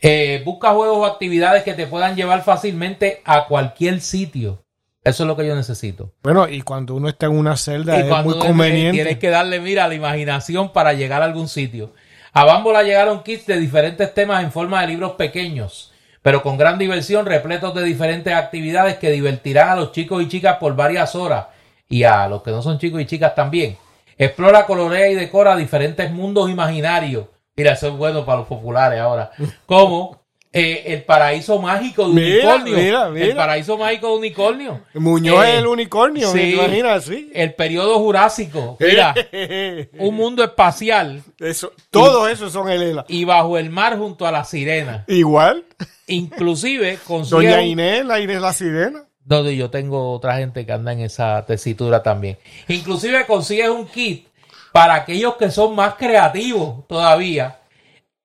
Eh, 0.00 0.42
busca 0.44 0.70
juegos 0.72 0.96
o 0.96 1.04
actividades 1.04 1.62
que 1.62 1.74
te 1.74 1.86
puedan 1.86 2.16
llevar 2.16 2.42
fácilmente 2.42 3.20
a 3.24 3.46
cualquier 3.46 4.00
sitio. 4.00 4.64
Eso 5.04 5.24
es 5.24 5.26
lo 5.26 5.36
que 5.36 5.46
yo 5.46 5.54
necesito. 5.54 6.12
Bueno, 6.22 6.48
y 6.48 6.62
cuando 6.62 6.94
uno 6.94 7.08
está 7.08 7.26
en 7.26 7.36
una 7.36 7.56
celda 7.56 7.98
es 7.98 8.24
muy 8.24 8.38
conveniente. 8.38 9.02
Tienes 9.02 9.18
que 9.18 9.30
darle 9.30 9.60
mira 9.60 9.84
a 9.84 9.88
la 9.88 9.94
imaginación 9.94 10.72
para 10.72 10.92
llegar 10.94 11.22
a 11.22 11.26
algún 11.26 11.48
sitio. 11.48 11.92
A 12.32 12.44
Bambola 12.44 12.82
llegaron 12.82 13.22
kits 13.22 13.46
de 13.46 13.58
diferentes 13.58 14.14
temas 14.14 14.42
en 14.42 14.52
forma 14.52 14.80
de 14.80 14.86
libros 14.86 15.12
pequeños, 15.12 15.92
pero 16.22 16.42
con 16.42 16.56
gran 16.56 16.78
diversión, 16.78 17.26
repletos 17.26 17.74
de 17.74 17.82
diferentes 17.82 18.32
actividades 18.32 18.96
que 18.96 19.10
divertirán 19.10 19.68
a 19.68 19.76
los 19.76 19.92
chicos 19.92 20.22
y 20.22 20.28
chicas 20.28 20.56
por 20.58 20.74
varias 20.74 21.14
horas 21.14 21.46
y 21.88 22.04
a 22.04 22.26
los 22.28 22.42
que 22.42 22.52
no 22.52 22.62
son 22.62 22.78
chicos 22.78 23.02
y 23.02 23.06
chicas 23.06 23.34
también. 23.34 23.76
Explora, 24.24 24.66
colorea 24.66 25.10
y 25.10 25.14
decora 25.14 25.56
diferentes 25.56 26.10
mundos 26.12 26.48
imaginarios. 26.48 27.26
Mira, 27.56 27.72
eso 27.72 27.88
es 27.88 27.94
bueno 27.94 28.24
para 28.24 28.38
los 28.38 28.46
populares 28.46 29.00
ahora. 29.00 29.32
Como 29.66 30.22
eh, 30.52 30.84
el 30.92 31.02
paraíso 31.04 31.58
mágico 31.58 32.04
de 32.04 32.10
unicornio. 32.10 32.76
Mira, 32.76 33.08
mira. 33.08 33.26
El 33.26 33.34
paraíso 33.34 33.78
mágico 33.78 34.08
de 34.08 34.18
unicornio. 34.18 34.80
Muñoz 34.94 35.46
es 35.46 35.54
el 35.54 35.66
unicornio, 35.66 36.30
sí, 36.30 36.54
imagina 36.54 36.94
así. 36.94 37.30
El 37.34 37.54
periodo 37.54 37.98
jurásico. 37.98 38.76
Mira, 38.80 39.14
un 39.98 40.14
mundo 40.14 40.44
espacial. 40.44 41.22
Eso, 41.38 41.72
todos 41.90 42.30
esos 42.30 42.52
son 42.52 42.68
el 42.68 42.82
ELA. 42.82 43.04
Y 43.08 43.24
bajo 43.24 43.56
el 43.56 43.70
mar 43.70 43.96
junto 43.98 44.26
a 44.26 44.30
la 44.30 44.44
sirena. 44.44 45.04
Igual. 45.08 45.64
Inclusive 46.06 46.98
con 47.06 47.28
Doña 47.28 47.62
Inés, 47.62 48.04
la 48.04 48.20
Inés 48.20 48.40
la 48.40 48.52
sirena. 48.52 49.04
Donde 49.24 49.56
yo 49.56 49.70
tengo 49.70 50.12
otra 50.12 50.36
gente 50.36 50.66
que 50.66 50.72
anda 50.72 50.92
en 50.92 51.00
esa 51.00 51.46
tesitura 51.46 52.02
también. 52.02 52.38
Inclusive 52.68 53.24
consigues 53.26 53.68
un 53.68 53.86
kit 53.86 54.26
para 54.72 54.94
aquellos 54.94 55.36
que 55.36 55.50
son 55.50 55.74
más 55.74 55.94
creativos 55.94 56.86
todavía 56.88 57.58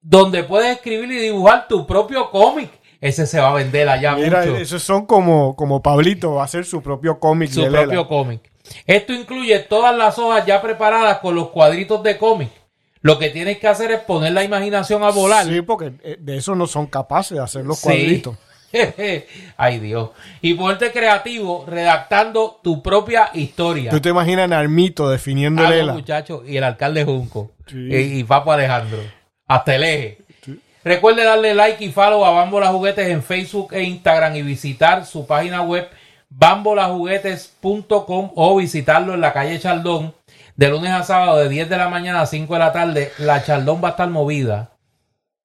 donde 0.02 0.44
puedes 0.44 0.78
escribir 0.78 1.12
y 1.12 1.20
dibujar 1.20 1.68
tu 1.68 1.86
propio 1.86 2.32
cómic. 2.32 2.72
Ese 3.02 3.28
se 3.28 3.40
va 3.40 3.50
a 3.50 3.54
vender 3.54 3.88
allá 3.90 4.16
Mira, 4.16 4.44
esos 4.46 4.82
son 4.82 5.06
como, 5.06 5.56
como 5.56 5.84
Pablito, 5.84 6.36
va 6.36 6.44
a 6.44 6.46
hacer 6.46 6.66
su 6.66 6.82
propio 6.82 7.20
cómic. 7.20 7.52
Su 7.52 7.68
propio 7.68 8.08
cómic. 8.08 8.52
Esto 8.86 9.14
incluye 9.14 9.60
todas 9.60 9.96
las 9.96 10.18
hojas 10.18 10.46
ya 10.46 10.62
preparadas 10.62 11.20
con 11.20 11.36
los 11.36 11.50
cuadritos 11.50 12.02
de 12.04 12.18
cómic. 12.18 12.50
Lo 13.02 13.20
que 13.20 13.30
tienes 13.30 13.60
que 13.60 13.68
hacer 13.68 13.92
es 13.92 14.00
poner 14.00 14.32
la 14.32 14.44
imaginación 14.44 15.04
a 15.04 15.12
volar. 15.12 15.46
Sí, 15.46 15.62
porque 15.62 15.94
eh, 16.04 16.18
de 16.20 16.38
eso 16.38 16.56
no 16.56 16.68
son 16.68 16.88
capaces 16.88 17.38
de 17.38 17.44
hacer 17.44 17.66
los 17.66 17.80
cuadritos. 17.80 18.36
Ay 19.58 19.80
Dios. 19.80 20.10
Y 20.42 20.54
ponerte 20.56 20.92
creativo 20.92 21.66
redactando 21.68 22.60
tu 22.64 22.82
propia 22.84 23.30
historia. 23.34 23.92
¿Tú 23.92 24.02
te 24.02 24.10
imaginas 24.10 24.50
Narmito 24.50 25.10
definiendo 25.10 25.62
Ah, 25.64 25.66
no, 25.66 25.72
Lela? 25.72 25.94
muchacho, 25.94 26.44
y 26.46 26.58
el 26.58 26.64
alcalde 26.64 27.04
Junco. 27.06 27.52
Sí. 27.68 27.78
Y, 27.90 28.20
y 28.20 28.24
Papo 28.24 28.52
Alejandro. 28.52 29.00
Hasta 29.48 29.76
el 29.76 29.84
eje. 29.84 30.18
Recuerde 30.84 31.24
darle 31.24 31.54
like 31.54 31.84
y 31.84 31.92
follow 31.92 32.24
a 32.26 32.32
Bambola 32.32 32.68
Juguetes 32.68 33.10
en 33.10 33.22
Facebook 33.24 33.74
e 33.74 33.84
Instagram 33.84 34.36
y 34.38 34.42
visitar 34.42 35.06
su 35.06 35.26
página 35.28 35.62
web 35.62 35.88
bambolajuguetes.com 36.30 38.32
o 38.36 38.56
visitarlo 38.58 39.14
en 39.14 39.22
la 39.22 39.34
calle 39.34 39.60
Chaldón 39.60 40.14
de 40.56 40.70
lunes 40.70 40.92
a 40.92 41.04
sábado 41.04 41.38
de 41.38 41.50
10 41.50 41.70
de 41.70 41.78
la 41.78 41.90
mañana 41.90 42.22
a 42.22 42.26
5 42.26 42.52
de 42.54 42.60
la 42.60 42.72
tarde. 42.72 43.12
La 43.20 43.44
Chaldón 43.44 43.82
va 43.84 43.90
a 43.90 43.92
estar 43.92 44.10
movida 44.10 44.72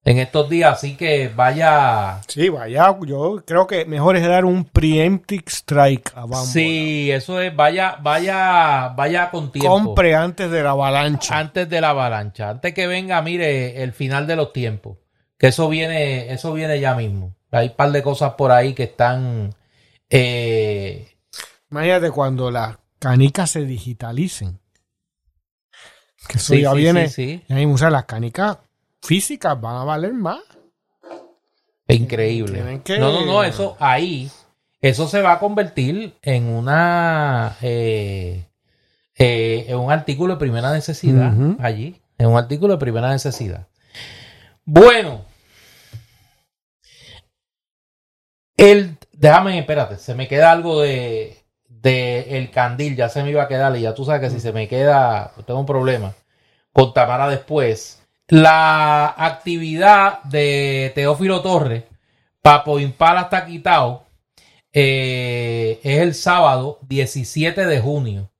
en 0.05 0.19
estos 0.19 0.49
días, 0.49 0.73
así 0.73 0.95
que 0.95 1.29
vaya. 1.33 2.21
Sí, 2.27 2.49
vaya, 2.49 2.95
yo 3.05 3.41
creo 3.45 3.67
que 3.67 3.85
mejor 3.85 4.17
es 4.17 4.27
dar 4.27 4.43
un 4.43 4.65
preemptive 4.65 5.45
strike 5.47 6.11
a 6.15 6.21
Bambola. 6.21 6.45
Sí, 6.45 7.09
eso 7.11 7.39
es, 7.39 7.55
vaya, 7.55 7.97
vaya, 8.01 8.89
vaya 8.89 9.29
con 9.31 9.51
tiempo. 9.51 9.69
Compre 9.69 10.15
antes 10.15 10.51
de 10.51 10.61
la 10.61 10.71
avalancha. 10.71 11.37
antes 11.37 11.69
de 11.69 11.79
la 11.79 11.91
avalancha, 11.91 12.49
antes 12.49 12.73
que 12.73 12.85
venga, 12.87 13.21
mire, 13.21 13.81
el 13.81 13.93
final 13.93 14.27
de 14.27 14.35
los 14.35 14.51
tiempos, 14.51 14.97
que 15.37 15.47
eso 15.47 15.69
viene, 15.69 16.33
eso 16.33 16.53
viene 16.53 16.79
ya 16.79 16.95
mismo. 16.95 17.35
Hay 17.51 17.67
un 17.67 17.75
par 17.75 17.91
de 17.91 18.03
cosas 18.03 18.33
por 18.33 18.51
ahí 18.51 18.73
que 18.73 18.83
están, 18.83 19.55
eh, 20.09 21.07
Imagínate 21.71 22.11
cuando 22.11 22.51
las 22.51 22.77
canicas 22.99 23.51
se 23.51 23.63
digitalicen. 23.65 24.59
Que 26.27 26.37
eso 26.37 26.53
sí, 26.53 26.61
ya 26.61 26.71
sí, 26.71 26.77
viene. 26.77 27.09
sí, 27.09 27.13
sí. 27.13 27.43
Ya 27.47 27.55
mismo, 27.55 27.73
o 27.75 27.77
sea, 27.77 27.89
las 27.89 28.05
canicas 28.05 28.57
físicas 29.03 29.59
van 29.59 29.75
a 29.77 29.83
valer 29.83 30.13
más. 30.13 30.39
increíble. 31.87 32.81
Que- 32.83 32.97
No, 32.99 33.11
no, 33.11 33.25
no, 33.25 33.43
eso 33.43 33.75
ahí, 33.79 34.31
eso 34.81 35.07
se 35.07 35.21
va 35.21 35.33
a 35.33 35.39
convertir 35.39 36.15
en 36.21 36.47
una, 36.47 37.57
eh, 37.61 38.47
eh, 39.17 39.65
en 39.67 39.77
un 39.77 39.91
artículo 39.91 40.33
de 40.33 40.39
primera 40.39 40.71
necesidad 40.73 41.33
allí, 41.59 42.01
en 42.17 42.27
un 42.27 42.37
artículo 42.37 42.73
de 42.73 42.79
primera 42.79 43.09
necesidad. 43.11 43.67
Bueno, 44.65 45.25
el, 48.57 48.97
déjame, 49.11 49.59
espérate, 49.59 49.97
se 49.97 50.15
me 50.15 50.27
queda 50.27 50.51
algo 50.51 50.81
de, 50.81 51.37
de 51.67 52.37
el 52.37 52.49
candil, 52.51 52.95
ya 52.95 53.09
se 53.09 53.23
me 53.23 53.31
iba 53.31 53.43
a 53.43 53.47
quedar 53.47 53.75
y 53.75 53.81
ya 53.81 53.93
tú 53.93 54.05
sabes 54.05 54.21
que 54.21 54.29
si 54.29 54.39
se 54.39 54.53
me 54.53 54.67
queda, 54.67 55.33
tengo 55.45 55.59
un 55.59 55.65
problema 55.65 56.13
con 56.71 56.93
Tamara 56.93 57.27
después. 57.27 57.99
La 58.27 59.13
actividad 59.17 60.21
de 60.23 60.91
Teófilo 60.95 61.41
Torres, 61.41 61.83
Papo 62.41 62.79
Impala 62.79 63.23
está 63.23 63.45
quitado, 63.45 64.05
eh, 64.71 65.81
es 65.83 65.99
el 65.99 66.15
sábado 66.15 66.79
17 66.87 67.65
de 67.65 67.79
junio. 67.79 68.31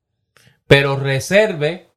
Pero 0.66 0.96
reserve 0.96 1.90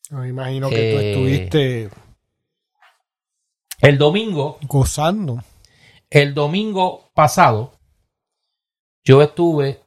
Me 0.10 0.30
imagino 0.30 0.70
que 0.70 0.76
tú 0.76 0.82
Eh, 0.82 1.12
estuviste 1.12 1.90
El 3.82 3.98
domingo, 3.98 4.60
gozando. 4.68 5.44
El 6.14 6.36
domingo 6.36 7.10
pasado, 7.16 7.72
yo 9.04 9.24
estuve 9.24 9.82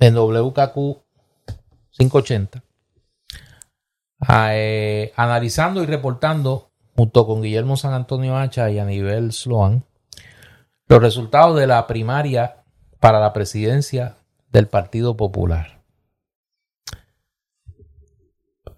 en 0.00 0.14
WKQ 0.14 1.02
580 1.90 2.62
eh, 4.52 5.12
analizando 5.14 5.82
y 5.82 5.86
reportando 5.86 6.70
junto 6.96 7.26
con 7.26 7.42
Guillermo 7.42 7.76
San 7.76 7.92
Antonio 7.92 8.38
Hacha 8.38 8.70
y 8.70 8.78
Aníbal 8.78 9.32
Sloan 9.32 9.84
los 10.86 11.02
resultados 11.02 11.58
de 11.58 11.66
la 11.66 11.86
primaria 11.86 12.64
para 12.98 13.20
la 13.20 13.34
presidencia 13.34 14.16
del 14.50 14.66
Partido 14.66 15.14
Popular. 15.14 15.82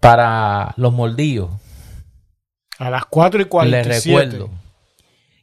Para 0.01 0.73
los 0.75 0.91
moldillos, 0.91 1.49
A 2.77 2.89
las 2.89 3.05
4 3.05 3.39
y 3.39 3.43
les 3.43 3.49
47. 3.49 4.09
recuerdo 4.09 4.66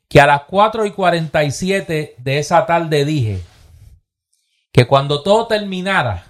que 0.09 0.21
a 0.21 0.27
las 0.27 0.43
4 0.45 0.87
y 0.87 0.93
47 0.93 2.15
de 2.19 2.39
esa 2.39 2.67
tarde 2.67 3.05
dije 3.05 3.43
que 4.73 4.87
cuando 4.87 5.23
todo 5.23 5.47
terminara, 5.47 6.27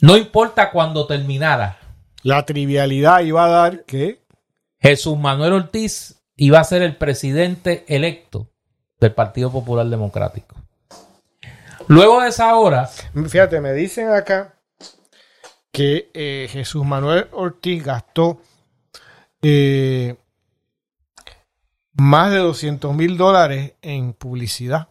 no 0.00 0.16
importa 0.16 0.70
cuando 0.70 1.06
terminara, 1.06 1.78
La 2.22 2.46
trivialidad 2.46 3.20
iba 3.20 3.44
a 3.44 3.48
dar 3.48 3.84
que 3.84 4.24
Jesús 4.78 5.18
Manuel 5.18 5.52
Ortiz 5.52 6.22
iba 6.36 6.58
a 6.58 6.64
ser 6.64 6.82
el 6.82 6.96
presidente 6.96 7.84
electo 7.86 8.50
del 8.98 9.12
Partido 9.12 9.52
Popular 9.52 9.86
Democrático. 9.86 10.56
Luego 11.88 12.22
de 12.22 12.28
esa 12.28 12.54
hora, 12.56 12.86
Fíjate, 12.86 13.60
me 13.60 13.72
dicen 13.72 14.08
acá 14.08 14.54
que 15.70 16.10
eh, 16.14 16.48
Jesús 16.50 16.84
Manuel 16.84 17.28
Ortiz 17.32 17.84
gastó 17.84 18.40
eh, 19.42 20.16
más 21.94 22.30
de 22.30 22.38
200 22.38 22.94
mil 22.94 23.16
dólares 23.16 23.74
en 23.82 24.12
publicidad 24.12 24.88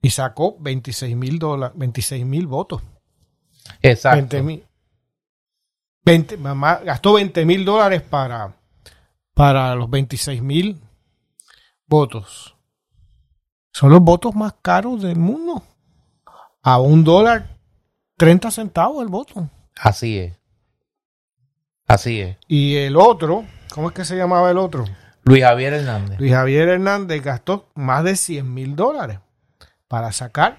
y 0.00 0.10
sacó 0.10 0.56
26 0.58 1.16
mil 1.16 1.38
dólares, 1.38 1.76
26 1.78 2.24
mil 2.26 2.46
votos. 2.46 2.82
exacto, 3.80 4.16
20 4.16 4.42
mil. 4.42 4.66
20, 6.04 6.36
mamá, 6.36 6.80
gastó 6.84 7.12
20 7.14 7.44
mil 7.44 7.64
dólares 7.64 8.02
para, 8.02 8.56
para 9.34 9.74
los 9.76 9.88
26 9.88 10.42
mil 10.42 10.80
votos. 11.86 12.56
Son 13.72 13.90
los 13.90 14.00
votos 14.00 14.34
más 14.34 14.54
caros 14.60 15.02
del 15.02 15.18
mundo. 15.18 15.62
A 16.62 16.80
un 16.80 17.04
dólar 17.04 17.58
30 18.16 18.50
centavos 18.50 19.02
el 19.02 19.08
voto. 19.08 19.48
así 19.76 20.18
es. 20.18 20.38
Así 21.86 22.20
es. 22.20 22.36
Y 22.48 22.76
el 22.76 22.96
otro, 22.96 23.44
¿cómo 23.74 23.88
es 23.88 23.94
que 23.94 24.04
se 24.04 24.16
llamaba 24.16 24.50
el 24.50 24.58
otro? 24.58 24.84
Luis 25.24 25.42
Javier 25.42 25.72
Hernández. 25.74 26.18
Luis 26.18 26.32
Javier 26.32 26.68
Hernández 26.68 27.22
gastó 27.22 27.68
más 27.74 28.02
de 28.04 28.16
100 28.16 28.52
mil 28.52 28.74
dólares 28.76 29.18
para 29.88 30.10
sacar 30.12 30.58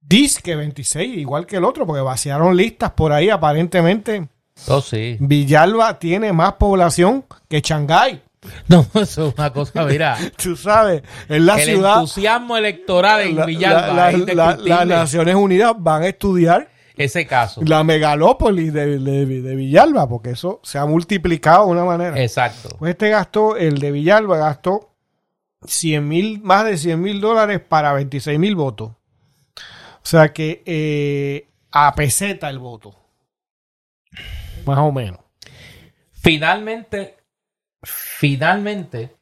disque 0.00 0.56
26, 0.56 1.18
igual 1.18 1.46
que 1.46 1.56
el 1.56 1.64
otro, 1.64 1.86
porque 1.86 2.02
vaciaron 2.02 2.56
listas 2.56 2.90
por 2.92 3.12
ahí. 3.12 3.30
Aparentemente, 3.30 4.28
Oh, 4.66 4.80
sí. 4.82 5.16
Villalba 5.20 5.98
tiene 5.98 6.32
más 6.34 6.54
población 6.54 7.24
que 7.48 7.60
Shanghái. 7.60 8.20
No, 8.68 8.84
eso 8.94 9.28
es 9.28 9.34
una 9.38 9.50
cosa, 9.52 9.84
mira. 9.84 10.18
Tú 10.42 10.56
sabes, 10.56 11.02
es 11.28 11.40
la 11.40 11.54
el 11.56 11.64
ciudad. 11.64 11.94
entusiasmo 12.00 12.56
electoral 12.56 13.20
en 13.22 13.36
la- 13.36 13.46
Villalba 13.46 13.86
la- 13.94 14.12
la- 14.12 14.56
las 14.56 14.86
Naciones 14.86 15.34
Unidas 15.36 15.74
van 15.78 16.02
a 16.02 16.08
estudiar 16.08 16.68
ese 17.00 17.26
caso. 17.26 17.60
la 17.64 17.82
megalópolis 17.84 18.72
de, 18.72 18.98
de- 18.98 19.26
de 19.42 19.54
Villalba, 19.56 20.08
porque 20.08 20.30
eso 20.30 20.60
se 20.62 20.78
ha 20.78 20.86
multiplicado 20.86 21.66
de 21.66 21.72
una 21.72 21.84
manera. 21.84 22.20
Exacto. 22.22 22.70
Pues 22.78 22.90
este 22.90 23.08
gastó, 23.10 23.56
el 23.56 23.78
de 23.78 23.90
Villalba 23.90 24.36
gastó 24.38 24.92
100 25.66 26.06
mil, 26.08 26.40
más 26.42 26.64
de 26.64 26.76
100 26.78 27.00
mil 27.00 27.20
dólares 27.20 27.60
para 27.60 27.92
26 27.92 28.38
mil 28.38 28.54
votos. 28.56 28.90
O 30.02 30.06
sea 30.06 30.32
que 30.32 30.62
eh, 30.64 31.48
a 31.72 31.94
peseta 31.94 32.48
el 32.48 32.58
voto. 32.58 32.94
Más 34.66 34.78
o 34.78 34.90
menos. 34.92 35.20
Finalmente, 36.12 37.16
finalmente, 37.82 39.14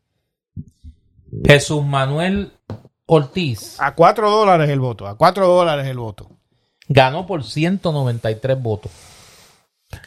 Jesús 1.44 1.84
Manuel 1.84 2.52
Ortiz 3.06 3.76
A 3.80 3.94
4 3.94 4.30
dólares 4.30 4.68
el 4.70 4.80
voto. 4.80 5.06
A 5.06 5.16
4 5.16 5.46
dólares 5.46 5.86
el 5.86 5.98
voto. 5.98 6.30
Ganó 6.88 7.26
por 7.26 7.44
193 7.44 8.60
votos. 8.60 8.90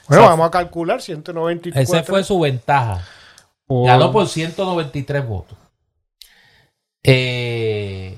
Bueno, 0.07 0.23
O 0.23 0.25
sea, 0.25 0.29
vamos 0.31 0.47
a 0.47 0.51
calcular 0.51 1.01
194. 1.01 1.81
Esa 1.81 2.03
fue 2.03 2.23
su 2.23 2.39
ventaja. 2.39 3.07
por- 3.65 3.87
Ganó 3.87 4.11
por 4.11 4.27
193 4.27 5.25
votos. 5.27 5.57
Eh, 7.03 8.17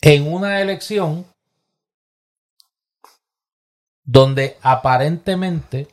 en 0.00 0.32
una 0.32 0.60
elección 0.60 1.26
donde 4.04 4.58
aparentemente 4.62 5.88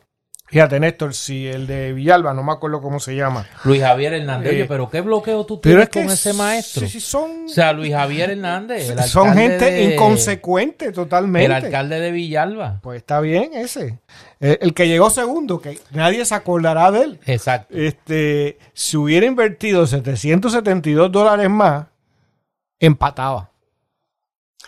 Fíjate, 0.51 0.81
Néstor, 0.81 1.13
si 1.13 1.47
el 1.47 1.65
de 1.65 1.93
Villalba, 1.93 2.33
no 2.33 2.43
me 2.43 2.51
acuerdo 2.51 2.81
cómo 2.81 2.99
se 2.99 3.15
llama. 3.15 3.47
Luis 3.63 3.81
Javier 3.81 4.13
Hernández, 4.15 4.51
Eh, 4.51 4.55
oye, 4.55 4.65
pero 4.65 4.89
qué 4.89 4.99
bloqueo 4.99 5.45
tú 5.45 5.59
tienes 5.61 5.87
que 5.87 6.01
con 6.03 6.11
ese 6.11 6.33
maestro. 6.33 6.81
sí, 6.85 6.89
sí, 6.89 6.99
son, 6.99 7.45
O 7.45 7.47
sea, 7.47 7.71
Luis 7.71 7.93
Javier 7.93 8.31
Hernández, 8.31 8.89
el 8.89 9.01
son 9.03 9.33
gente 9.33 9.71
de- 9.71 9.93
inconsecuente 9.93 10.91
totalmente. 10.91 11.45
El 11.45 11.51
alcalde 11.53 12.01
de 12.01 12.11
Villalba. 12.11 12.79
Pues 12.83 12.97
está 12.97 13.21
bien 13.21 13.51
ese. 13.53 13.99
El, 14.41 14.57
el 14.61 14.73
que 14.73 14.89
llegó 14.89 15.09
segundo, 15.09 15.61
que 15.61 15.79
nadie 15.91 16.25
se 16.25 16.35
acordará 16.35 16.91
de 16.91 17.01
él. 17.03 17.19
Exacto. 17.27 17.73
Este, 17.73 18.57
si 18.73 18.97
hubiera 18.97 19.25
invertido 19.25 19.87
772 19.87 21.09
dólares 21.13 21.49
más, 21.49 21.85
empataba. 22.77 23.51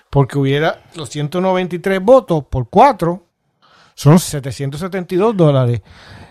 Porque 0.10 0.38
hubiera 0.38 0.82
los 0.96 1.10
193 1.10 2.00
votos 2.02 2.46
por 2.50 2.70
4, 2.70 3.23
son 3.96 4.20
772 4.20 5.36
dólares. 5.38 5.82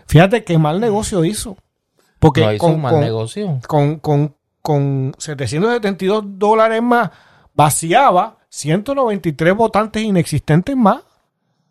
Fíjate 0.06 0.44
qué 0.44 0.58
mal 0.58 0.80
negocio 0.80 1.24
hizo. 1.24 1.56
Porque 2.18 2.42
no 2.44 2.52
hizo 2.52 2.64
con, 2.64 2.74
un 2.74 2.82
mal 2.82 2.92
con- 2.94 3.00
negocio. 3.00 3.60
con, 3.66 3.98
con, 3.98 4.36
con 4.60 5.14
772 5.18 6.22
dólares 6.38 6.82
más, 6.82 7.10
vaciaba 7.54 8.38
193 8.48 9.54
votantes 9.54 10.02
inexistentes 10.02 10.76
más. 10.76 11.02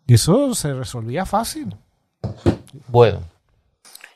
Y 0.06 0.14
eso 0.14 0.54
se 0.54 0.74
resolvía 0.74 1.24
fácil. 1.24 1.76
Bueno, 2.88 3.20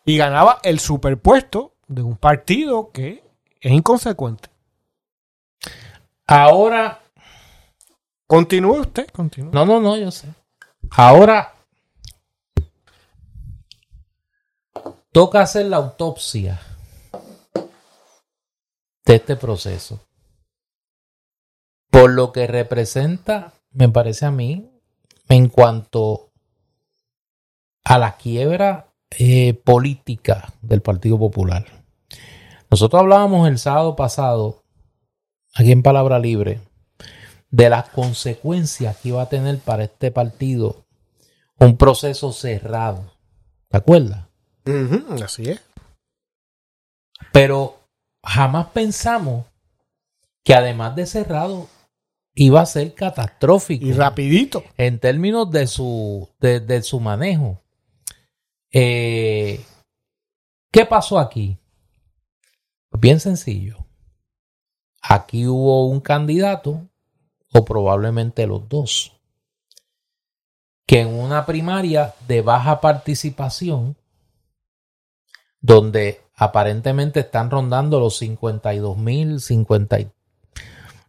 Y 0.04 0.16
ganaba 0.16 0.58
el 0.62 0.78
superpuesto 0.80 1.74
de 1.86 2.02
un 2.02 2.16
partido 2.16 2.90
que 2.92 3.22
es 3.60 3.72
inconsecuente. 3.72 4.48
ahora, 6.26 7.00
Continúe 8.26 8.80
usted, 8.80 9.06
continúe. 9.10 9.50
no, 9.52 9.64
no, 9.64 9.80
no, 9.80 9.96
yo 9.96 10.10
sé. 10.10 10.26
Ahora 10.90 11.54
toca 15.16 15.40
hacer 15.40 15.64
la 15.64 15.78
autopsia 15.78 16.60
de 19.06 19.14
este 19.14 19.34
proceso. 19.34 19.98
Por 21.90 22.10
lo 22.10 22.32
que 22.32 22.46
representa, 22.46 23.54
me 23.70 23.88
parece 23.88 24.26
a 24.26 24.30
mí, 24.30 24.70
en 25.30 25.48
cuanto 25.48 26.32
a 27.82 27.98
la 27.98 28.18
quiebra 28.18 28.92
eh, 29.08 29.54
política 29.54 30.52
del 30.60 30.82
Partido 30.82 31.18
Popular. 31.18 31.64
Nosotros 32.70 33.00
hablábamos 33.00 33.48
el 33.48 33.58
sábado 33.58 33.96
pasado, 33.96 34.64
aquí 35.54 35.72
en 35.72 35.82
Palabra 35.82 36.18
Libre, 36.18 36.60
de 37.48 37.70
las 37.70 37.88
consecuencias 37.88 38.98
que 38.98 39.08
iba 39.08 39.22
a 39.22 39.30
tener 39.30 39.60
para 39.60 39.84
este 39.84 40.10
partido 40.10 40.84
un 41.58 41.78
proceso 41.78 42.34
cerrado. 42.34 43.14
¿Te 43.70 43.78
acuerdas? 43.78 44.25
Ujú, 44.66 45.22
así 45.22 45.50
es. 45.50 45.60
Pero 47.32 47.78
jamás 48.22 48.68
pensamos 48.68 49.46
que 50.44 50.54
además 50.54 50.96
de 50.96 51.06
cerrado 51.06 51.68
iba 52.34 52.60
a 52.60 52.66
ser 52.66 52.94
catastrófico 52.94 53.84
Y 53.86 53.92
rapidito. 53.92 54.62
en 54.76 54.98
términos 54.98 55.50
de 55.50 55.66
su, 55.66 56.28
de, 56.40 56.60
de 56.60 56.82
su 56.82 57.00
manejo. 57.00 57.62
Eh, 58.72 59.64
¿Qué 60.72 60.84
pasó 60.84 61.18
aquí? 61.18 61.58
Pues 62.90 63.00
bien 63.00 63.20
sencillo. 63.20 63.86
Aquí 65.00 65.46
hubo 65.46 65.86
un 65.88 66.00
candidato, 66.00 66.88
o 67.52 67.64
probablemente 67.64 68.46
los 68.46 68.68
dos, 68.68 69.12
que 70.86 71.00
en 71.00 71.08
una 71.14 71.46
primaria 71.46 72.14
de 72.26 72.42
baja 72.42 72.80
participación, 72.80 73.96
donde 75.60 76.20
aparentemente 76.36 77.20
están 77.20 77.50
rondando 77.50 77.98
los 78.00 78.16
52 78.18 78.96
mil, 78.98 79.40
50, 79.40 80.00
y- 80.00 80.10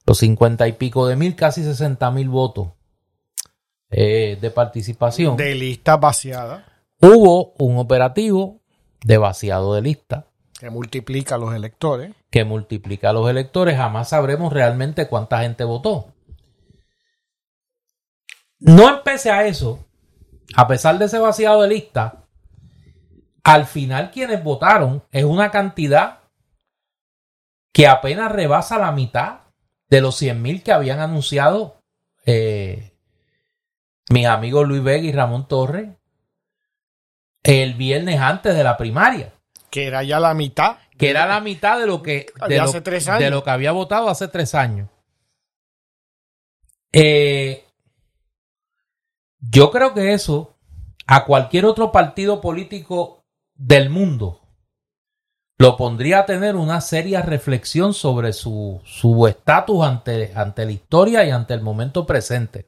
los 0.06 0.18
50 0.20 0.68
y 0.68 0.74
pico 0.74 1.06
de 1.08 1.16
mil, 1.16 1.36
casi 1.36 1.64
60 1.64 2.10
mil 2.12 2.30
votos 2.30 2.70
eh, 3.90 4.38
de 4.40 4.52
participación. 4.52 5.38
De 5.38 5.56
lista 5.56 5.98
vaciada, 5.98 6.66
Hubo 7.00 7.54
un 7.60 7.78
operativo 7.78 8.62
de 9.06 9.18
vaciado 9.20 9.76
de 9.76 9.82
lista 9.82 10.26
que 10.60 10.70
multiplica 10.72 11.38
los 11.38 11.54
electores. 11.54 12.12
que 12.32 12.44
multiplica 12.44 13.12
a 13.12 13.14
los 13.14 13.30
electores. 13.30 13.78
Jamás 13.78 14.10
sabremos 14.10 14.52
realmente 14.52 15.08
cuánta 15.08 15.42
gente 15.42 15.64
votó. 15.64 16.14
No 18.60 18.90
empecé 18.90 19.30
a 19.30 19.46
eso, 19.46 19.86
a 20.56 20.68
pesar 20.68 20.98
de 20.98 21.06
ese 21.06 21.20
vaciado 21.20 21.62
de 21.62 21.68
lista, 21.70 22.26
al 23.48 23.66
final 23.66 24.12
quienes 24.12 24.44
votaron 24.44 25.06
es 25.10 25.24
una 25.24 25.52
cantidad 25.52 26.20
que 27.72 27.88
apenas 27.88 28.30
rebasa 28.30 28.78
la 28.78 28.92
mitad 28.92 29.40
de 29.90 30.02
los 30.02 30.18
100 30.18 30.42
mil 30.42 30.64
que 30.64 30.74
habían 30.74 31.00
anunciado 31.00 31.82
eh, 32.26 32.92
mis 34.10 34.26
amigos 34.28 34.68
Luis 34.68 34.84
Vega 34.84 35.08
y 35.08 35.14
Ramón 35.14 35.48
Torres 35.48 35.88
el 37.42 37.76
viernes 37.76 38.20
antes 38.20 38.54
de 38.54 38.66
la 38.66 38.76
primaria 38.76 39.32
Que 39.70 39.88
era 39.88 40.04
ya 40.04 40.20
la 40.20 40.34
mitad. 40.34 40.80
que 40.98 41.10
era 41.10 41.26
la 41.26 41.40
mitad 41.40 41.80
de 41.80 41.86
lo 41.88 42.04
que 42.04 42.26
de, 42.50 42.56
De 42.56 42.58
lo, 42.58 42.64
hace 42.64 42.82
tres 42.82 43.08
años. 43.08 43.22
de 43.22 43.30
lo 43.30 43.46
que 43.46 43.50
había 43.50 43.72
votado 43.72 44.10
hace 44.10 44.28
tres 44.28 44.56
años. 44.56 44.90
Eh, 46.92 47.64
yo 49.40 49.72
creo 49.72 49.94
que 49.94 50.12
eso 50.14 50.58
a 51.06 51.24
cualquier 51.24 51.64
otro 51.66 51.94
partido 51.94 52.42
político 52.42 53.17
del 53.58 53.90
mundo 53.90 54.42
lo 55.60 55.76
pondría 55.76 56.20
a 56.20 56.26
tener 56.26 56.56
una 56.56 56.82
seria 56.82 57.22
reflexión 57.24 57.94
sobre 57.94 58.32
su 58.34 58.80
su 58.86 59.26
estatus 59.28 59.84
ante, 59.86 60.32
ante 60.36 60.66
la 60.66 60.72
historia 60.72 61.26
y 61.26 61.32
ante 61.32 61.54
el 61.56 61.62
momento 61.62 62.06
presente. 62.06 62.68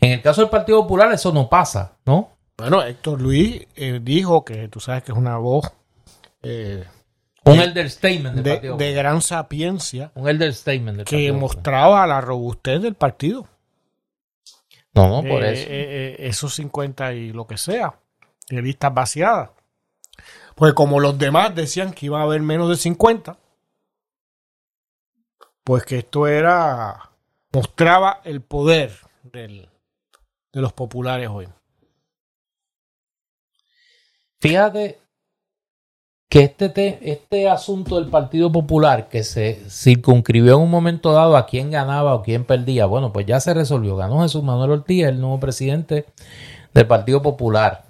En 0.00 0.12
el 0.12 0.22
caso 0.22 0.42
del 0.42 0.50
Partido 0.50 0.82
Popular 0.82 1.12
eso 1.12 1.32
no 1.32 1.48
pasa, 1.48 1.96
¿no? 2.04 2.36
Bueno, 2.58 2.82
Héctor 2.82 3.20
Luis 3.20 3.66
eh, 3.74 4.00
dijo 4.02 4.44
que 4.44 4.68
tú 4.68 4.78
sabes 4.80 5.02
que 5.02 5.12
es 5.12 5.18
una 5.18 5.36
voz 5.38 5.70
eh, 6.42 6.84
Un 7.44 7.58
elder 7.60 7.90
statement 7.90 8.36
del 8.36 8.44
de, 8.44 8.50
Partido 8.54 8.76
de 8.76 8.92
gran 8.94 9.20
sapiencia 9.20 10.12
Un 10.14 10.28
elder 10.28 10.54
statement 10.54 10.98
del 10.98 11.06
que 11.06 11.16
Partido 11.16 11.34
Popular. 11.34 11.40
mostraba 11.56 12.06
la 12.06 12.20
robustez 12.20 12.80
del 12.80 12.94
partido. 12.94 13.48
No, 14.94 15.08
no, 15.08 15.28
por 15.28 15.44
Eh, 15.44 15.52
eso. 15.52 15.66
eh, 15.68 16.16
esos 16.20 16.54
50 16.54 17.12
y 17.14 17.32
lo 17.32 17.46
que 17.46 17.58
sea, 17.58 17.98
de 18.48 18.62
listas 18.62 18.94
vaciadas. 18.94 19.50
Pues 20.56 20.72
como 20.72 21.00
los 21.00 21.18
demás 21.18 21.54
decían 21.54 21.92
que 21.92 22.06
iba 22.06 22.18
a 22.18 22.22
haber 22.22 22.40
menos 22.40 22.68
de 22.70 22.76
50, 22.76 23.36
pues 25.62 25.84
que 25.84 25.98
esto 25.98 26.26
era, 26.26 27.10
mostraba 27.52 28.20
el 28.24 28.40
poder 28.40 28.90
del- 29.22 29.68
de 30.54 30.60
los 30.62 30.72
populares 30.72 31.28
hoy. 31.28 31.46
Fíjate 34.40 34.98
que 36.30 36.44
este, 36.44 36.68
te- 36.70 37.10
este 37.12 37.48
asunto 37.50 37.96
del 37.96 38.08
Partido 38.10 38.50
Popular 38.50 39.08
que 39.10 39.24
se 39.24 39.62
circunscribió 39.68 40.54
en 40.54 40.60
un 40.62 40.70
momento 40.70 41.12
dado 41.12 41.36
a 41.36 41.46
quién 41.46 41.70
ganaba 41.70 42.14
o 42.14 42.22
quién 42.22 42.44
perdía, 42.44 42.86
bueno, 42.86 43.12
pues 43.12 43.26
ya 43.26 43.40
se 43.40 43.52
resolvió. 43.52 43.96
Ganó 43.96 44.22
Jesús 44.22 44.42
Manuel 44.42 44.70
Ortiz, 44.70 45.04
el 45.04 45.20
nuevo 45.20 45.38
presidente 45.38 46.06
del 46.72 46.86
Partido 46.86 47.20
Popular. 47.20 47.85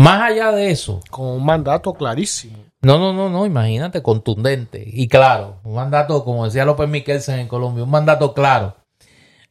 Más 0.00 0.22
allá 0.30 0.50
de 0.52 0.70
eso, 0.70 1.00
Con 1.10 1.26
un 1.26 1.44
mandato 1.44 1.92
clarísimo. 1.92 2.56
no, 2.80 2.98
no, 2.98 3.12
no, 3.12 3.28
no, 3.28 3.44
imagínate, 3.44 4.02
contundente 4.02 4.82
y 4.86 5.08
claro. 5.08 5.60
Un 5.62 5.74
mandato, 5.74 6.24
como 6.24 6.46
decía 6.46 6.64
López 6.64 6.88
Miquelsen 6.88 7.40
en 7.40 7.48
Colombia, 7.48 7.84
un 7.84 7.90
mandato 7.90 8.32
claro. 8.32 8.76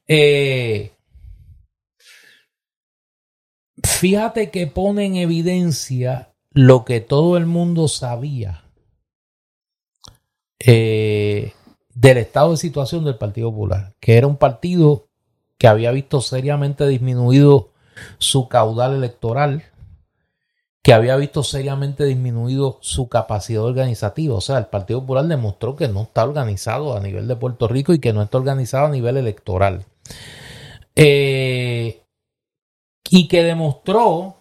Eh, 0.08 0.91
fíjate 3.84 4.50
que 4.50 4.66
pone 4.66 5.06
en 5.06 5.18
evidencia 5.18 6.34
lo 6.52 6.84
que 6.84 7.00
todo 7.00 7.38
el 7.38 7.45
mundo 7.45 7.88
sabía 7.88 8.64
eh, 10.58 11.54
del 11.93 12.18
estado 12.18 12.52
de 12.52 12.58
situación 12.58 13.06
del 13.06 13.20
Partido 13.20 13.52
Popular, 13.52 13.93
que 14.00 14.18
era 14.18 14.26
un 14.26 14.38
partido 14.38 15.10
que 15.60 15.68
había 15.68 15.91
visto 15.91 16.22
seriamente 16.22 16.88
disminuido 16.88 17.70
su 18.18 18.47
caudal 18.47 18.95
electoral, 18.95 19.68
que 20.82 20.93
había 20.93 21.15
visto 21.17 21.43
seriamente 21.43 22.05
disminuido 22.05 22.77
su 22.82 23.09
capacidad 23.09 23.63
organizativa. 23.63 24.36
O 24.36 24.41
sea, 24.41 24.57
el 24.57 24.67
Partido 24.67 25.01
Popular 25.01 25.25
demostró 25.25 25.75
que 25.75 25.88
no 25.88 26.03
está 26.03 26.23
organizado 26.23 26.95
a 26.95 26.99
nivel 26.99 27.27
de 27.27 27.36
Puerto 27.36 27.67
Rico 27.67 27.93
y 27.93 27.99
que 27.99 28.13
no 28.13 28.21
está 28.21 28.38
organizado 28.38 28.86
a 28.86 28.91
nivel 28.91 29.17
electoral. 29.17 29.86
Eh, 30.95 32.03
y 33.09 33.27
que 33.27 33.43
demostró 33.43 34.36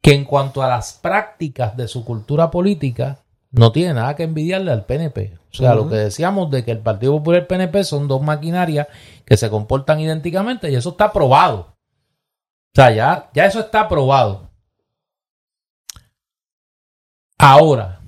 que 0.00 0.14
en 0.14 0.24
cuanto 0.24 0.62
a 0.62 0.68
las 0.68 0.92
prácticas 0.92 1.76
de 1.76 1.88
su 1.88 2.04
cultura 2.04 2.50
política, 2.50 3.24
no 3.50 3.72
tiene 3.72 3.94
nada 3.94 4.14
que 4.14 4.22
envidiarle 4.22 4.70
al 4.70 4.84
PNP. 4.84 5.36
O 5.50 5.54
sea, 5.56 5.74
lo 5.74 5.88
que 5.88 5.96
decíamos 5.96 6.50
de 6.50 6.64
que 6.64 6.70
el 6.70 6.80
Partido 6.80 7.12
Popular 7.12 7.40
y 7.40 7.42
el 7.42 7.46
PNP 7.46 7.82
son 7.82 8.06
dos 8.06 8.22
maquinarias 8.22 8.86
que 9.24 9.36
se 9.36 9.48
comportan 9.48 9.98
idénticamente 9.98 10.70
y 10.70 10.74
eso 10.74 10.90
está 10.90 11.12
probado. 11.12 11.58
O 11.60 12.74
sea, 12.76 12.90
ya, 12.90 13.30
ya 13.32 13.46
eso 13.46 13.60
está 13.60 13.88
probado. 13.88 14.45
Ahora, 17.38 18.00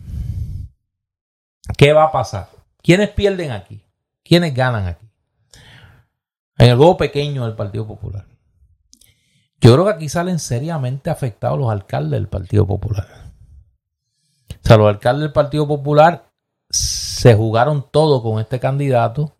¿qué 1.77 1.93
va 1.93 2.05
a 2.05 2.13
pasar? 2.13 2.49
¿Quiénes 2.83 3.11
pierden 3.11 3.51
aquí? 3.51 3.85
¿Quiénes 4.25 4.55
ganan 4.55 4.87
aquí? 4.87 5.07
En 6.57 6.71
el 6.71 6.77
juego 6.77 6.97
pequeño 6.97 7.45
del 7.45 7.55
Partido 7.55 7.87
Popular. 7.87 8.25
Yo 9.61 9.73
creo 9.73 9.85
que 9.85 9.93
aquí 9.93 10.09
salen 10.09 10.39
seriamente 10.39 11.11
afectados 11.11 11.59
los 11.59 11.71
alcaldes 11.71 12.13
del 12.13 12.29
Partido 12.29 12.67
Popular. 12.67 13.07
O 14.51 14.67
sea, 14.67 14.77
los 14.77 14.89
alcaldes 14.89 15.23
del 15.23 15.33
Partido 15.33 15.67
Popular 15.67 16.31
se 16.71 17.35
jugaron 17.35 17.87
todo 17.91 18.23
con 18.23 18.41
este 18.41 18.61
candidato. 18.61 19.35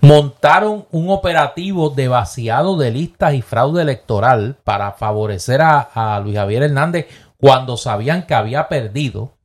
Montaron 0.00 0.86
un 0.90 1.08
operativo 1.08 1.90
de 1.90 2.08
vaciado 2.08 2.76
de 2.76 2.90
listas 2.90 3.34
y 3.34 3.42
fraude 3.42 3.82
electoral 3.82 4.56
para 4.64 4.92
favorecer 4.92 5.62
a, 5.62 5.80
a 5.80 6.20
Luis 6.20 6.36
Javier 6.36 6.64
Hernández 6.64 7.06
cuando 7.44 7.76
sabían 7.76 8.22
que 8.26 8.32
había 8.32 8.68
perdido. 8.68 9.36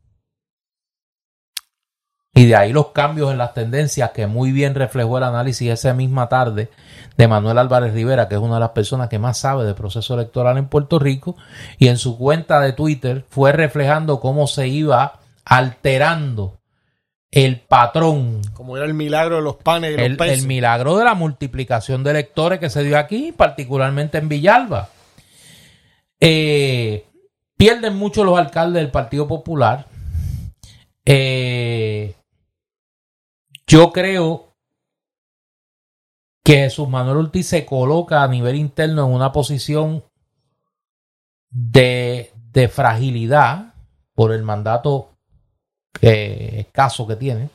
Y 2.34 2.46
de 2.46 2.56
ahí 2.56 2.72
los 2.72 2.92
cambios 2.92 3.30
en 3.30 3.38
las 3.38 3.54
tendencias 3.54 4.12
que 4.12 4.26
muy 4.26 4.54
bien 4.54 4.74
reflejó 4.74 5.18
el 5.18 5.26
análisis 5.26 5.70
esa 5.70 5.94
misma 5.94 6.30
tarde 6.30 6.70
de 7.18 7.28
Manuel 7.28 7.58
Álvarez 7.58 7.94
Rivera, 7.94 8.30
que 8.30 8.36
es 8.36 8.42
una 8.42 8.54
de 8.54 8.62
las 8.62 8.70
personas 8.70 9.10
que 9.10 9.20
más 9.20 9.38
sabe 9.40 9.66
de 9.66 9.74
proceso 9.74 10.14
electoral 10.14 10.58
en 10.58 10.70
Puerto 10.70 10.98
Rico, 10.98 11.36
y 11.78 11.90
en 11.90 11.98
su 11.98 12.18
cuenta 12.18 12.62
de 12.62 12.72
Twitter 12.72 13.26
fue 13.28 13.52
reflejando 13.52 14.22
cómo 14.22 14.48
se 14.48 14.70
iba 14.70 15.20
alterando 15.44 16.62
el 17.32 17.60
patrón. 17.60 18.40
Como 18.54 18.78
era 18.78 18.86
el 18.86 18.94
milagro 18.94 19.36
de 19.36 19.42
los 19.42 19.58
panes 19.58 19.92
y 19.92 19.98
los 19.98 20.06
el, 20.06 20.16
peces. 20.16 20.40
el 20.40 20.48
milagro 20.48 20.96
de 20.96 21.04
la 21.04 21.16
multiplicación 21.16 22.06
de 22.06 22.12
electores 22.12 22.60
que 22.60 22.70
se 22.70 22.82
dio 22.82 22.98
aquí, 22.98 23.34
particularmente 23.34 24.20
en 24.20 24.30
Villalba. 24.30 24.88
Eh, 26.22 27.09
pierden 27.60 27.98
mucho 27.98 28.24
los 28.24 28.40
alcaldes 28.40 28.82
del 28.82 28.90
Partido 28.90 29.28
Popular. 29.28 29.86
Eh, 31.04 32.16
yo 33.68 33.92
creo 33.92 34.56
que 36.42 36.54
Jesús 36.54 36.88
Manuel 36.88 37.18
Ortiz 37.18 37.48
se 37.48 37.66
coloca 37.66 38.24
a 38.24 38.30
nivel 38.30 38.56
interno 38.56 39.06
en 39.06 39.14
una 39.14 39.34
posición 39.34 40.06
de, 41.50 42.32
fragilidad 42.72 43.74
por 44.16 44.32
el 44.32 44.44
mandato 44.44 45.18
que, 45.92 46.62
escaso 46.62 47.08
que 47.08 47.18
tiene. 47.18 47.50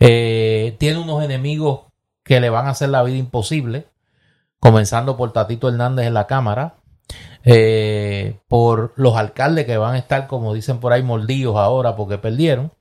Eh, 0.00 0.74
tiene 0.80 0.98
unos 0.98 1.22
enemigos 1.22 1.82
que 2.24 2.40
le 2.40 2.50
van 2.50 2.66
a 2.66 2.70
hacer 2.70 2.88
la 2.88 3.04
vida 3.04 3.16
imposible, 3.16 3.86
comenzando 4.58 5.16
por 5.16 5.32
Tatito 5.32 5.68
Hernández 5.68 6.08
en 6.08 6.14
la 6.14 6.26
Cámara, 6.26 6.79
eh, 7.44 8.38
por 8.48 8.92
los 8.96 9.16
alcaldes 9.16 9.66
que 9.66 9.76
van 9.76 9.94
a 9.94 9.98
estar, 9.98 10.26
como 10.26 10.54
dicen 10.54 10.78
por 10.78 10.92
ahí, 10.92 11.02
mordidos 11.02 11.56
ahora 11.56 11.96
porque 11.96 12.18
perdieron. 12.18 12.72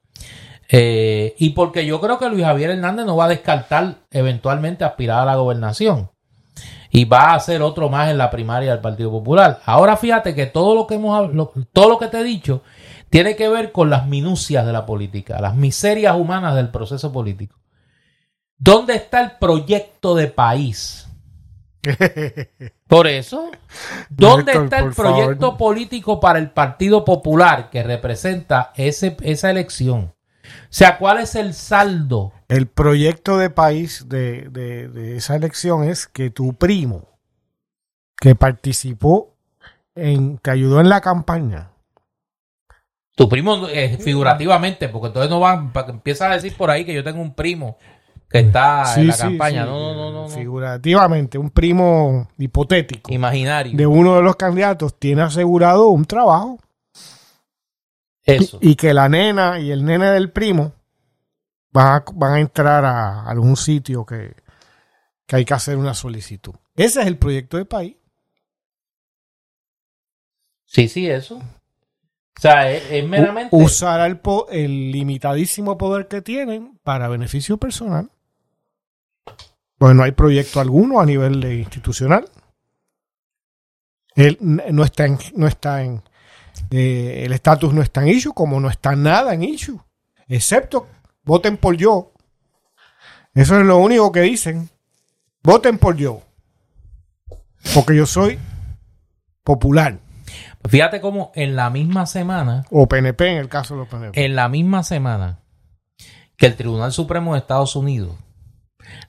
Eh, 0.71 1.35
y 1.39 1.51
porque 1.51 1.85
yo 1.85 1.99
creo 1.99 2.19
que 2.19 2.29
Luis 2.29 2.45
Javier 2.45 2.71
Hernández 2.71 3.05
no 3.05 3.15
va 3.15 3.25
a 3.25 3.29
descartar 3.29 3.95
eventualmente 4.11 4.83
aspirar 4.83 5.21
a 5.21 5.25
la 5.25 5.35
gobernación. 5.35 6.11
Y 6.91 7.05
va 7.05 7.31
a 7.31 7.35
hacer 7.35 7.61
otro 7.61 7.89
más 7.89 8.09
en 8.09 8.17
la 8.17 8.31
primaria 8.31 8.71
del 8.71 8.81
Partido 8.81 9.11
Popular. 9.11 9.61
Ahora 9.65 9.95
fíjate 9.97 10.35
que 10.35 10.47
todo 10.47 10.75
lo 10.75 10.87
que 10.87 10.95
hemos 10.95 11.31
todo 11.71 11.89
lo 11.89 11.99
que 11.99 12.07
te 12.07 12.19
he 12.19 12.23
dicho 12.23 12.63
tiene 13.09 13.35
que 13.35 13.49
ver 13.49 13.71
con 13.71 13.89
las 13.89 14.07
minucias 14.07 14.65
de 14.65 14.73
la 14.73 14.85
política, 14.85 15.39
las 15.39 15.55
miserias 15.55 16.15
humanas 16.15 16.55
del 16.55 16.69
proceso 16.69 17.11
político. 17.11 17.57
¿Dónde 18.57 18.95
está 18.95 19.21
el 19.21 19.31
proyecto 19.39 20.15
de 20.15 20.27
país? 20.27 21.08
Por 22.87 23.07
eso, 23.07 23.51
¿dónde 24.09 24.51
Néstor, 24.51 24.63
está 24.65 24.79
el 24.79 24.93
proyecto 24.93 25.51
favor. 25.51 25.57
político 25.57 26.19
para 26.19 26.39
el 26.39 26.51
Partido 26.51 27.05
Popular 27.05 27.69
que 27.69 27.83
representa 27.83 28.71
ese, 28.75 29.15
esa 29.21 29.49
elección? 29.51 30.13
O 30.43 30.67
sea, 30.69 30.97
¿cuál 30.97 31.19
es 31.19 31.35
el 31.35 31.53
saldo? 31.53 32.33
El 32.47 32.67
proyecto 32.67 33.37
de 33.37 33.49
país 33.49 34.09
de, 34.09 34.49
de- 34.49 34.87
de 34.89 35.17
esa 35.17 35.35
elección 35.35 35.83
es 35.83 36.07
que 36.07 36.31
tu 36.31 36.53
primo, 36.53 37.07
que 38.19 38.35
participó 38.35 39.35
en, 39.95 40.37
te 40.39 40.51
ayudó 40.51 40.81
en 40.81 40.89
la 40.89 41.01
campaña, 41.01 41.71
Tu 43.15 43.27
primo, 43.27 43.67
eh, 43.67 43.97
figurativamente, 43.97 44.87
porque 44.87 45.07
entonces 45.07 45.29
no 45.29 45.39
van, 45.41 45.73
pa- 45.73 45.85
empieza 45.89 46.29
a 46.31 46.33
decir 46.35 46.55
por 46.55 46.71
ahí 46.71 46.85
que 46.85 46.93
yo 46.93 47.03
tengo 47.03 47.21
un 47.21 47.33
primo 47.35 47.77
que 48.29 48.39
está 48.39 48.85
Sí, 48.85 49.01
en 49.01 49.07
la 49.07 49.13
sí, 49.13 49.21
campaña. 49.21 49.63
sí, 49.63 49.69
no, 49.69 49.93
no, 49.93 50.11
no, 50.11 50.21
no. 50.23 50.29
Figurativamente, 50.29 51.37
un 51.37 51.49
primo 51.49 52.27
hipotético 52.37 53.11
Imaginario. 53.11 53.75
de 53.75 53.87
uno 53.87 54.15
de 54.15 54.21
los 54.21 54.35
candidatos 54.35 54.97
tiene 54.99 55.23
asegurado 55.23 55.87
un 55.87 56.05
trabajo 56.05 56.59
Eso. 58.23 58.59
y 58.61 58.75
que 58.75 58.93
la 58.93 59.09
nena 59.09 59.59
y 59.59 59.71
el 59.71 59.83
nene 59.83 60.11
del 60.11 60.31
primo 60.31 60.73
van 61.71 61.87
a, 61.87 62.05
van 62.13 62.33
a 62.33 62.39
entrar 62.39 62.85
a 62.85 63.25
algún 63.27 63.57
sitio 63.57 64.05
que, 64.05 64.35
que 65.25 65.35
hay 65.35 65.45
que 65.45 65.53
hacer 65.55 65.77
una 65.77 65.93
solicitud. 65.95 66.53
Ese 66.75 67.01
es 67.01 67.07
el 67.07 67.17
proyecto 67.17 67.57
de 67.57 67.65
país. 67.65 67.95
Sí, 70.65 70.87
sí, 70.87 71.09
eso. 71.09 71.37
O 71.37 72.41
sea, 72.41 72.71
es, 72.71 72.83
es 72.91 73.07
meramente. 73.07 73.55
U- 73.55 73.63
usar 73.63 74.07
el, 74.07 74.19
po- 74.19 74.47
el 74.49 74.91
limitadísimo 74.91 75.77
poder 75.77 76.07
que 76.07 76.21
tienen 76.21 76.79
para 76.83 77.07
beneficio 77.07 77.57
personal. 77.57 78.11
Pues 79.79 79.95
no 79.95 80.03
hay 80.03 80.11
proyecto 80.11 80.59
alguno 80.59 80.99
a 80.99 81.05
nivel 81.05 81.41
de 81.41 81.55
institucional. 81.55 82.29
Él 84.13 84.37
no 84.39 84.83
está 84.83 85.05
en, 85.05 85.17
no 85.35 85.47
está 85.47 85.81
en 85.81 86.03
eh, 86.71 87.23
el 87.25 87.33
estatus 87.33 87.73
no 87.73 87.81
está 87.81 88.01
en 88.01 88.09
issue, 88.09 88.33
como 88.33 88.59
no 88.59 88.69
está 88.69 88.95
nada 88.95 89.33
en 89.33 89.43
issue. 89.43 89.79
Excepto 90.27 90.87
voten 91.23 91.57
por 91.57 91.75
yo. 91.75 92.11
Eso 93.33 93.59
es 93.59 93.65
lo 93.65 93.77
único 93.77 94.11
que 94.11 94.21
dicen. 94.21 94.69
Voten 95.41 95.77
por 95.77 95.95
yo. 95.95 96.21
Porque 97.73 97.95
yo 97.95 98.05
soy 98.05 98.37
popular. 99.43 99.99
Fíjate 100.67 101.01
cómo 101.01 101.31
en 101.35 101.55
la 101.55 101.69
misma 101.69 102.05
semana, 102.05 102.65
O 102.69 102.87
PNP 102.87 103.31
en 103.31 103.37
el 103.37 103.49
caso 103.49 103.73
de 103.75 103.79
los 103.79 103.87
PNP. 103.87 104.25
en 104.25 104.35
la 104.35 104.49
misma 104.49 104.83
semana 104.83 105.39
que 106.35 106.45
el 106.47 106.55
Tribunal 106.55 106.91
Supremo 106.91 107.33
de 107.33 107.39
Estados 107.39 107.75
Unidos 107.75 108.11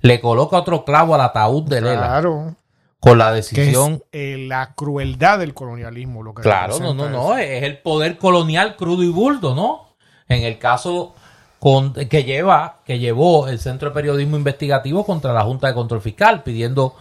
le 0.01 0.21
coloca 0.21 0.57
otro 0.59 0.85
clavo 0.85 1.15
al 1.15 1.21
ataúd 1.23 1.65
de 1.69 1.81
Lela 1.81 2.07
Claro. 2.07 2.55
con 2.99 3.19
la 3.19 3.33
que 3.33 3.39
es 3.39 3.51
decisión. 3.51 4.03
eh, 4.13 4.37
la 4.49 4.75
crueldad 4.75 5.39
del 5.39 5.55
colonialismo 5.55 6.23
lo 6.23 6.35
que 6.35 6.43
Claro, 6.43 6.79
no, 6.79 6.95
no, 6.95 7.09
no, 7.11 7.37
eso. 7.37 7.39
es 7.39 7.63
el 7.65 7.79
poder 7.79 8.19
colonial 8.19 8.77
crudo 8.77 9.03
y 9.03 9.09
burdo, 9.09 9.55
¿no? 9.55 9.89
En 10.29 10.43
el 10.45 10.59
caso 10.59 11.15
con, 11.59 11.93
que 11.93 12.25
lleva, 12.25 12.79
que 12.87 12.99
llevó 12.99 13.47
el 13.49 13.59
Centro 13.59 13.91
de 13.91 13.95
Periodismo 13.95 14.37
Investigativo 14.39 15.05
contra 15.05 15.33
la 15.35 15.43
Junta 15.43 15.67
de 15.69 15.75
Control 15.75 16.01
Fiscal, 16.01 16.43
pidiendo 16.43 16.95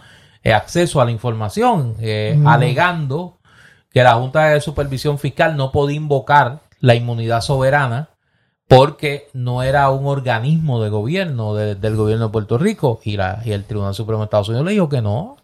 eh, 0.44 0.52
acceso 0.52 1.00
a 1.00 1.04
la 1.06 1.10
información, 1.10 1.96
eh, 2.00 2.34
Mm. 2.36 2.46
alegando 2.46 3.38
que 3.92 4.02
la 4.02 4.14
Junta 4.14 4.46
de 4.50 4.60
Supervisión 4.60 5.18
Fiscal 5.18 5.56
no 5.56 5.72
podía 5.72 5.96
invocar 5.96 6.60
la 6.80 6.94
inmunidad 6.94 7.40
soberana 7.40 8.09
porque 8.70 9.28
no 9.32 9.62
era 9.64 9.90
un 9.90 10.06
organismo 10.06 10.80
de 10.82 10.90
gobierno 10.90 11.54
de- 11.54 11.74
del 11.74 11.96
gobierno 11.96 12.26
de 12.26 12.32
Puerto 12.32 12.56
Rico 12.56 13.00
y, 13.04 13.16
la, 13.16 13.42
y 13.44 13.50
el 13.52 13.64
Tribunal 13.64 13.94
Supremo 13.94 14.20
de 14.20 14.24
Estados 14.26 14.48
Unidos 14.48 14.64
le 14.66 14.72
dijo 14.72 14.88
que 14.88 15.02
no. 15.02 15.36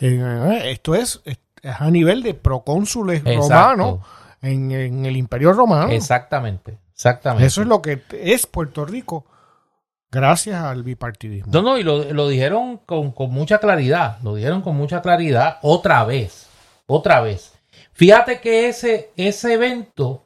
Eh, 0.00 0.60
esto 0.70 0.94
es, 0.94 1.20
es 1.24 1.38
a 1.64 1.90
nivel 1.90 2.22
de 2.22 2.34
procónsules 2.34 3.22
Exacto. 3.24 3.48
romanos 3.48 4.00
en, 4.42 4.70
en 4.70 5.06
el 5.06 5.16
Imperio 5.16 5.52
Romano. 5.54 5.90
Exactamente, 5.90 6.78
exactamente. 6.92 7.46
Eso 7.46 7.62
es 7.62 7.68
lo 7.68 7.80
que 7.80 8.02
es 8.12 8.46
Puerto 8.46 8.84
Rico 8.84 9.24
gracias 10.10 10.62
al 10.62 10.82
bipartidismo. 10.82 11.50
No, 11.52 11.62
no, 11.62 11.78
y 11.78 11.82
lo, 11.82 12.04
lo 12.12 12.28
dijeron 12.28 12.78
con, 12.84 13.12
con 13.12 13.30
mucha 13.30 13.58
claridad, 13.58 14.18
lo 14.22 14.34
dijeron 14.34 14.60
con 14.62 14.76
mucha 14.76 15.00
claridad 15.00 15.58
otra 15.62 16.04
vez, 16.04 16.48
otra 16.86 17.20
vez. 17.22 17.54
Fíjate 17.94 18.40
que 18.40 18.68
ese, 18.68 19.10
ese 19.16 19.54
evento 19.54 20.23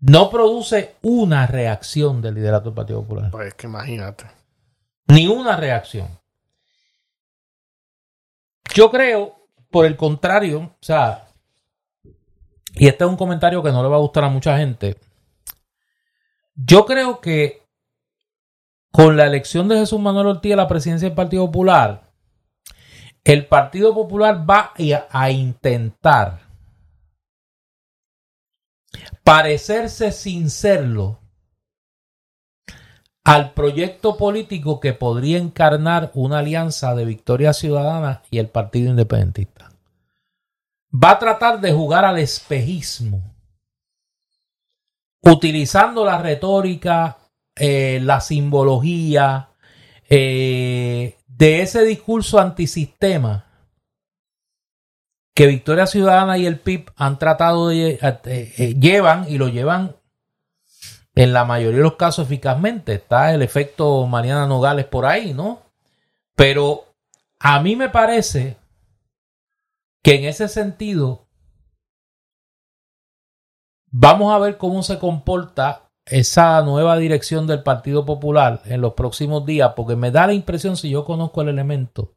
no 0.00 0.30
produce 0.30 0.96
una 1.02 1.46
reacción 1.46 2.20
del 2.22 2.34
liderato 2.34 2.66
del 2.66 2.74
Partido 2.74 3.02
Popular, 3.02 3.30
Pues 3.30 3.54
que 3.54 3.66
imagínate. 3.66 4.26
ni 5.08 5.26
una 5.26 5.56
reacción. 5.56 6.08
Yo 8.74 8.90
creo, 8.90 9.36
por 9.70 9.86
el 9.86 9.96
contrario, 9.96 10.60
o 10.60 10.76
sea, 10.80 11.28
y 12.74 12.88
este 12.88 13.04
es 13.04 13.10
un 13.10 13.16
comentario 13.16 13.62
que 13.62 13.72
no 13.72 13.82
le 13.82 13.88
va 13.88 13.96
a 13.96 14.00
gustar 14.00 14.24
a 14.24 14.28
mucha 14.28 14.56
gente, 14.58 14.96
yo 16.54 16.84
creo 16.84 17.20
que 17.20 17.62
con 18.90 19.16
la 19.16 19.26
elección 19.26 19.68
de 19.68 19.78
Jesús 19.78 20.00
Manuel 20.00 20.26
Ortiz 20.26 20.52
a 20.52 20.56
la 20.56 20.68
presidencia 20.68 21.08
del 21.08 21.16
Partido 21.16 21.46
Popular, 21.46 22.10
el 23.24 23.46
Partido 23.46 23.92
Popular 23.94 24.48
va 24.48 24.72
a, 24.74 25.06
a 25.10 25.30
intentar 25.30 26.40
parecerse 29.26 30.12
sin 30.12 30.50
serlo 30.50 31.18
al 33.24 33.54
proyecto 33.54 34.16
político 34.16 34.78
que 34.78 34.92
podría 34.92 35.38
encarnar 35.38 36.12
una 36.14 36.38
alianza 36.38 36.94
de 36.94 37.04
Victoria 37.04 37.52
Ciudadana 37.52 38.22
y 38.30 38.38
el 38.38 38.48
Partido 38.48 38.88
Independentista. 38.88 39.72
Va 40.94 41.10
a 41.10 41.18
tratar 41.18 41.60
de 41.60 41.72
jugar 41.72 42.04
al 42.04 42.20
espejismo, 42.20 43.34
utilizando 45.22 46.04
la 46.04 46.18
retórica, 46.18 47.18
eh, 47.56 47.98
la 48.04 48.20
simbología 48.20 49.48
eh, 50.08 51.16
de 51.26 51.62
ese 51.62 51.82
discurso 51.84 52.38
antisistema 52.38 53.45
que 55.36 55.46
Victoria 55.46 55.86
Ciudadana 55.86 56.38
y 56.38 56.46
el 56.46 56.58
PIB 56.58 56.92
han 56.96 57.18
tratado 57.18 57.68
de 57.68 57.98
eh, 58.24 58.74
llevan 58.80 59.26
y 59.28 59.36
lo 59.36 59.48
llevan 59.48 59.94
en 61.14 61.34
la 61.34 61.44
mayoría 61.44 61.76
de 61.76 61.82
los 61.82 61.96
casos 61.96 62.24
eficazmente. 62.24 62.94
Está 62.94 63.34
el 63.34 63.42
efecto 63.42 64.06
Mariana 64.06 64.46
Nogales 64.46 64.86
por 64.86 65.04
ahí, 65.04 65.34
¿no? 65.34 65.60
Pero 66.34 66.86
a 67.38 67.60
mí 67.60 67.76
me 67.76 67.90
parece 67.90 68.56
que 70.02 70.14
en 70.14 70.24
ese 70.24 70.48
sentido 70.48 71.26
vamos 73.88 74.34
a 74.34 74.38
ver 74.38 74.56
cómo 74.56 74.82
se 74.82 74.98
comporta 74.98 75.90
esa 76.06 76.62
nueva 76.62 76.96
dirección 76.96 77.46
del 77.46 77.62
Partido 77.62 78.06
Popular 78.06 78.62
en 78.64 78.80
los 78.80 78.94
próximos 78.94 79.44
días, 79.44 79.74
porque 79.76 79.96
me 79.96 80.10
da 80.10 80.28
la 80.28 80.32
impresión, 80.32 80.78
si 80.78 80.88
yo 80.88 81.04
conozco 81.04 81.42
el 81.42 81.50
elemento, 81.50 82.15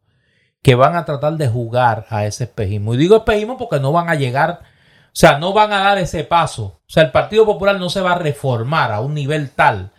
que 0.61 0.75
van 0.75 0.95
a 0.95 1.05
tratar 1.05 1.33
de 1.33 1.47
jugar 1.47 2.05
a 2.09 2.25
ese 2.25 2.45
espejismo. 2.45 2.93
Y 2.93 2.97
digo 2.97 3.17
espejismo 3.17 3.57
porque 3.57 3.79
no 3.79 3.91
van 3.91 4.09
a 4.09 4.15
llegar 4.15 4.61
o 5.09 5.15
sea, 5.19 5.39
no 5.39 5.53
van 5.53 5.73
a 5.73 5.79
dar 5.79 5.97
ese 5.97 6.23
paso. 6.23 6.63
O 6.63 6.89
sea, 6.89 7.03
el 7.03 7.11
Partido 7.11 7.45
Popular 7.45 7.79
no 7.79 7.89
se 7.89 8.01
va 8.01 8.13
a 8.13 8.19
reformar 8.19 8.91
a 8.91 9.01
un 9.01 9.13
nivel 9.13 9.51
tal 9.51 9.91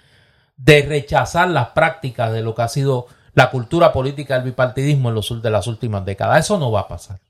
de 0.56 0.82
rechazar 0.82 1.48
las 1.48 1.68
prácticas 1.68 2.32
de 2.32 2.42
lo 2.42 2.54
que 2.54 2.62
ha 2.62 2.68
sido 2.68 3.06
la 3.34 3.50
cultura 3.50 3.92
política 3.92 4.34
del 4.34 4.44
bipartidismo 4.44 5.08
en 5.08 5.16
los 5.16 5.42
de 5.42 5.50
las 5.50 5.66
últimas 5.66 6.04
décadas. 6.04 6.44
Eso 6.44 6.58
no 6.58 6.70
va 6.70 6.80
a 6.80 6.88
pasar. 6.88 7.20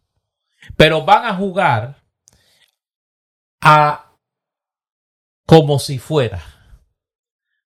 Pero 0.76 1.04
van 1.04 1.24
a 1.24 1.34
jugar 1.34 1.96
a 3.62 4.12
como 5.46 5.78
si 5.78 5.98
fuera 5.98 6.42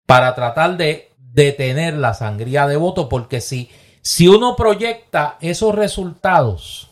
para 0.06 0.34
tratar 0.34 0.76
de 0.76 1.12
detener 1.18 1.94
la 1.94 2.14
sangría 2.14 2.66
de 2.66 2.76
voto 2.76 3.08
porque 3.08 3.40
si 3.40 3.70
si 4.04 4.28
uno 4.28 4.54
proyecta 4.54 5.38
esos 5.40 5.74
resultados 5.74 6.90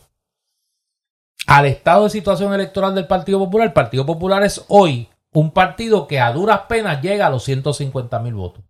al 1.45 1.67
estado 1.67 2.05
de 2.05 2.09
situación 2.09 2.53
electoral 2.53 2.95
del 2.95 3.05
Partido 3.05 3.37
Popular, 3.37 3.67
el 3.67 3.73
Partido 3.73 4.03
Popular 4.03 4.43
es 4.43 4.65
hoy 4.67 5.09
un 5.31 5.51
partido 5.51 6.07
que 6.07 6.19
a 6.19 6.31
duras 6.31 6.61
penas 6.67 7.03
llega 7.03 7.27
a 7.27 7.29
los 7.29 7.43
150 7.43 8.19
mil 8.19 8.33
votos. 8.33 8.63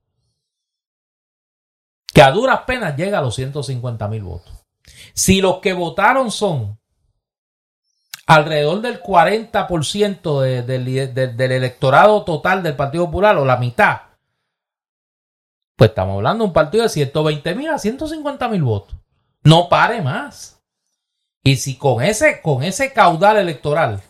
Que 2.14 2.22
a 2.22 2.32
duras 2.32 2.62
penas 2.68 2.98
llega 2.98 3.20
a 3.20 3.22
los 3.22 3.34
150 3.36 4.08
mil 4.10 4.24
votos. 4.24 4.54
Si 5.14 5.40
los 5.40 5.60
que 5.60 5.72
votaron 5.72 6.30
son 6.30 6.78
alrededor 8.28 8.82
del 8.82 9.02
40% 9.02 10.42
del 10.66 11.52
electorado 11.52 12.24
total 12.24 12.62
del 12.62 12.76
Partido 12.76 13.06
Popular 13.06 13.38
o 13.38 13.46
la 13.46 13.56
mitad, 13.56 14.02
pues 15.76 15.90
estamos 15.90 16.16
hablando 16.18 16.44
de 16.44 16.48
un 16.48 16.54
partido 16.54 16.84
de 16.84 16.90
120 16.90 17.56
mil 17.56 17.70
a 17.70 17.78
150 17.78 18.48
mil 18.50 18.64
votos. 18.64 18.96
No 19.44 19.70
pare 19.70 20.02
más. 20.02 20.62
Y 21.44 21.58
si 21.58 21.76
con 21.76 22.02
ese, 22.04 22.42
con 22.42 22.64
ese 22.64 22.94
caudal 22.94 23.38
electoral 23.38 24.02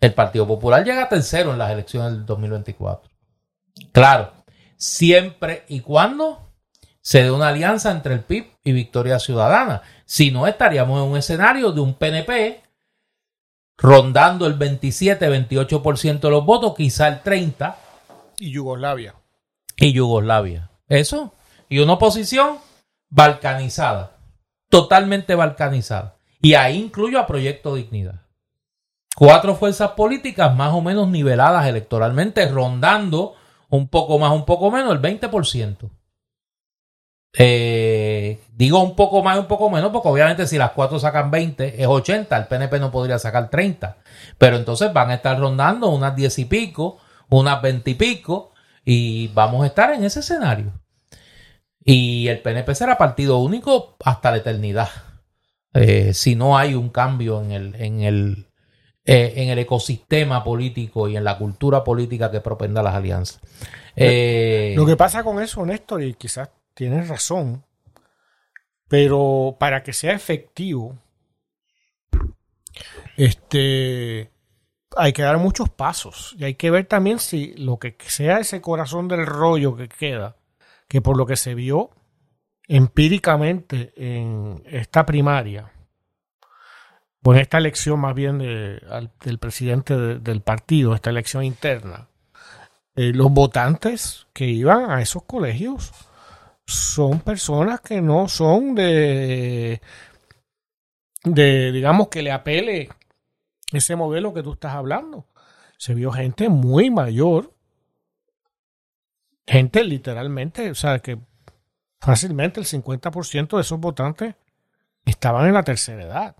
el 0.00 0.14
Partido 0.14 0.46
Popular 0.46 0.84
llega 0.84 1.04
a 1.04 1.08
tercero 1.08 1.52
en 1.52 1.58
las 1.58 1.70
elecciones 1.70 2.12
del 2.12 2.26
2024. 2.26 3.10
Claro, 3.92 4.32
siempre 4.76 5.64
y 5.68 5.80
cuando 5.80 6.50
se 7.02 7.22
dé 7.22 7.30
una 7.30 7.48
alianza 7.48 7.90
entre 7.90 8.14
el 8.14 8.20
PIB 8.20 8.46
y 8.64 8.72
Victoria 8.72 9.18
Ciudadana. 9.18 9.82
Si 10.04 10.30
no, 10.30 10.46
estaríamos 10.46 11.02
en 11.02 11.10
un 11.10 11.18
escenario 11.18 11.72
de 11.72 11.80
un 11.80 11.94
PNP 11.94 12.62
rondando 13.76 14.46
el 14.46 14.58
27-28% 14.58 16.20
de 16.20 16.30
los 16.30 16.44
votos, 16.44 16.74
quizá 16.76 17.08
el 17.08 17.22
30%. 17.22 17.74
Y 18.38 18.52
Yugoslavia. 18.52 19.14
Y 19.76 19.92
Yugoslavia. 19.92 20.69
Eso. 20.90 21.32
Y 21.70 21.78
una 21.78 21.94
oposición 21.94 22.58
balcanizada. 23.08 24.18
Totalmente 24.68 25.34
balcanizada. 25.34 26.16
Y 26.42 26.54
ahí 26.54 26.76
incluyo 26.76 27.18
a 27.18 27.26
Proyecto 27.26 27.74
Dignidad. 27.74 28.26
Cuatro 29.16 29.54
fuerzas 29.54 29.92
políticas 29.92 30.54
más 30.54 30.72
o 30.72 30.80
menos 30.80 31.08
niveladas 31.08 31.66
electoralmente, 31.66 32.46
rondando 32.48 33.34
un 33.68 33.88
poco 33.88 34.18
más, 34.18 34.32
un 34.32 34.44
poco 34.44 34.70
menos, 34.70 34.92
el 34.92 35.00
20%. 35.00 35.90
Eh, 37.38 38.40
digo 38.52 38.82
un 38.82 38.96
poco 38.96 39.22
más, 39.22 39.38
un 39.38 39.46
poco 39.46 39.70
menos, 39.70 39.92
porque 39.92 40.08
obviamente 40.08 40.46
si 40.46 40.58
las 40.58 40.72
cuatro 40.72 40.98
sacan 40.98 41.30
20 41.30 41.80
es 41.80 41.86
80, 41.86 42.36
el 42.36 42.46
PNP 42.46 42.80
no 42.80 42.90
podría 42.90 43.18
sacar 43.18 43.50
30. 43.50 43.98
Pero 44.38 44.56
entonces 44.56 44.92
van 44.92 45.10
a 45.10 45.14
estar 45.14 45.38
rondando 45.38 45.88
unas 45.90 46.16
10 46.16 46.38
y 46.40 46.44
pico, 46.46 46.98
unas 47.28 47.62
20 47.62 47.90
y 47.90 47.94
pico, 47.94 48.52
y 48.84 49.28
vamos 49.28 49.62
a 49.62 49.66
estar 49.66 49.92
en 49.92 50.04
ese 50.04 50.20
escenario. 50.20 50.79
Y 51.82 52.28
el 52.28 52.40
PNP 52.40 52.74
será 52.74 52.98
partido 52.98 53.38
único 53.38 53.96
hasta 54.04 54.30
la 54.30 54.38
eternidad. 54.38 54.90
Eh, 55.72 56.12
si 56.14 56.34
no 56.34 56.58
hay 56.58 56.74
un 56.74 56.90
cambio 56.90 57.42
en 57.42 57.52
el, 57.52 57.74
en 57.76 58.00
el, 58.00 58.48
eh, 59.04 59.34
en 59.36 59.48
el 59.48 59.58
ecosistema 59.58 60.44
político 60.44 61.08
y 61.08 61.16
en 61.16 61.24
la 61.24 61.38
cultura 61.38 61.82
política 61.82 62.30
que 62.30 62.40
propenda 62.40 62.82
las 62.82 62.94
alianzas. 62.94 63.40
Eh, 63.96 64.74
Lo 64.76 64.84
que 64.84 64.96
pasa 64.96 65.22
con 65.22 65.40
eso, 65.42 65.64
Néstor, 65.64 66.02
y 66.02 66.14
quizás 66.14 66.50
tienes 66.74 67.08
razón, 67.08 67.64
pero 68.88 69.56
para 69.58 69.82
que 69.82 69.92
sea 69.92 70.12
efectivo, 70.12 70.98
este, 73.16 74.30
hay 74.96 75.12
que 75.12 75.22
dar 75.22 75.38
muchos 75.38 75.68
pasos 75.68 76.34
y 76.38 76.44
hay 76.44 76.54
que 76.54 76.70
ver 76.70 76.86
también 76.86 77.18
si 77.18 77.54
lo 77.54 77.78
que 77.78 77.96
sea 78.00 78.38
ese 78.40 78.60
corazón 78.60 79.08
del 79.08 79.26
rollo 79.26 79.76
que 79.76 79.88
queda, 79.88 80.36
que 80.90 81.00
por 81.00 81.16
lo 81.16 81.24
que 81.24 81.36
se 81.36 81.54
vio 81.54 81.90
empíricamente 82.66 83.92
en 83.96 84.60
esta 84.66 85.06
primaria, 85.06 85.72
o 87.22 87.32
en 87.32 87.38
esta 87.38 87.58
elección 87.58 88.00
más 88.00 88.12
bien 88.12 88.38
del 88.38 89.38
presidente 89.38 89.96
del 90.18 90.40
partido, 90.42 90.92
esta 90.92 91.10
elección 91.10 91.44
interna, 91.44 92.08
eh, 92.96 93.12
los 93.14 93.30
votantes 93.30 94.26
que 94.32 94.46
iban 94.46 94.90
a 94.90 95.00
esos 95.00 95.22
colegios 95.22 95.92
son 96.66 97.20
personas 97.20 97.80
que 97.80 98.00
no 98.00 98.26
son 98.26 98.74
de, 98.74 99.80
de, 101.22 101.70
digamos, 101.70 102.08
que 102.08 102.22
le 102.22 102.32
apele 102.32 102.88
ese 103.72 103.94
modelo 103.94 104.34
que 104.34 104.42
tú 104.42 104.54
estás 104.54 104.74
hablando. 104.74 105.28
Se 105.78 105.94
vio 105.94 106.10
gente 106.10 106.48
muy 106.48 106.90
mayor, 106.90 107.54
gente 109.50 109.82
literalmente, 109.82 110.70
o 110.70 110.74
sea, 110.76 111.00
que 111.00 111.18
fácilmente 112.00 112.60
el 112.60 112.66
50% 112.66 113.56
de 113.56 113.60
esos 113.60 113.80
votantes 113.80 114.36
estaban 115.04 115.48
en 115.48 115.54
la 115.54 115.64
tercera 115.64 116.04
edad. 116.04 116.36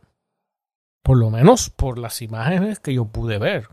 Por 1.03 1.19
lo 1.19 1.29
menos 1.31 1.71
por 1.71 1.99
las 1.99 2.23
imágenes 2.23 2.79
que 2.79 2.95
yo 2.95 3.07
pude 3.07 3.39
ver. 3.39 3.69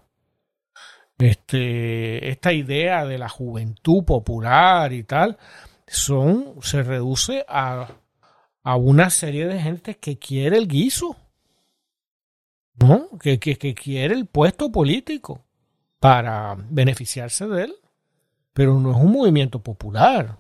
Este, 1.20 2.30
esta 2.30 2.52
idea 2.52 3.06
de 3.06 3.20
la 3.20 3.30
juventud 3.30 4.04
popular 4.04 4.92
y 4.92 5.04
tal, 5.04 5.38
son, 5.86 6.56
se 6.62 6.82
reduce 6.82 7.46
a, 7.48 7.90
a 8.64 8.76
una 8.76 9.12
serie 9.12 9.46
de 9.46 9.62
gente 9.62 9.98
que 9.98 10.18
quiere 10.18 10.58
el 10.58 10.68
guiso. 10.68 11.16
¿No? 12.74 13.10
Que, 13.20 13.40
que, 13.40 13.58
que 13.58 13.76
quiere 13.76 14.16
el 14.16 14.26
puesto 14.26 14.72
político 14.72 15.44
para 16.00 16.56
beneficiarse 16.58 17.48
de 17.48 17.66
él. 17.66 17.76
Pero 18.58 18.80
no 18.80 18.90
es 18.90 18.98
un 18.98 19.12
movimiento 19.12 19.62
popular. 19.62 20.40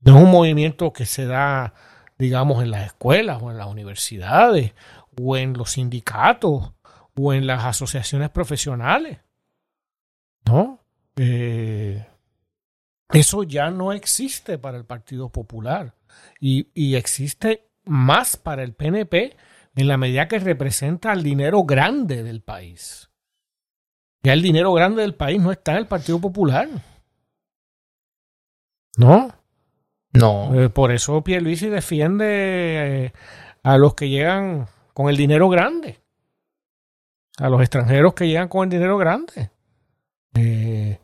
No 0.00 0.18
es 0.18 0.24
un 0.24 0.32
movimiento 0.32 0.92
que 0.92 1.06
se 1.06 1.24
da, 1.24 1.72
digamos, 2.18 2.64
en 2.64 2.72
las 2.72 2.84
escuelas 2.86 3.40
o 3.40 3.52
en 3.52 3.58
las 3.58 3.68
universidades 3.68 4.72
o 5.16 5.36
en 5.36 5.52
los 5.52 5.70
sindicatos 5.70 6.72
o 7.14 7.32
en 7.32 7.46
las 7.46 7.64
asociaciones 7.64 8.30
profesionales. 8.30 9.20
¿No? 10.46 10.80
Eh, 11.14 12.04
eso 13.10 13.44
ya 13.44 13.70
no 13.70 13.92
existe 13.92 14.58
para 14.58 14.76
el 14.76 14.84
Partido 14.84 15.28
Popular 15.28 15.94
y, 16.40 16.70
y, 16.74 16.96
existe 16.96 17.68
más 17.84 18.36
para 18.36 18.64
el 18.64 18.74
PNP 18.74 19.36
en 19.76 19.86
la 19.86 19.96
medida 19.96 20.26
que 20.26 20.40
representa 20.40 21.12
el 21.12 21.22
dinero 21.22 21.62
grande 21.62 22.24
del 22.24 22.42
país. 22.42 23.10
Ya 24.24 24.32
el 24.32 24.42
dinero 24.42 24.72
grande 24.72 25.02
del 25.02 25.14
país 25.14 25.40
no 25.40 25.52
está 25.52 25.70
en 25.70 25.78
el 25.78 25.86
Partido 25.86 26.20
Popular. 26.20 26.68
¿No? 28.96 29.32
No. 30.12 30.54
Eh, 30.60 30.68
por 30.68 30.92
eso 30.92 31.22
Pierluisi 31.22 31.68
defiende 31.68 32.26
eh, 33.06 33.12
a 33.62 33.78
los 33.78 33.94
que 33.94 34.08
llegan 34.08 34.66
con 34.92 35.08
el 35.08 35.16
dinero 35.16 35.48
grande. 35.48 36.00
A 37.38 37.48
los 37.48 37.60
extranjeros 37.60 38.12
que 38.14 38.28
llegan 38.28 38.48
con 38.48 38.64
el 38.64 38.70
dinero 38.70 38.98
grande. 38.98 39.50
Eh, 40.34 40.98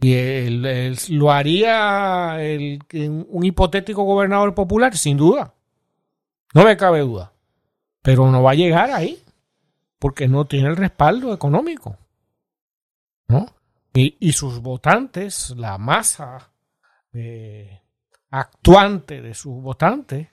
¿Y 0.00 0.14
él, 0.14 0.64
él 0.66 0.98
lo 1.10 1.30
haría 1.32 2.36
el- 2.40 2.80
un 3.28 3.44
hipotético 3.44 4.02
gobernador 4.04 4.54
popular? 4.54 4.96
Sin 4.96 5.16
duda. 5.16 5.54
No 6.54 6.64
me 6.64 6.76
cabe 6.76 7.00
duda. 7.00 7.32
Pero 8.02 8.30
no 8.30 8.42
va 8.42 8.52
a 8.52 8.54
llegar 8.54 8.90
ahí. 8.90 9.22
Porque 9.98 10.26
no 10.28 10.44
tiene 10.46 10.68
el 10.68 10.76
respaldo 10.76 11.32
económico. 11.32 11.96
¿No? 13.28 13.46
Y, 13.94 14.16
y 14.20 14.32
sus 14.32 14.60
votantes, 14.60 15.50
la 15.56 15.78
masa 15.78 16.50
eh, 17.12 17.80
actuante 18.30 19.20
de 19.20 19.34
sus 19.34 19.62
votantes, 19.62 20.28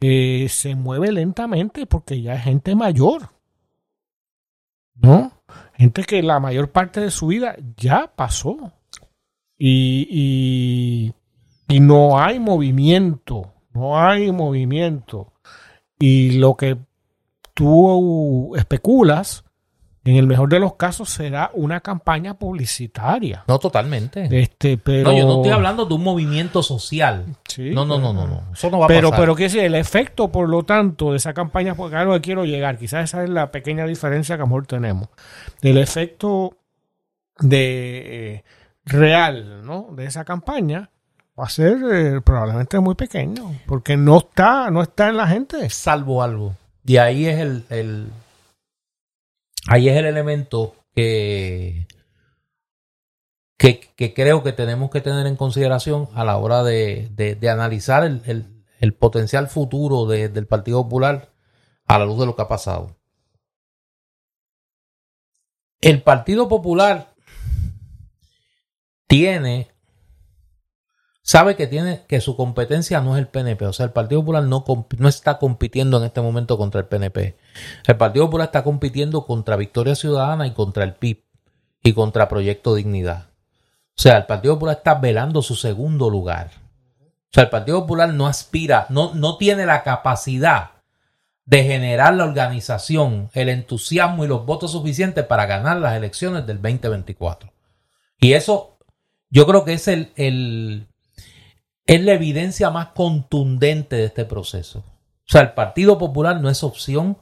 eh, 0.00 0.46
se 0.48 0.74
mueve 0.74 1.10
lentamente 1.12 1.86
porque 1.86 2.20
ya 2.22 2.34
es 2.34 2.44
gente 2.44 2.74
mayor. 2.74 3.30
¿No? 4.94 5.32
Gente 5.74 6.04
que 6.04 6.22
la 6.22 6.40
mayor 6.40 6.70
parte 6.70 7.00
de 7.00 7.10
su 7.10 7.28
vida 7.28 7.56
ya 7.76 8.12
pasó. 8.14 8.72
Y, 9.56 10.06
y, 10.10 11.14
y 11.74 11.80
no 11.80 12.18
hay 12.18 12.38
movimiento. 12.38 13.54
No 13.72 13.98
hay 13.98 14.32
movimiento. 14.32 15.32
Y 15.98 16.32
lo 16.38 16.56
que 16.56 16.78
tú 17.54 18.54
especulas, 18.56 19.44
en 20.10 20.16
el 20.16 20.26
mejor 20.26 20.48
de 20.48 20.58
los 20.60 20.74
casos, 20.76 21.10
será 21.10 21.50
una 21.54 21.80
campaña 21.80 22.34
publicitaria. 22.34 23.44
No, 23.48 23.58
totalmente. 23.58 24.28
Este, 24.40 24.78
pero, 24.78 25.10
No, 25.10 25.16
yo 25.18 25.26
no 25.26 25.36
estoy 25.36 25.50
hablando 25.52 25.84
de 25.86 25.94
un 25.94 26.02
movimiento 26.04 26.62
social. 26.62 27.24
Sí, 27.48 27.70
No, 27.70 27.84
no, 27.84 27.98
no, 27.98 28.12
no, 28.12 28.26
no. 28.26 28.42
Eso 28.52 28.70
no 28.70 28.78
va 28.78 28.84
a 28.86 28.88
Pero, 28.88 29.10
pasar. 29.10 29.22
pero 29.22 29.34
¿qué 29.34 29.46
es 29.46 29.54
el 29.54 29.74
efecto, 29.74 30.28
por 30.30 30.48
lo 30.48 30.62
tanto, 30.62 31.10
de 31.10 31.16
esa 31.18 31.34
campaña? 31.34 31.74
Porque 31.74 31.96
a 31.96 32.04
lo 32.04 32.12
que 32.14 32.20
quiero 32.20 32.44
llegar, 32.44 32.78
quizás 32.78 33.04
esa 33.04 33.24
es 33.24 33.30
la 33.30 33.50
pequeña 33.50 33.84
diferencia 33.86 34.36
que 34.36 34.42
a 34.42 34.44
lo 34.44 34.48
mejor 34.48 34.66
tenemos. 34.66 35.08
El 35.62 35.78
efecto 35.78 36.56
de 37.40 38.34
eh, 38.36 38.44
real, 38.84 39.64
¿no? 39.64 39.88
De 39.94 40.06
esa 40.06 40.24
campaña 40.24 40.90
va 41.38 41.44
a 41.44 41.48
ser 41.50 41.76
eh, 41.92 42.20
probablemente 42.20 42.80
muy 42.80 42.94
pequeño, 42.94 43.52
porque 43.66 43.96
no 43.96 44.18
está, 44.18 44.70
no 44.70 44.82
está 44.82 45.08
en 45.08 45.16
la 45.16 45.26
gente. 45.28 45.68
salvo 45.70 46.22
algo. 46.22 46.54
Y 46.84 46.96
ahí 46.96 47.26
es 47.26 47.38
el, 47.38 47.64
el- 47.70 48.08
ahí 49.68 49.88
es 49.88 49.96
el 49.96 50.06
elemento 50.06 50.74
que, 50.94 51.86
que, 53.56 53.80
creo 54.14 54.42
que 54.42 54.52
tenemos 54.52 54.90
que 54.90 55.00
tener 55.00 55.26
en 55.26 55.36
consideración 55.36 56.08
a 56.14 56.24
la 56.24 56.36
hora 56.38 56.62
de, 56.62 57.08
de- 57.12 57.34
analizar 57.50 58.04
el, 58.04 58.22
el- 58.26 58.94
potencial 58.94 59.48
futuro 59.48 60.06
de- 60.06 60.28
del 60.28 60.46
Partido 60.46 60.82
Popular 60.82 61.32
a 61.86 61.98
la 61.98 62.04
luz 62.04 62.18
de 62.20 62.26
lo 62.26 62.34
que 62.36 62.42
ha 62.42 62.48
pasado. 62.48 62.96
El 65.80 66.02
Partido 66.02 66.48
Popular 66.48 67.14
tiene 69.06 69.70
sabe 71.28 71.56
que 71.56 71.66
tiene 71.66 72.04
que 72.08 72.22
su 72.22 72.36
competencia 72.36 73.02
no 73.02 73.14
es 73.14 73.20
el 73.20 73.28
PNP, 73.28 73.66
o 73.66 73.72
sea, 73.74 73.84
el 73.84 73.92
Partido 73.92 74.22
Popular 74.22 74.44
no, 74.44 74.64
no 74.96 75.08
está 75.10 75.36
compitiendo 75.38 75.98
en 75.98 76.04
este 76.04 76.22
momento 76.22 76.56
contra 76.56 76.80
el 76.80 76.86
PNP. 76.86 77.36
El 77.86 77.96
Partido 77.98 78.24
Popular 78.24 78.46
está 78.46 78.64
compitiendo 78.64 79.26
contra 79.26 79.56
Victoria 79.56 79.94
Ciudadana 79.94 80.46
y 80.46 80.52
contra 80.52 80.84
el 80.84 80.94
PIB 80.94 81.22
y 81.82 81.92
contra 81.92 82.30
Proyecto 82.30 82.74
Dignidad. 82.74 83.26
O 83.28 84.00
sea, 84.00 84.16
el 84.16 84.24
Partido 84.24 84.54
Popular 84.54 84.78
está 84.78 84.94
velando 84.94 85.42
su 85.42 85.54
segundo 85.54 86.08
lugar. 86.08 86.50
O 87.02 87.30
sea, 87.30 87.42
el 87.44 87.50
Partido 87.50 87.82
Popular 87.82 88.08
no 88.14 88.26
aspira, 88.26 88.86
no, 88.88 89.12
no 89.12 89.36
tiene 89.36 89.66
la 89.66 89.82
capacidad 89.82 90.70
de 91.44 91.62
generar 91.62 92.14
la 92.14 92.24
organización, 92.24 93.28
el 93.34 93.50
entusiasmo 93.50 94.24
y 94.24 94.28
los 94.28 94.46
votos 94.46 94.72
suficientes 94.72 95.26
para 95.26 95.44
ganar 95.44 95.76
las 95.76 95.94
elecciones 95.94 96.46
del 96.46 96.62
2024. 96.62 97.52
Y 98.18 98.32
eso 98.32 98.78
yo 99.28 99.46
creo 99.46 99.66
que 99.66 99.74
es 99.74 99.88
el- 99.88 100.88
es 101.88 102.04
la 102.04 102.12
evidencia 102.12 102.70
más 102.70 102.88
contundente 102.88 103.96
de 103.96 104.04
este 104.04 104.24
proceso. 104.24 104.80
O 104.80 105.30
sea, 105.30 105.40
el 105.40 105.52
Partido 105.54 105.98
Popular 105.98 106.40
no 106.40 106.48
es 106.50 106.62
opción 106.62 107.16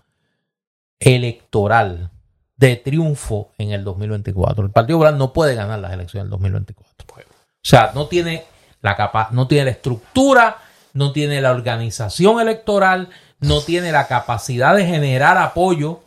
electoral 1.00 2.10
de 2.56 2.76
triunfo 2.76 3.52
en 3.58 3.70
el 3.70 3.84
2024. 3.84 4.64
El 4.66 4.72
Partido 4.72 4.98
Popular 4.98 5.14
no 5.14 5.32
puede 5.32 5.54
ganar 5.54 5.78
las 5.78 5.92
elecciones 5.92 6.24
del 6.24 6.30
2024. 6.30 6.92
O 7.08 7.68
sea, 7.68 7.92
no 7.94 8.06
tiene 8.06 8.44
la 8.82 8.94
capa 8.94 9.30
no 9.32 9.48
tiene 9.48 9.64
la 9.64 9.70
estructura, 9.72 10.58
no 10.92 11.12
tiene 11.12 11.40
la 11.40 11.50
organización 11.50 12.40
electoral, 12.40 13.08
no 13.40 13.60
tiene 13.60 13.90
la 13.90 14.06
capacidad 14.06 14.76
de 14.76 14.86
generar 14.86 15.38
apoyo. 15.38 16.02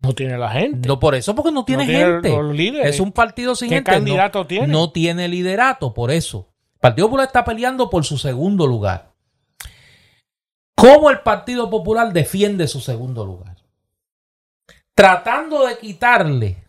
No 0.00 0.14
tiene 0.14 0.38
la 0.38 0.50
gente. 0.50 0.88
No 0.88 0.98
por 1.00 1.14
eso, 1.14 1.34
porque 1.34 1.52
no 1.52 1.64
tiene 1.64 1.86
tiene 1.86 2.04
gente. 2.04 2.30
los 2.30 2.54
líderes. 2.54 2.94
Es 2.94 3.00
un 3.00 3.12
partido 3.12 3.54
sin 3.54 3.68
¿Qué 3.68 3.76
gente. 3.76 3.90
No- 3.90 3.96
candidato 3.96 4.46
tiene? 4.46 4.66
No 4.68 4.90
tiene 4.92 5.28
liderato, 5.28 5.92
por 5.92 6.10
eso. 6.10 6.49
Partido 6.80 7.08
Popular 7.08 7.26
está 7.26 7.44
peleando 7.44 7.90
por 7.90 8.04
su 8.04 8.16
segundo 8.16 8.66
lugar. 8.66 9.12
¿Cómo 10.74 11.10
el 11.10 11.20
Partido 11.20 11.68
Popular 11.68 12.10
defiende 12.12 12.66
su 12.66 12.80
segundo 12.80 13.24
lugar? 13.26 13.56
Tratando 14.94 15.66
de 15.66 15.78
quitarle 15.78 16.64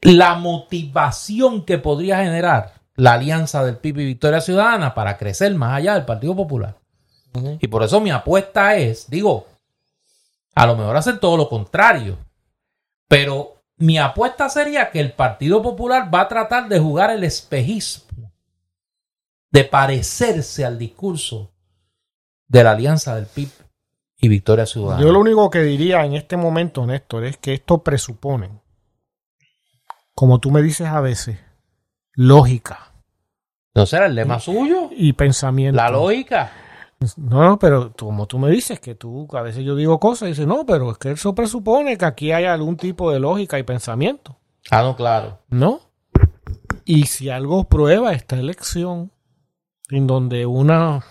la 0.00 0.36
motivación 0.36 1.64
que 1.64 1.78
podría 1.78 2.18
generar 2.18 2.74
la 2.94 3.14
alianza 3.14 3.64
del 3.64 3.78
PIB 3.78 3.98
y 3.98 4.06
Victoria 4.06 4.40
Ciudadana 4.40 4.94
para 4.94 5.16
crecer 5.16 5.52
más 5.56 5.76
allá 5.76 5.94
del 5.94 6.04
Partido 6.04 6.36
Popular. 6.36 6.78
Y 7.58 7.66
por 7.66 7.82
eso 7.82 8.00
mi 8.00 8.12
apuesta 8.12 8.76
es, 8.76 9.10
digo, 9.10 9.48
a 10.54 10.66
lo 10.66 10.76
mejor 10.76 10.96
hacen 10.96 11.18
todo 11.18 11.36
lo 11.36 11.48
contrario, 11.48 12.16
pero 13.08 13.53
mi 13.76 13.98
apuesta 13.98 14.48
sería 14.48 14.90
que 14.90 15.00
el 15.00 15.12
Partido 15.12 15.62
Popular 15.62 16.12
va 16.12 16.22
a 16.22 16.28
tratar 16.28 16.68
de 16.68 16.78
jugar 16.78 17.10
el 17.10 17.24
espejismo, 17.24 18.32
de 19.50 19.64
parecerse 19.64 20.64
al 20.64 20.78
discurso 20.78 21.52
de 22.46 22.64
la 22.64 22.72
alianza 22.72 23.14
del 23.16 23.26
PIB 23.26 23.50
y 24.18 24.28
Victoria 24.28 24.66
Ciudadana. 24.66 25.02
Yo 25.02 25.12
lo 25.12 25.20
único 25.20 25.50
que 25.50 25.62
diría 25.62 26.04
en 26.04 26.14
este 26.14 26.36
momento, 26.36 26.86
Néstor, 26.86 27.24
es 27.24 27.36
que 27.36 27.54
esto 27.54 27.82
presupone, 27.82 28.62
como 30.14 30.38
tú 30.38 30.50
me 30.50 30.62
dices 30.62 30.86
a 30.86 31.00
veces, 31.00 31.38
lógica 32.12 32.94
¿No 33.74 33.86
será 33.86 34.06
el 34.06 34.14
lema 34.14 34.38
suyo? 34.38 34.88
y 34.92 35.12
pensamiento. 35.14 35.76
La 35.76 35.90
lógica. 35.90 36.52
No, 37.18 37.42
no, 37.42 37.58
pero 37.58 37.90
tú- 37.90 38.06
como 38.06 38.26
tú 38.26 38.38
me 38.38 38.50
dices 38.50 38.80
que 38.80 38.94
tú, 38.94 39.28
a 39.32 39.42
veces 39.42 39.64
yo 39.64 39.74
digo 39.76 39.98
cosas 40.00 40.26
y 40.26 40.30
dices, 40.32 40.46
no, 40.46 40.64
pero 40.66 40.90
es 40.90 40.98
que 40.98 41.12
eso 41.12 41.34
presupone 41.34 41.96
que 41.98 42.04
aquí 42.04 42.32
hay 42.32 42.44
algún 42.44 42.76
tipo 42.76 43.10
de 43.10 43.20
lógica 43.20 43.58
y 43.58 43.62
pensamiento, 43.62 44.36
Ah, 44.70 44.82
no, 44.82 44.96
claro. 44.96 45.38
¿no? 45.48 45.80
Y 46.86 47.06
si 47.06 47.28
algo 47.30 47.64
prueba 47.64 48.12
esta 48.12 48.36
elección, 48.38 49.10
en 49.90 50.06
donde 50.06 50.46
una, 50.46 51.04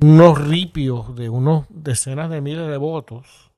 unos 0.00 0.38
ripios 0.46 1.14
de 1.16 1.28
unos 1.28 1.66
decenas 1.68 2.30
de 2.30 2.40
miles 2.40 2.68
de 2.68 2.76
votos 2.76 3.50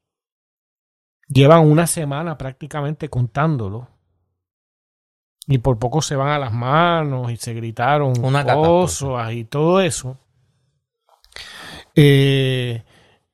llevan 1.29 1.67
una 1.71 1.87
semana 1.87 2.37
prácticamente 2.39 3.09
contándolo. 3.09 3.89
Y 5.47 5.59
por 5.59 5.79
poco 5.79 6.01
se 6.01 6.17
van 6.17 6.29
a 6.29 6.39
las 6.39 6.53
manos 6.55 7.31
y 7.31 7.37
se 7.37 7.53
gritaron 7.53 8.15
Una 8.25 8.45
cosas 8.45 9.33
y 9.33 9.45
todo 9.45 9.81
eso. 9.81 10.17
Eh, 11.95 12.83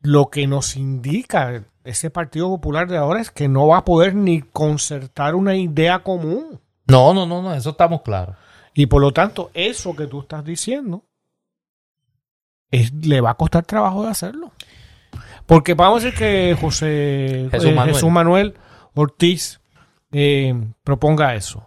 lo 0.00 0.28
que 0.30 0.46
nos 0.46 0.76
indica 0.76 1.64
ese 1.84 2.10
Partido 2.10 2.48
Popular 2.48 2.88
de 2.88 2.96
ahora 2.98 3.20
es 3.20 3.30
que 3.30 3.48
no 3.48 3.66
va 3.68 3.78
a 3.78 3.84
poder 3.84 4.14
ni 4.14 4.42
concertar 4.42 5.34
una 5.34 5.54
idea 5.56 6.00
común. 6.00 6.60
No, 6.86 7.14
no, 7.14 7.26
no, 7.26 7.42
no, 7.42 7.54
eso 7.54 7.70
estamos 7.70 8.02
claros. 8.02 8.36
Y 8.74 8.86
por 8.86 9.00
lo 9.00 9.12
tanto, 9.12 9.50
eso 9.54 9.94
que 9.96 10.06
tú 10.06 10.20
estás 10.20 10.44
diciendo 10.44 11.04
es- 12.70 12.92
le 12.92 13.20
va 13.20 13.30
a 13.30 13.34
costar 13.34 13.64
trabajo 13.64 14.04
de 14.04 14.10
hacerlo. 14.10 14.52
Porque 15.46 15.74
vamos 15.74 16.02
a 16.02 16.06
decir 16.06 16.18
que 16.18 16.56
José 16.60 17.48
Jesús 17.50 17.70
eh, 17.70 17.74
Manuel. 17.74 17.94
Jesús 17.94 18.10
Manuel 18.10 18.54
Ortiz 18.94 19.60
eh, 20.12 20.54
proponga 20.84 21.34
eso. 21.34 21.66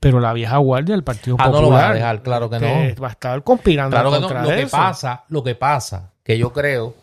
Pero 0.00 0.18
la 0.18 0.32
vieja 0.32 0.56
guardia 0.56 0.94
del 0.94 1.04
Partido 1.04 1.36
Ah, 1.38 1.46
no 1.46 1.52
Popular 1.52 1.70
lo 1.70 1.76
van 1.76 1.90
a 1.90 1.94
dejar, 1.94 2.22
claro 2.22 2.50
que 2.50 2.58
no. 2.58 3.02
va 3.02 3.08
a 3.08 3.10
estar 3.12 3.42
conspirando 3.44 3.94
Claro 3.94 4.10
que 4.10 4.16
no. 4.20 4.22
contra 4.28 4.42
Lo 4.42 4.48
que 4.56 4.66
pasa, 4.66 5.24
lo 5.28 5.44
que 5.44 5.54
pasa, 5.54 6.11
que 6.22 6.38
yo 6.38 6.52
creo, 6.52 6.94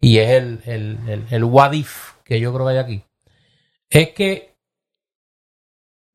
y 0.00 0.18
es 0.18 0.30
el, 0.30 0.60
el, 0.66 1.26
el, 1.30 1.44
what 1.44 1.72
if 1.72 2.12
que 2.24 2.40
yo 2.40 2.52
creo 2.52 2.66
que 2.66 2.72
hay 2.72 2.78
aquí, 2.78 3.04
es 3.90 4.10
que 4.10 4.54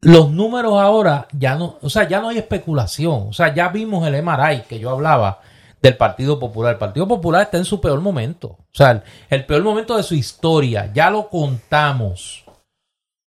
los 0.02 0.32
números 0.32 0.74
ahora 0.80 1.28
ya 1.34 1.56
no, 1.56 1.78
o 1.82 1.90
sea, 1.90 2.08
ya 2.08 2.22
no 2.22 2.30
hay 2.30 2.38
especulación. 2.38 3.28
O 3.30 3.34
sea, 3.34 3.54
ya 3.54 3.70
vimos 3.70 4.08
el 4.08 4.22
MRI 4.24 4.62
que 4.62 4.80
yo 4.80 4.92
hablaba 4.92 5.42
del 5.82 5.98
Partido 5.98 6.40
Popular. 6.40 6.74
El 6.74 6.80
Partido 6.80 7.08
Popular 7.08 7.44
está 7.44 7.58
en 7.58 7.66
su 7.66 7.82
peor 7.82 8.00
momento. 8.00 8.48
O 8.48 8.68
sea, 8.72 9.04
el 9.30 9.46
peor 9.46 9.64
momento 9.64 9.98
de 9.98 10.04
su 10.04 10.16
historia. 10.16 10.92
Ya 10.94 11.10
lo 11.10 11.30
contamos. 11.30 12.46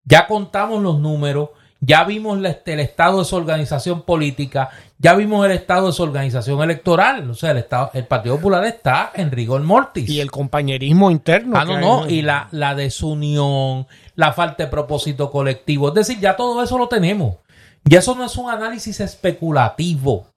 Ya 0.04 0.26
contamos 0.26 0.82
los 0.82 0.98
números. 1.00 1.50
Ya 1.84 2.04
vimos 2.04 2.38
el 2.38 2.78
estado 2.78 3.18
de 3.18 3.24
su 3.24 3.34
organización 3.34 4.02
política, 4.02 4.70
ya 4.98 5.16
vimos 5.16 5.44
el 5.44 5.50
estado 5.50 5.88
de 5.88 5.92
su 5.92 6.04
organización 6.04 6.62
electoral. 6.62 7.28
O 7.28 7.34
sea, 7.34 7.50
el, 7.50 7.56
estado, 7.59 7.90
el 7.92 8.06
Partido 8.06 8.36
Popular 8.36 8.64
está 8.64 9.10
en 9.14 9.32
rigor 9.32 9.62
mortis. 9.62 10.09
Y 10.09 10.20
el 10.20 10.30
compañerismo 10.30 11.10
interno. 11.10 11.59
Ah, 11.59 11.64
no, 11.64 11.74
hay, 11.74 11.80
no, 11.80 12.09
y 12.09 12.22
la, 12.22 12.46
la 12.52 12.76
desunión, 12.76 13.88
la 14.14 14.32
falta 14.32 14.62
de 14.62 14.70
propósito 14.70 15.32
colectivo. 15.32 15.88
Es 15.88 15.94
decir, 15.94 16.20
ya 16.20 16.36
todo 16.36 16.62
eso 16.62 16.78
lo 16.78 16.86
tenemos. 16.86 17.38
Y 17.84 17.96
eso 17.96 18.14
no 18.14 18.24
es 18.24 18.36
un 18.36 18.48
análisis 18.48 19.00
especulativo. 19.00 20.28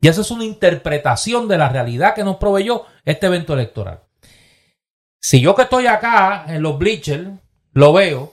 Y 0.00 0.08
eso 0.08 0.22
es 0.22 0.30
una 0.30 0.44
interpretación 0.44 1.48
de 1.48 1.58
la 1.58 1.68
realidad 1.68 2.14
que 2.14 2.24
nos 2.24 2.36
proveyó 2.36 2.86
este 3.04 3.26
evento 3.26 3.52
electoral. 3.52 4.00
Si 5.20 5.38
yo 5.42 5.54
que 5.54 5.62
estoy 5.62 5.86
acá 5.86 6.46
en 6.48 6.62
los 6.62 6.78
bleachers 6.78 7.28
lo 7.72 7.92
veo, 7.92 8.32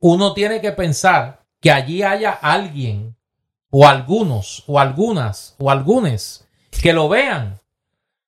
uno 0.00 0.34
tiene 0.34 0.60
que 0.60 0.72
pensar 0.72 1.39
que 1.60 1.70
allí 1.70 2.02
haya 2.02 2.30
alguien 2.30 3.16
o 3.70 3.86
algunos 3.86 4.64
o 4.66 4.78
algunas 4.78 5.54
o 5.58 5.70
algunos 5.70 6.44
que 6.82 6.92
lo 6.92 7.08
vean 7.08 7.60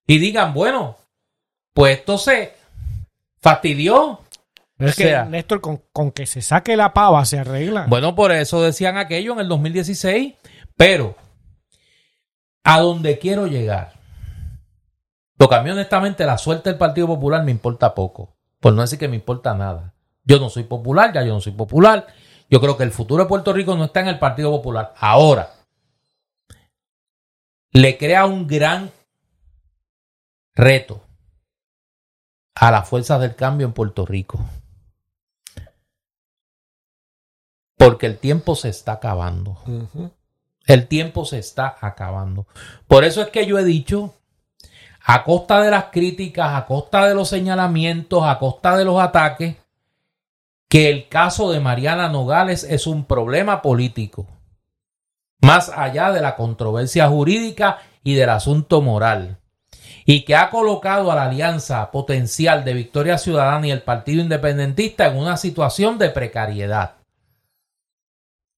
y 0.06 0.18
digan, 0.18 0.52
bueno, 0.52 0.96
pues 1.72 1.98
esto 1.98 2.18
se 2.18 2.54
fastidió. 3.40 4.20
Es 4.78 4.94
O 4.94 4.96
que, 4.96 5.16
Néstor, 5.28 5.60
con, 5.60 5.82
con 5.92 6.10
que 6.10 6.26
se 6.26 6.42
saque 6.42 6.76
la 6.76 6.92
pava 6.92 7.24
se 7.24 7.38
arregla. 7.38 7.86
Bueno, 7.88 8.14
por 8.14 8.32
eso 8.32 8.62
decían 8.62 8.96
aquello 8.96 9.32
en 9.32 9.40
el 9.40 9.48
2016, 9.48 10.34
pero 10.76 11.16
a 12.64 12.80
donde 12.80 13.18
quiero 13.18 13.46
llegar, 13.46 13.92
lo 15.38 15.48
que 15.48 15.54
a 15.54 15.62
mí 15.62 15.70
honestamente 15.70 16.24
la 16.26 16.38
suerte 16.38 16.70
del 16.70 16.78
Partido 16.78 17.06
Popular 17.06 17.44
me 17.44 17.50
importa 17.50 17.94
poco, 17.94 18.36
por 18.60 18.72
no 18.74 18.82
decir 18.82 18.98
que 18.98 19.09
me 19.09 19.16
importa 19.16 19.54
nada. 19.54 19.94
Yo 20.24 20.38
no 20.38 20.48
soy 20.50 20.64
popular, 20.64 21.12
ya 21.12 21.22
yo 21.24 21.32
no 21.32 21.40
soy 21.40 21.52
popular. 21.52 22.06
Yo 22.53 22.61
creo 22.61 22.77
que 22.77 22.85
el 22.85 22.93
futuro 22.93 23.23
de 23.23 23.29
Puerto 23.31 23.55
Rico 23.55 23.74
no 23.74 23.87
está 23.87 24.01
en 24.01 24.09
el 24.09 24.19
Partido 24.19 24.51
Popular. 24.51 24.93
Ahora, 24.99 25.55
le 27.70 27.97
crea 27.97 28.27
un 28.27 28.47
gran 28.47 28.91
reto 30.55 31.03
a 32.55 32.70
las 32.70 32.87
fuerzas 32.87 33.23
del 33.23 33.35
cambio 33.37 33.66
en 33.66 33.73
Puerto 33.73 34.05
Rico. 34.05 34.39
Porque 37.79 38.05
el 38.05 38.19
tiempo 38.19 38.55
se 38.55 38.69
está 38.69 38.93
acabando. 38.93 39.57
El 40.66 40.89
tiempo 40.89 41.24
se 41.24 41.39
está 41.39 41.79
acabando. 41.81 42.47
Por 42.87 43.05
eso 43.05 43.23
es 43.23 43.31
que 43.31 43.47
yo 43.47 43.59
he 43.59 43.65
dicho, 43.65 44.15
a 45.01 45.24
costa 45.24 45.62
de 45.62 45.70
las 45.70 45.85
críticas, 45.87 46.53
a 46.53 46.66
costa 46.66 47.07
de 47.07 47.15
los 47.15 47.31
señalamientos, 47.31 48.23
a 48.24 48.39
costa 48.39 48.77
de 48.77 48.85
los 48.85 49.01
ataques, 49.01 49.57
que 50.73 50.89
el 50.89 51.07
caso 51.11 51.53
de 51.53 51.61
Mariana 51.61 52.09
Nogales 52.09 52.65
es 52.65 52.86
un 52.86 53.05
problema 53.05 53.61
político. 53.61 54.27
Más 55.43 55.69
allá 55.69 56.11
de 56.12 56.23
la 56.23 56.35
controversia 56.35 57.11
jurídica 57.11 57.81
y 58.03 58.15
del 58.15 58.31
asunto 58.31 58.81
moral. 58.81 59.36
Y 60.07 60.24
que 60.24 60.35
ha 60.35 60.49
colocado 60.49 61.12
a 61.12 61.15
la 61.15 61.24
alianza 61.24 61.90
potencial 61.90 62.65
de 62.65 62.73
Victoria 62.73 63.19
Ciudadana 63.19 63.66
y 63.66 63.70
el 63.70 63.82
Partido 63.82 64.23
Independentista 64.23 65.09
en 65.09 65.19
una 65.19 65.36
situación 65.36 65.99
de 65.99 66.09
precariedad 66.09 66.94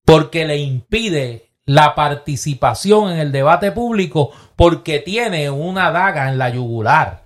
porque 0.04 0.44
le 0.44 0.58
impide 0.58 1.50
la 1.66 1.96
participación 1.96 3.10
en 3.10 3.18
el 3.18 3.32
debate 3.32 3.72
público 3.72 4.30
porque 4.54 5.00
tiene 5.00 5.50
una 5.50 5.90
daga 5.90 6.28
en 6.28 6.38
la 6.38 6.48
yugular. 6.50 7.24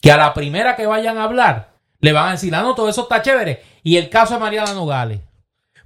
Que 0.00 0.12
a 0.12 0.16
la 0.16 0.34
primera 0.34 0.76
que 0.76 0.86
vayan 0.86 1.18
a 1.18 1.24
hablar 1.24 1.67
le 2.00 2.12
van 2.12 2.28
a 2.28 2.32
decir, 2.32 2.54
ah, 2.54 2.62
no, 2.62 2.74
todo 2.74 2.88
eso 2.88 3.02
está 3.02 3.22
chévere. 3.22 3.62
Y 3.82 3.96
el 3.96 4.10
caso 4.10 4.34
de 4.34 4.40
Mariana 4.40 4.74
Nogales. 4.74 5.20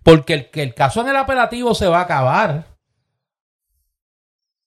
Porque 0.03 0.35
el, 0.35 0.51
el 0.53 0.75
caso 0.75 1.01
en 1.01 1.09
el 1.09 1.17
apelativo 1.17 1.75
se 1.75 1.87
va 1.87 2.01
a 2.01 2.03
acabar. 2.03 2.67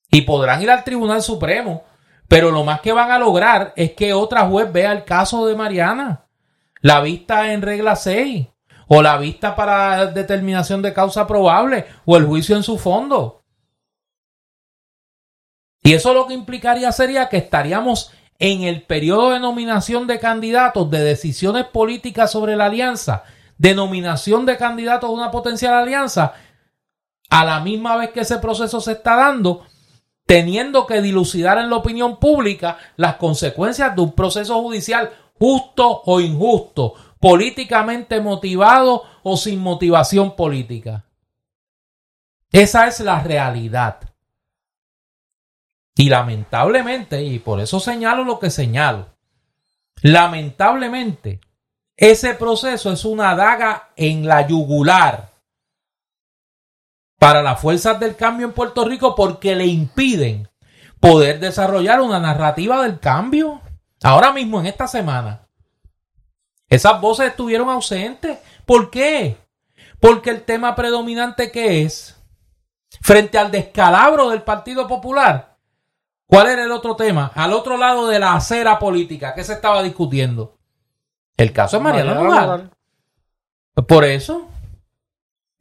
Y 0.10 0.22
podrán 0.22 0.62
ir 0.62 0.72
al 0.72 0.84
Tribunal 0.84 1.22
Supremo. 1.22 1.84
Pero 2.28 2.52
lo 2.52 2.64
más 2.64 2.82
que 2.82 2.94
van 2.94 3.12
a 3.12 3.20
lograr 3.20 3.74
es 3.76 3.94
que 3.94 4.14
otra 4.14 4.48
juez 4.48 4.72
vea 4.72 4.92
el 4.92 5.04
caso 5.04 5.46
de 5.46 5.56
Mariana. 5.56 6.26
La 6.82 7.02
vista 7.02 7.52
en 7.54 7.62
regla 7.62 7.96
6 7.96 8.48
o 8.88 9.02
la 9.02 9.18
vista 9.18 9.56
para 9.56 10.08
determinación 10.08 10.82
de 10.82 10.94
causa 10.94 11.28
probable, 11.28 11.86
o 12.06 12.18
el 12.18 12.26
juicio 12.26 12.56
en 12.56 12.64
su 12.64 12.78
fondo. 12.78 13.44
Y 15.82 15.94
eso 15.94 16.14
lo 16.14 16.28
que 16.28 16.34
implicaría 16.34 16.92
sería 16.92 17.30
que 17.30 17.38
estaríamos 17.38 18.12
en 18.40 18.64
el 18.64 18.84
periodo 18.84 19.32
de 19.32 19.40
nominación 19.40 20.07
de 20.07 20.20
candidatos, 20.20 20.90
de 20.90 20.99
decisiones 20.99 21.66
políticas 21.66 22.32
sobre 22.32 22.56
la 22.56 22.66
alianza, 22.66 23.24
de 23.57 23.74
nominación 23.74 24.45
de 24.45 24.57
candidatos 24.57 25.10
a 25.10 25.14
una 25.14 25.32
potencial 25.32 25.74
alianza, 25.74 26.34
a 27.30 27.45
la 27.45 27.60
misma 27.60 27.95
vez 27.98 28.12
que 28.12 28.22
ese 28.22 28.38
proceso 28.38 28.82
se 28.82 28.94
está 28.94 29.16
dando, 29.16 29.66
teniendo 30.26 30.86
que 30.86 31.02
dilucidar 31.02 31.57
en 31.57 31.70
la 31.70 31.78
opinión 31.78 32.18
pública 32.20 32.78
las 32.98 33.16
consecuencias 33.16 33.95
de 33.95 34.02
un 34.02 34.14
proceso 34.14 34.62
judicial 34.62 35.12
justo 35.40 36.02
o 36.06 36.20
injusto, 36.20 36.94
políticamente 37.20 38.20
motivado 38.20 39.03
o 39.24 39.38
sin 39.38 39.60
motivación 39.60 40.36
política. 40.36 41.06
Esa 42.52 42.88
es 42.88 42.99
la 42.99 43.22
realidad. 43.22 44.15
Y 45.96 46.10
lamentablemente, 46.10 47.24
y 47.24 47.40
por 47.40 47.62
eso 47.62 47.80
señalo 47.80 48.26
lo 48.26 48.38
que 48.38 48.50
señalo, 48.50 49.08
lamentablemente, 50.02 51.40
ese 51.96 52.34
proceso 52.34 52.92
es 52.92 53.06
una 53.06 53.34
daga 53.36 53.92
en 53.96 54.28
la 54.28 54.46
yugular 54.46 55.32
para 57.18 57.42
las 57.42 57.60
fuerzas 57.60 57.98
del 58.00 58.18
cambio 58.18 58.48
en 58.48 58.54
Puerto 58.54 58.84
Rico 58.84 59.16
porque 59.16 59.56
le 59.56 59.66
impiden 59.66 60.50
poder 61.00 61.40
desarrollar 61.40 62.02
una 62.02 62.20
narrativa 62.20 62.84
del 62.84 63.00
cambio. 63.00 63.62
Ahora 64.04 64.34
mismo, 64.34 64.60
en 64.60 64.66
esta 64.66 64.88
semana, 64.88 65.48
esas 66.68 67.00
voces 67.00 67.30
estuvieron 67.30 67.70
ausentes. 67.70 68.38
¿Por 68.66 68.92
qué? 68.92 69.38
Porque 70.02 70.30
el 70.30 70.44
tema 70.44 70.76
predominante 70.76 71.52
que 71.52 71.84
es, 71.84 72.22
frente 73.02 73.38
al 73.38 73.50
descalabro 73.50 74.30
del 74.30 74.42
Partido 74.42 74.88
Popular, 74.88 75.55
¿cuál 76.36 76.48
era 76.48 76.64
el 76.66 76.72
otro 76.72 76.95
tema? 76.95 77.32
Al 77.34 77.53
otro 77.53 77.78
lado 77.78 78.07
de 78.07 78.20
la 78.20 78.36
acera 78.36 78.78
política, 78.78 79.34
¿qué 79.34 79.44
se 79.44 79.53
estaba 79.53 79.82
discutiendo? 79.82 80.57
El 81.38 81.53
caso 81.53 81.78
de 81.78 81.84
Mariana 81.84 82.16
Nogales. 82.16 82.70
Por 83.88 84.03
eso. 84.03 84.48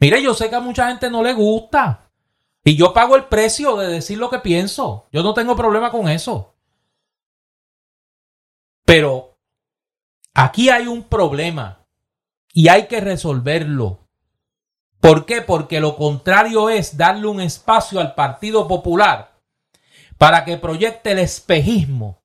Mire, 0.01 0.23
yo 0.23 0.35
sé 0.35 0.51
que 0.51 0.57
a 0.57 0.61
mucha 0.61 0.89
gente 0.89 1.11
no 1.11 1.23
le 1.23 1.33
gusta. 1.33 2.11
Y 2.65 2.77
yo 2.77 2.93
pago 2.93 3.15
el 3.15 3.25
precio 3.25 3.77
de 3.77 3.89
decir 3.89 4.19
lo 4.19 4.31
que 4.31 4.39
pienso. 4.39 5.07
Yo 5.13 5.23
no 5.23 5.33
tengo 5.35 5.55
problema 5.55 5.91
con 5.91 6.09
eso. 6.09 6.55
Pero 8.85 9.39
aquí 10.35 10.71
hay 10.71 10.89
un 10.89 11.05
problema 11.05 11.87
y 12.53 12.69
hay 12.69 12.87
que 12.87 13.01
resolverlo. 13.01 14.01
¿Por 15.01 15.27
qué? 15.27 15.41
Porque 15.43 15.81
lo 15.81 15.97
contrario 15.97 16.69
es 16.69 16.97
darle 16.97 17.27
un 17.27 17.41
espacio 17.41 18.01
al 18.01 18.15
Partido 18.15 18.67
Popular 18.67 19.34
para 20.19 20.45
que 20.45 20.57
proyecte 20.57 21.13
el 21.13 21.19
espejismo 21.19 22.23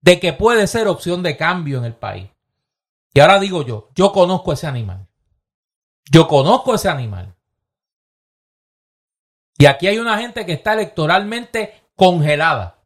de 0.00 0.18
que 0.20 0.32
puede 0.32 0.66
ser 0.66 0.88
opción 0.88 1.22
de 1.22 1.36
cambio 1.36 1.78
en 1.78 1.84
el 1.84 1.94
país. 1.94 2.28
Y 3.14 3.20
ahora 3.20 3.38
digo 3.38 3.62
yo, 3.62 3.90
yo 3.94 4.12
conozco 4.12 4.52
ese 4.52 4.66
animal. 4.66 5.06
Yo 6.10 6.26
conozco 6.26 6.74
ese 6.74 6.88
animal. 6.88 7.34
Y 9.58 9.66
aquí 9.66 9.86
hay 9.86 9.98
una 9.98 10.18
gente 10.18 10.44
que 10.44 10.54
está 10.54 10.72
electoralmente 10.72 11.84
congelada, 11.94 12.82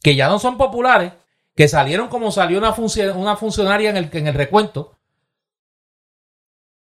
que 0.00 0.14
ya 0.14 0.28
no 0.28 0.38
son 0.38 0.56
populares, 0.56 1.12
que 1.56 1.66
salieron 1.66 2.08
como 2.08 2.30
salió 2.30 2.58
una, 2.58 2.74
funci- 2.74 3.14
una 3.14 3.36
funcionaria 3.36 3.90
en 3.90 3.96
el, 3.96 4.08
en 4.12 4.26
el 4.28 4.34
recuento, 4.34 4.98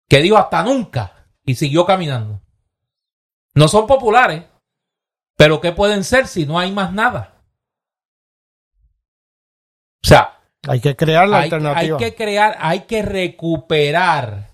que 0.09 0.21
dijo 0.21 0.37
hasta 0.37 0.63
nunca 0.63 1.29
y 1.45 1.55
siguió 1.55 1.85
caminando. 1.87 2.41
No 3.55 3.69
son 3.69 3.87
populares, 3.87 4.45
pero 5.39 5.61
¿qué 5.61 5.71
pueden 5.71 6.03
ser 6.03 6.27
si 6.27 6.45
no 6.47 6.59
hay 6.59 6.73
más 6.73 6.93
nada? 6.93 7.37
O 10.05 10.09
sea, 10.09 10.33
Hay 10.67 10.81
que 10.81 10.97
crear 10.97 11.29
la 11.29 11.39
hay, 11.39 11.45
alternativa. 11.45 11.97
hay 11.97 12.05
que 12.05 12.15
crear, 12.17 12.57
hay 12.61 12.81
que 12.81 13.03
recuperar 13.03 14.49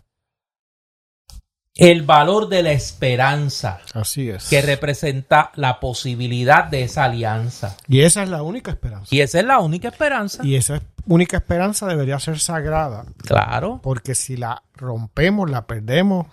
el 1.76 2.02
valor 2.02 2.48
de 2.48 2.62
la 2.62 2.72
esperanza 2.72 3.80
Así 3.94 4.28
es. 4.28 4.48
que 4.48 4.60
representa 4.62 5.50
la 5.54 5.80
posibilidad 5.80 6.64
de 6.64 6.82
esa 6.84 7.04
alianza. 7.04 7.76
Y 7.88 8.02
esa 8.02 8.22
es 8.22 8.28
la 8.28 8.42
única 8.42 8.70
esperanza. 8.70 9.08
Y 9.10 9.22
esa 9.22 9.40
es 9.40 9.46
la 9.46 9.60
única 9.60 9.88
esperanza. 9.88 10.44
Y 10.44 10.54
esa 10.54 10.82
única 11.06 11.38
esperanza 11.38 11.86
debería 11.86 12.18
ser 12.20 12.38
sagrada. 12.38 13.06
Claro. 13.26 13.80
Porque 13.82 14.14
si 14.14 14.36
la 14.36 14.62
rompemos, 14.74 15.50
la 15.50 15.66
perdemos, 15.66 16.26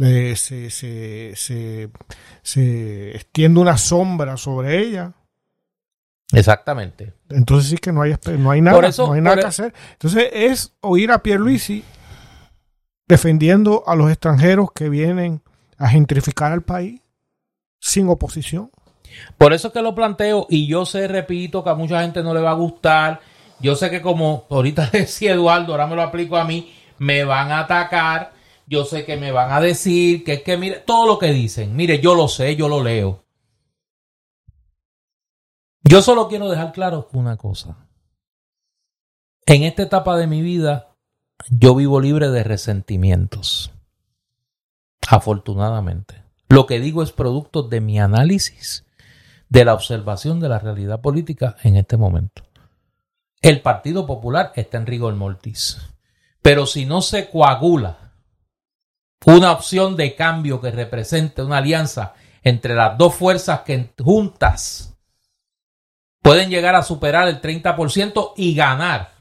eh, 0.00 0.34
se, 0.36 0.70
se, 0.70 1.32
se, 1.36 1.90
se 2.42 3.10
extiende 3.16 3.60
una 3.60 3.76
sombra 3.78 4.36
sobre 4.36 4.80
ella. 4.80 5.12
Exactamente. 6.32 7.12
Entonces 7.30 7.70
sí 7.70 7.78
que 7.78 7.92
no 7.92 8.02
hay, 8.02 8.14
no 8.38 8.50
hay 8.50 8.60
nada, 8.60 8.88
eso- 8.88 9.06
no 9.06 9.12
hay 9.12 9.20
nada 9.20 9.36
que 9.36 9.42
e- 9.42 9.46
hacer. 9.48 9.74
Entonces 9.92 10.28
es 10.32 10.74
oír 10.80 11.10
a 11.12 11.22
Pierluisi 11.22 11.84
defendiendo 13.08 13.84
a 13.86 13.94
los 13.94 14.10
extranjeros 14.10 14.72
que 14.72 14.88
vienen 14.88 15.42
a 15.78 15.88
gentrificar 15.88 16.52
al 16.52 16.62
país 16.62 17.00
sin 17.80 18.08
oposición. 18.08 18.70
Por 19.38 19.52
eso 19.52 19.68
es 19.68 19.74
que 19.74 19.82
lo 19.82 19.94
planteo 19.94 20.46
y 20.48 20.66
yo 20.66 20.86
sé, 20.86 21.06
repito, 21.06 21.62
que 21.62 21.70
a 21.70 21.74
mucha 21.74 22.00
gente 22.02 22.22
no 22.22 22.34
le 22.34 22.40
va 22.40 22.50
a 22.50 22.54
gustar. 22.54 23.20
Yo 23.60 23.76
sé 23.76 23.90
que 23.90 24.02
como 24.02 24.46
ahorita 24.50 24.86
decía 24.92 25.32
Eduardo, 25.32 25.72
ahora 25.72 25.86
me 25.86 25.94
lo 25.94 26.02
aplico 26.02 26.36
a 26.36 26.44
mí, 26.44 26.74
me 26.98 27.22
van 27.24 27.52
a 27.52 27.60
atacar. 27.60 28.32
Yo 28.66 28.84
sé 28.84 29.04
que 29.04 29.16
me 29.16 29.30
van 29.30 29.52
a 29.52 29.60
decir 29.60 30.24
que 30.24 30.34
es 30.34 30.42
que, 30.42 30.56
mire, 30.56 30.80
todo 30.80 31.06
lo 31.06 31.18
que 31.18 31.32
dicen, 31.32 31.76
mire, 31.76 32.00
yo 32.00 32.14
lo 32.14 32.28
sé, 32.28 32.56
yo 32.56 32.68
lo 32.68 32.82
leo. 32.82 33.24
Yo 35.82 36.00
solo 36.00 36.28
quiero 36.28 36.48
dejar 36.48 36.72
claro 36.72 37.08
una 37.12 37.36
cosa. 37.36 37.88
En 39.46 39.62
esta 39.64 39.82
etapa 39.82 40.16
de 40.16 40.26
mi 40.26 40.40
vida, 40.40 40.96
yo 41.50 41.74
vivo 41.74 42.00
libre 42.00 42.30
de 42.30 42.42
resentimientos. 42.42 43.70
Afortunadamente. 45.06 46.24
Lo 46.48 46.66
que 46.66 46.80
digo 46.80 47.02
es 47.02 47.12
producto 47.12 47.62
de 47.62 47.80
mi 47.80 47.98
análisis, 47.98 48.86
de 49.48 49.64
la 49.64 49.74
observación 49.74 50.40
de 50.40 50.48
la 50.48 50.58
realidad 50.58 51.00
política 51.00 51.56
en 51.62 51.76
este 51.76 51.96
momento. 51.96 52.42
El 53.42 53.60
Partido 53.60 54.06
Popular 54.06 54.52
está 54.56 54.78
en 54.78 54.86
rigor 54.86 55.14
mortis. 55.14 55.78
Pero 56.40 56.66
si 56.66 56.86
no 56.86 57.02
se 57.02 57.28
coagula 57.28 58.03
una 59.24 59.52
opción 59.52 59.96
de 59.96 60.14
cambio 60.14 60.60
que 60.60 60.70
represente 60.70 61.42
una 61.42 61.58
alianza 61.58 62.14
entre 62.42 62.74
las 62.74 62.98
dos 62.98 63.14
fuerzas 63.14 63.60
que 63.60 63.90
juntas 63.98 64.94
pueden 66.22 66.50
llegar 66.50 66.74
a 66.74 66.82
superar 66.82 67.28
el 67.28 67.40
30% 67.40 68.32
y 68.36 68.54
ganar. 68.54 69.12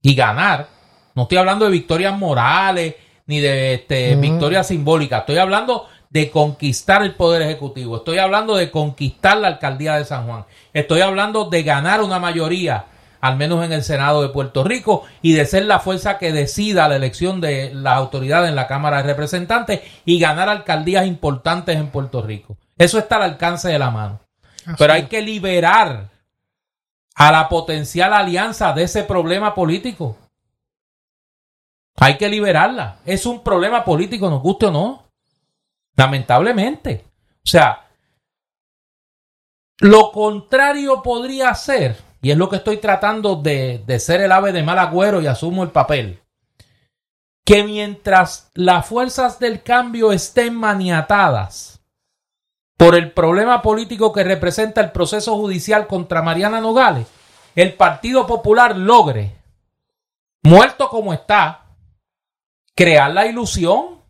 Y 0.00 0.14
ganar. 0.14 0.68
No 1.14 1.22
estoy 1.22 1.38
hablando 1.38 1.64
de 1.64 1.70
victorias 1.70 2.16
morales 2.16 2.94
ni 3.26 3.40
de 3.40 3.74
este, 3.74 4.16
victorias 4.16 4.68
simbólicas. 4.68 5.20
Estoy 5.20 5.38
hablando 5.38 5.86
de 6.10 6.30
conquistar 6.30 7.02
el 7.02 7.14
poder 7.14 7.42
ejecutivo. 7.42 7.96
Estoy 7.96 8.18
hablando 8.18 8.56
de 8.56 8.70
conquistar 8.70 9.36
la 9.36 9.48
alcaldía 9.48 9.96
de 9.96 10.04
San 10.04 10.26
Juan. 10.26 10.44
Estoy 10.72 11.00
hablando 11.00 11.44
de 11.44 11.62
ganar 11.62 12.00
una 12.00 12.18
mayoría, 12.18 12.86
al 13.20 13.36
menos 13.36 13.64
en 13.64 13.72
el 13.72 13.82
Senado 13.82 14.22
de 14.22 14.28
Puerto 14.28 14.64
Rico, 14.64 15.04
y 15.22 15.32
de 15.32 15.46
ser 15.46 15.64
la 15.64 15.80
fuerza 15.80 16.18
que 16.18 16.32
decida 16.32 16.88
la 16.88 16.96
elección 16.96 17.40
de 17.40 17.72
las 17.74 17.96
autoridades 17.96 18.48
en 18.48 18.56
la 18.56 18.66
Cámara 18.66 18.98
de 18.98 19.04
Representantes 19.04 19.80
y 20.04 20.18
ganar 20.18 20.48
alcaldías 20.48 21.06
importantes 21.06 21.76
en 21.76 21.90
Puerto 21.90 22.22
Rico. 22.22 22.56
Eso 22.76 22.98
está 22.98 23.16
al 23.16 23.22
alcance 23.22 23.68
de 23.68 23.78
la 23.78 23.90
mano. 23.90 24.20
Pero 24.76 24.92
hay 24.92 25.06
que 25.06 25.22
liberar 25.22 26.08
a 27.14 27.32
la 27.32 27.48
potencial 27.48 28.12
alianza 28.12 28.72
de 28.72 28.84
ese 28.84 29.02
problema 29.02 29.54
político. 29.54 30.16
Hay 31.96 32.16
que 32.16 32.28
liberarla. 32.28 32.98
Es 33.04 33.26
un 33.26 33.42
problema 33.42 33.84
político, 33.84 34.30
nos 34.30 34.42
guste 34.42 34.66
o 34.66 34.70
no. 34.70 35.04
Lamentablemente. 35.96 37.04
O 37.44 37.50
sea, 37.50 37.88
lo 39.78 40.12
contrario 40.12 41.02
podría 41.02 41.52
ser, 41.54 41.96
y 42.20 42.30
es 42.30 42.36
lo 42.36 42.48
que 42.48 42.56
estoy 42.56 42.78
tratando 42.78 43.36
de, 43.36 43.82
de 43.86 44.00
ser 44.00 44.20
el 44.20 44.32
ave 44.32 44.52
de 44.52 44.62
mal 44.62 44.78
agüero 44.78 45.20
y 45.20 45.26
asumo 45.26 45.62
el 45.62 45.70
papel, 45.70 46.20
que 47.44 47.64
mientras 47.64 48.50
las 48.54 48.86
fuerzas 48.86 49.38
del 49.38 49.62
cambio 49.62 50.12
estén 50.12 50.54
maniatadas 50.54 51.80
por 52.76 52.94
el 52.94 53.12
problema 53.12 53.62
político 53.62 54.12
que 54.12 54.24
representa 54.24 54.80
el 54.80 54.92
proceso 54.92 55.36
judicial 55.36 55.86
contra 55.86 56.22
Mariana 56.22 56.60
Nogales, 56.60 57.06
el 57.54 57.74
Partido 57.74 58.26
Popular 58.26 58.76
logre, 58.76 59.36
muerto 60.42 60.88
como 60.88 61.12
está, 61.12 61.66
crear 62.74 63.10
la 63.10 63.26
ilusión 63.26 64.02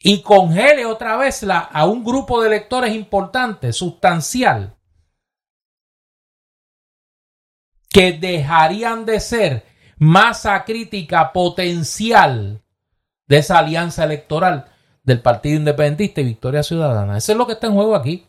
y 0.00 0.22
congele 0.22 0.84
otra 0.86 1.16
vez 1.16 1.42
la, 1.42 1.58
a 1.58 1.86
un 1.86 2.04
grupo 2.04 2.40
de 2.40 2.48
electores 2.48 2.94
importante, 2.94 3.72
sustancial, 3.72 4.75
que 7.96 8.12
dejarían 8.12 9.06
de 9.06 9.20
ser 9.20 9.64
masa 9.96 10.64
crítica 10.64 11.32
potencial 11.32 12.60
de 13.26 13.38
esa 13.38 13.56
alianza 13.56 14.04
electoral 14.04 14.66
del 15.02 15.22
Partido 15.22 15.56
Independentista 15.56 16.20
y 16.20 16.24
Victoria 16.24 16.62
Ciudadana. 16.62 17.16
Eso 17.16 17.32
es 17.32 17.38
lo 17.38 17.46
que 17.46 17.54
está 17.54 17.68
en 17.68 17.72
juego 17.72 17.96
aquí. 17.96 18.26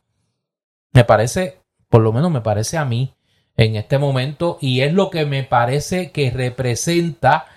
Me 0.93 1.03
parece, 1.03 1.59
por 1.89 2.01
lo 2.01 2.13
menos 2.13 2.31
me 2.31 2.39
parece 2.39 2.77
a 2.77 2.85
mí, 2.85 3.13
en 3.57 3.75
este 3.75 3.97
momento, 3.97 4.57
y 4.61 4.79
es 4.79 4.93
lo 4.93 5.09
que 5.09 5.25
me 5.25 5.43
parece 5.43 6.11
que 6.11 6.31
representa 6.31 7.47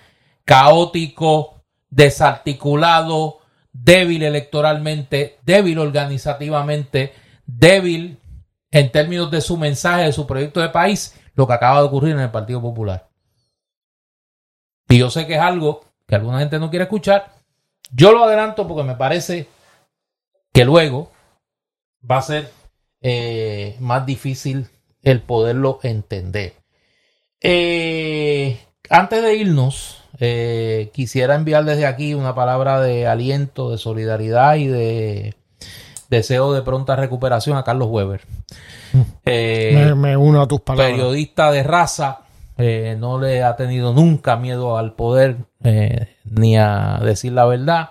caótico, 0.45 1.63
desarticulado, 1.91 3.39
débil 3.73 4.25
electoralmente, 4.25 5.39
débil 5.45 5.79
organizativamente, 5.79 7.13
débil 7.47 8.19
en 8.73 8.91
términos 8.91 9.31
de 9.31 9.41
su 9.41 9.57
mensaje, 9.57 10.07
de 10.07 10.13
su 10.13 10.27
proyecto 10.27 10.59
de 10.61 10.71
país, 10.71 11.15
lo 11.35 11.47
que 11.47 11.53
acaba 11.53 11.81
de 11.81 11.87
ocurrir 11.87 12.13
en 12.13 12.21
el 12.21 12.31
Partido 12.31 12.61
Popular. 12.61 13.09
Y 14.89 14.99
yo 14.99 15.11
sé 15.11 15.27
que 15.27 15.35
es 15.35 15.41
algo 15.41 15.85
que 16.07 16.17
alguna 16.17 16.41
gente 16.41 16.59
no 16.59 16.71
quiere 16.71 16.85
escuchar, 16.85 17.33
yo 17.93 18.13
lo 18.13 18.25
adelanto 18.25 18.67
porque 18.67 18.83
me 18.83 18.97
parece 18.97 19.49
que 20.53 20.65
luego 20.65 21.11
va 22.09 22.19
a 22.19 22.23
ser 22.23 22.51
eh, 23.01 23.77
más 23.81 24.05
difícil 24.07 24.69
el 25.03 25.23
poderlo 25.23 25.79
entender. 25.83 26.55
Eh, 27.41 28.59
antes 28.89 29.23
de 29.23 29.37
irnos, 29.37 30.03
eh, 30.19 30.91
quisiera 30.93 31.35
enviar 31.35 31.65
desde 31.65 31.87
aquí 31.87 32.15
una 32.15 32.35
palabra 32.35 32.81
de 32.81 33.07
aliento, 33.07 33.71
de 33.71 33.79
solidaridad 33.79 34.57
y 34.57 34.67
de 34.67 35.35
deseo 36.11 36.53
de 36.53 36.63
pronta 36.63 36.97
recuperación 36.97 37.57
a 37.57 37.65
Carlos 37.65 37.89
Weber. 37.91 38.23
me, 39.25 40.17
uno 40.17 40.43
a 40.43 40.49
tus 40.49 40.61
palabras. 40.61 40.93
Periodista 40.93 41.51
de 41.51 41.63
raza, 41.63 42.21
no 42.99 43.19
le 43.19 43.43
ha 43.43 43.57
tenido 43.57 43.95
nunca 43.95 44.37
miedo 44.37 44.77
al 44.77 44.93
poder 44.93 45.39
ni 46.25 46.59
a 46.59 47.01
decir 47.03 47.33
la 47.33 47.47
verdad, 47.47 47.91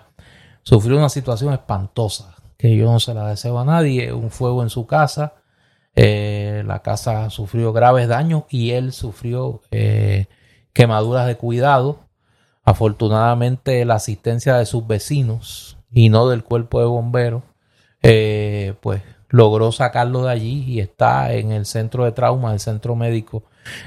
sufrió 0.61 0.97
una 0.97 1.09
situación 1.09 1.53
espantosa 1.53 2.35
que 2.59 2.75
yo 2.75 2.91
no 2.91 2.99
se 2.99 3.13
la 3.13 3.27
deseo 3.27 3.57
a 3.57 3.63
nadie, 3.63 4.11
un 4.11 4.29
fuego 4.31 4.63
en 4.63 4.69
su 4.69 4.85
casa, 4.85 5.35
eh, 5.95 6.61
la 6.65 6.81
casa 6.81 7.29
sufrió 7.29 7.71
graves 7.71 8.09
daños 8.09 8.43
y 8.49 8.71
él 8.71 8.91
sufrió 8.91 9.61
eh, 9.71 10.27
quemaduras 10.73 11.25
de 11.25 11.37
cuidado. 11.37 11.99
Afortunadamente 12.63 13.83
la 13.85 13.95
asistencia 13.95 14.55
de 14.57 14.65
sus 14.65 14.85
vecinos 14.85 15.77
y 15.91 16.09
no 16.09 16.27
del 16.27 16.43
cuerpo 16.43 16.81
de 16.81 16.85
bomberos, 16.85 17.43
eh, 18.01 18.73
pues 18.81 19.01
logró 19.29 19.71
sacarlo 19.71 20.23
de 20.23 20.31
allí 20.31 20.63
y 20.65 20.79
está 20.79 21.33
en 21.33 21.51
el 21.51 21.65
centro 21.65 22.05
de 22.05 22.11
trauma, 22.11 22.53
el 22.53 22.59
centro 22.59 22.95
médico, 22.95 23.43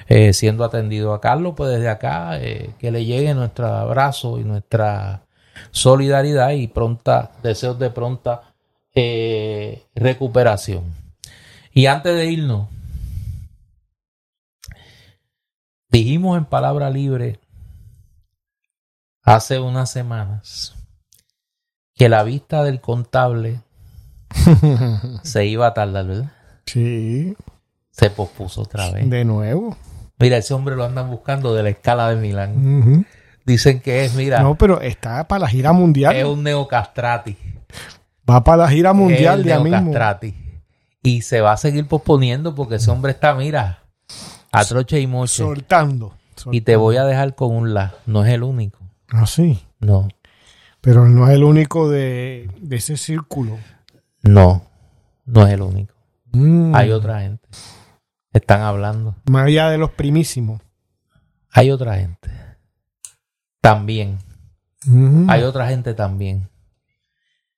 eh, 0.08 0.32
siendo 0.32 0.64
atendido 0.64 1.14
a 1.14 1.20
Carlos. 1.20 1.54
Pues 1.56 1.70
desde 1.70 1.88
acá, 1.88 2.38
eh, 2.40 2.74
que 2.78 2.90
le 2.90 3.04
llegue 3.04 3.34
nuestro 3.34 3.66
abrazo 3.66 4.38
y 4.38 4.44
nuestra 4.44 5.22
solidaridad 5.70 6.50
y 6.50 6.68
pronta, 6.68 7.32
deseos 7.42 7.78
de 7.78 7.90
pronta 7.90 8.54
recuperación. 9.94 10.84
Y 11.72 11.86
antes 11.86 12.14
de 12.14 12.26
irnos, 12.26 12.68
dijimos 15.88 16.36
en 16.36 16.44
palabra 16.44 16.90
libre 16.90 17.38
hace 19.22 19.58
unas 19.58 19.90
semanas 19.90 20.74
que 21.94 22.08
la 22.08 22.22
vista 22.22 22.64
del 22.64 22.80
contable 22.80 23.60
se 25.22 25.46
iba 25.46 25.66
a 25.68 25.74
tardar, 25.74 26.06
¿verdad? 26.06 26.32
Sí. 26.66 27.36
Se 27.90 28.10
pospuso 28.10 28.62
otra 28.62 28.90
vez. 28.90 29.08
De 29.08 29.24
nuevo. 29.24 29.76
Mira, 30.18 30.36
ese 30.36 30.54
hombre 30.54 30.76
lo 30.76 30.84
andan 30.84 31.10
buscando 31.10 31.54
de 31.54 31.62
la 31.62 31.70
escala 31.70 32.08
de 32.08 32.16
Milán. 32.16 33.06
Dicen 33.44 33.80
que 33.80 34.04
es, 34.04 34.14
mira. 34.14 34.40
No, 34.40 34.54
pero 34.56 34.80
está 34.80 35.26
para 35.26 35.40
la 35.40 35.48
gira 35.48 35.72
mundial. 35.72 36.14
Es 36.14 36.24
un 36.24 36.42
neocastrati. 36.42 37.36
Va 38.28 38.44
para 38.44 38.64
la 38.64 38.68
gira 38.68 38.92
mundial 38.92 39.40
es 39.40 39.46
ya 39.46 39.58
neocastrati. 39.60 40.34
Y 41.02 41.22
se 41.22 41.40
va 41.40 41.52
a 41.52 41.56
seguir 41.56 41.88
posponiendo 41.88 42.54
porque 42.54 42.76
ese 42.76 42.90
hombre 42.90 43.12
está, 43.12 43.34
mira, 43.34 43.80
a 44.52 44.64
troche 44.64 45.00
y 45.00 45.06
moche. 45.08 45.42
Soltando, 45.42 46.14
Y 46.52 46.60
te 46.60 46.76
voy 46.76 46.96
a 46.96 47.04
dejar 47.04 47.34
con 47.34 47.54
un 47.54 47.74
la. 47.74 47.94
No 48.06 48.24
es 48.24 48.32
el 48.32 48.44
único. 48.44 48.78
Ah, 49.10 49.26
sí. 49.26 49.60
No. 49.80 50.08
Pero 50.80 51.08
no 51.08 51.26
es 51.28 51.34
el 51.34 51.42
único 51.42 51.90
de, 51.90 52.48
de 52.60 52.76
ese 52.76 52.96
círculo. 52.96 53.58
No, 54.22 54.66
no 55.24 55.46
es 55.46 55.52
el 55.52 55.62
único. 55.62 55.94
Mm. 56.32 56.74
Hay 56.74 56.90
otra 56.90 57.20
gente. 57.20 57.48
Están 58.32 58.62
hablando. 58.62 59.16
Más 59.30 59.46
allá 59.46 59.70
de 59.70 59.78
los 59.78 59.90
primísimos. 59.90 60.62
Hay 61.50 61.70
otra 61.70 61.96
gente. 61.96 62.30
También. 63.60 64.18
Mm. 64.84 65.28
Hay 65.28 65.42
otra 65.42 65.68
gente 65.68 65.94
también. 65.94 66.48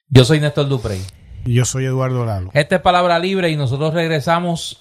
Yo 0.08 0.24
soy 0.24 0.40
Néstor 0.40 0.68
Duprey. 0.68 1.00
Y 1.44 1.54
yo 1.54 1.64
soy 1.64 1.84
Eduardo 1.84 2.24
Lalo. 2.24 2.50
Esta 2.54 2.76
es 2.76 2.82
Palabra 2.82 3.18
Libre 3.18 3.50
y 3.50 3.56
nosotros 3.56 3.94
regresamos 3.94 4.80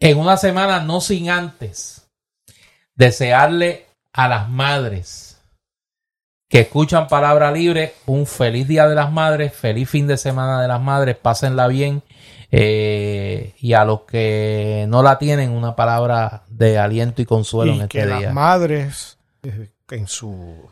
en 0.00 0.18
una 0.18 0.36
semana, 0.36 0.80
no 0.80 1.00
sin 1.00 1.30
antes 1.30 2.08
desearle 2.94 3.86
a 4.12 4.28
las 4.28 4.48
madres 4.48 5.31
que 6.52 6.60
escuchan 6.60 7.08
Palabra 7.08 7.50
Libre, 7.50 7.94
un 8.04 8.26
feliz 8.26 8.68
Día 8.68 8.86
de 8.86 8.94
las 8.94 9.10
Madres, 9.10 9.54
feliz 9.54 9.88
fin 9.88 10.06
de 10.06 10.18
semana 10.18 10.60
de 10.60 10.68
las 10.68 10.82
Madres, 10.82 11.16
pásenla 11.16 11.66
bien. 11.66 12.02
Eh, 12.50 13.54
y 13.58 13.72
a 13.72 13.86
los 13.86 14.02
que 14.02 14.84
no 14.86 15.02
la 15.02 15.18
tienen, 15.18 15.52
una 15.52 15.74
palabra 15.74 16.42
de 16.50 16.78
aliento 16.78 17.22
y 17.22 17.24
consuelo 17.24 17.72
y 17.72 17.80
en 17.80 17.88
que 17.88 18.00
este 18.00 18.14
día. 18.14 18.26
las 18.26 18.34
madres, 18.34 19.16
eh, 19.42 19.70
en 19.92 20.06
su, 20.06 20.68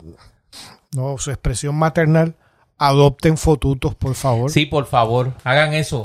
no, 0.95 1.17
su 1.17 1.31
expresión 1.31 1.73
maternal, 1.73 2.35
adopten 2.77 3.35
fotutos, 3.35 3.95
por 3.95 4.13
favor. 4.13 4.51
Sí, 4.51 4.67
por 4.67 4.85
favor, 4.85 5.33
hagan 5.43 5.73
eso. 5.73 6.03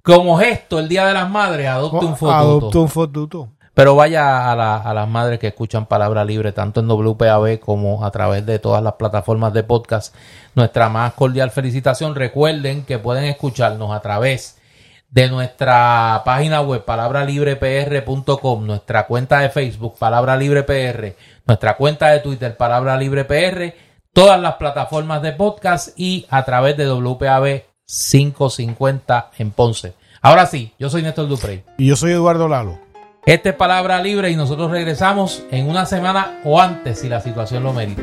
Como 0.00 0.38
gesto, 0.38 0.78
el 0.78 0.88
Día 0.88 1.04
de 1.04 1.12
las 1.12 1.28
Madres, 1.28 1.68
adopte 1.68 2.06
un 2.06 2.16
fotuto. 2.16 2.34
Adopte 2.34 2.78
un 2.78 2.88
fotuto. 2.88 3.48
Pero 3.78 3.94
vaya 3.94 4.50
a, 4.50 4.56
la- 4.56 4.92
las 4.92 5.08
madres 5.08 5.38
que 5.38 5.46
escuchan 5.46 5.86
Palabra 5.86 6.24
Libre, 6.24 6.50
tanto 6.50 6.80
en 6.80 6.88
WPAB 6.88 7.60
como 7.60 8.04
a 8.04 8.10
través 8.10 8.44
de 8.44 8.58
todas 8.58 8.82
las 8.82 8.94
plataformas 8.94 9.52
de 9.52 9.62
podcast. 9.62 10.12
Nuestra 10.56 10.88
más 10.88 11.12
cordial 11.12 11.52
felicitación. 11.52 12.16
Recuerden 12.16 12.84
que 12.84 12.98
pueden 12.98 13.26
escucharnos 13.26 13.92
a 13.92 14.00
través 14.00 14.58
de 15.10 15.28
nuestra 15.30 16.22
página 16.24 16.60
web 16.60 16.84
palabralibrepr.com, 16.84 18.66
nuestra 18.66 19.06
cuenta 19.06 19.38
de 19.38 19.48
Facebook 19.48 19.96
Palabra 19.96 20.36
Libre 20.36 20.64
PR, 20.64 21.14
nuestra 21.46 21.76
cuenta 21.76 22.08
de 22.08 22.18
Twitter 22.18 22.56
Palabra 22.56 22.96
Libre 22.96 23.26
PR, 23.26 23.74
todas 24.12 24.40
las 24.40 24.54
plataformas 24.56 25.22
de 25.22 25.34
podcast 25.34 25.90
y 25.96 26.26
a 26.30 26.44
través 26.44 26.76
de 26.76 26.88
WPAB 26.90 27.62
550 27.86 29.30
en 29.38 29.52
Ponce. 29.52 29.94
Ahora 30.20 30.46
sí, 30.46 30.72
yo 30.80 30.90
soy 30.90 31.02
Néstor 31.02 31.28
Duprey. 31.28 31.62
Y 31.78 31.86
yo 31.86 31.94
soy 31.94 32.10
Eduardo 32.10 32.48
Lalo. 32.48 32.87
Este 33.28 33.50
es 33.50 33.54
Palabra 33.56 34.00
Libre 34.00 34.30
y 34.30 34.36
nosotros 34.36 34.70
regresamos 34.70 35.44
en 35.50 35.68
una 35.68 35.84
semana 35.84 36.40
o 36.44 36.58
antes 36.58 37.00
si 37.00 37.10
la 37.10 37.20
situación 37.20 37.62
lo 37.62 37.74
merita. 37.74 38.00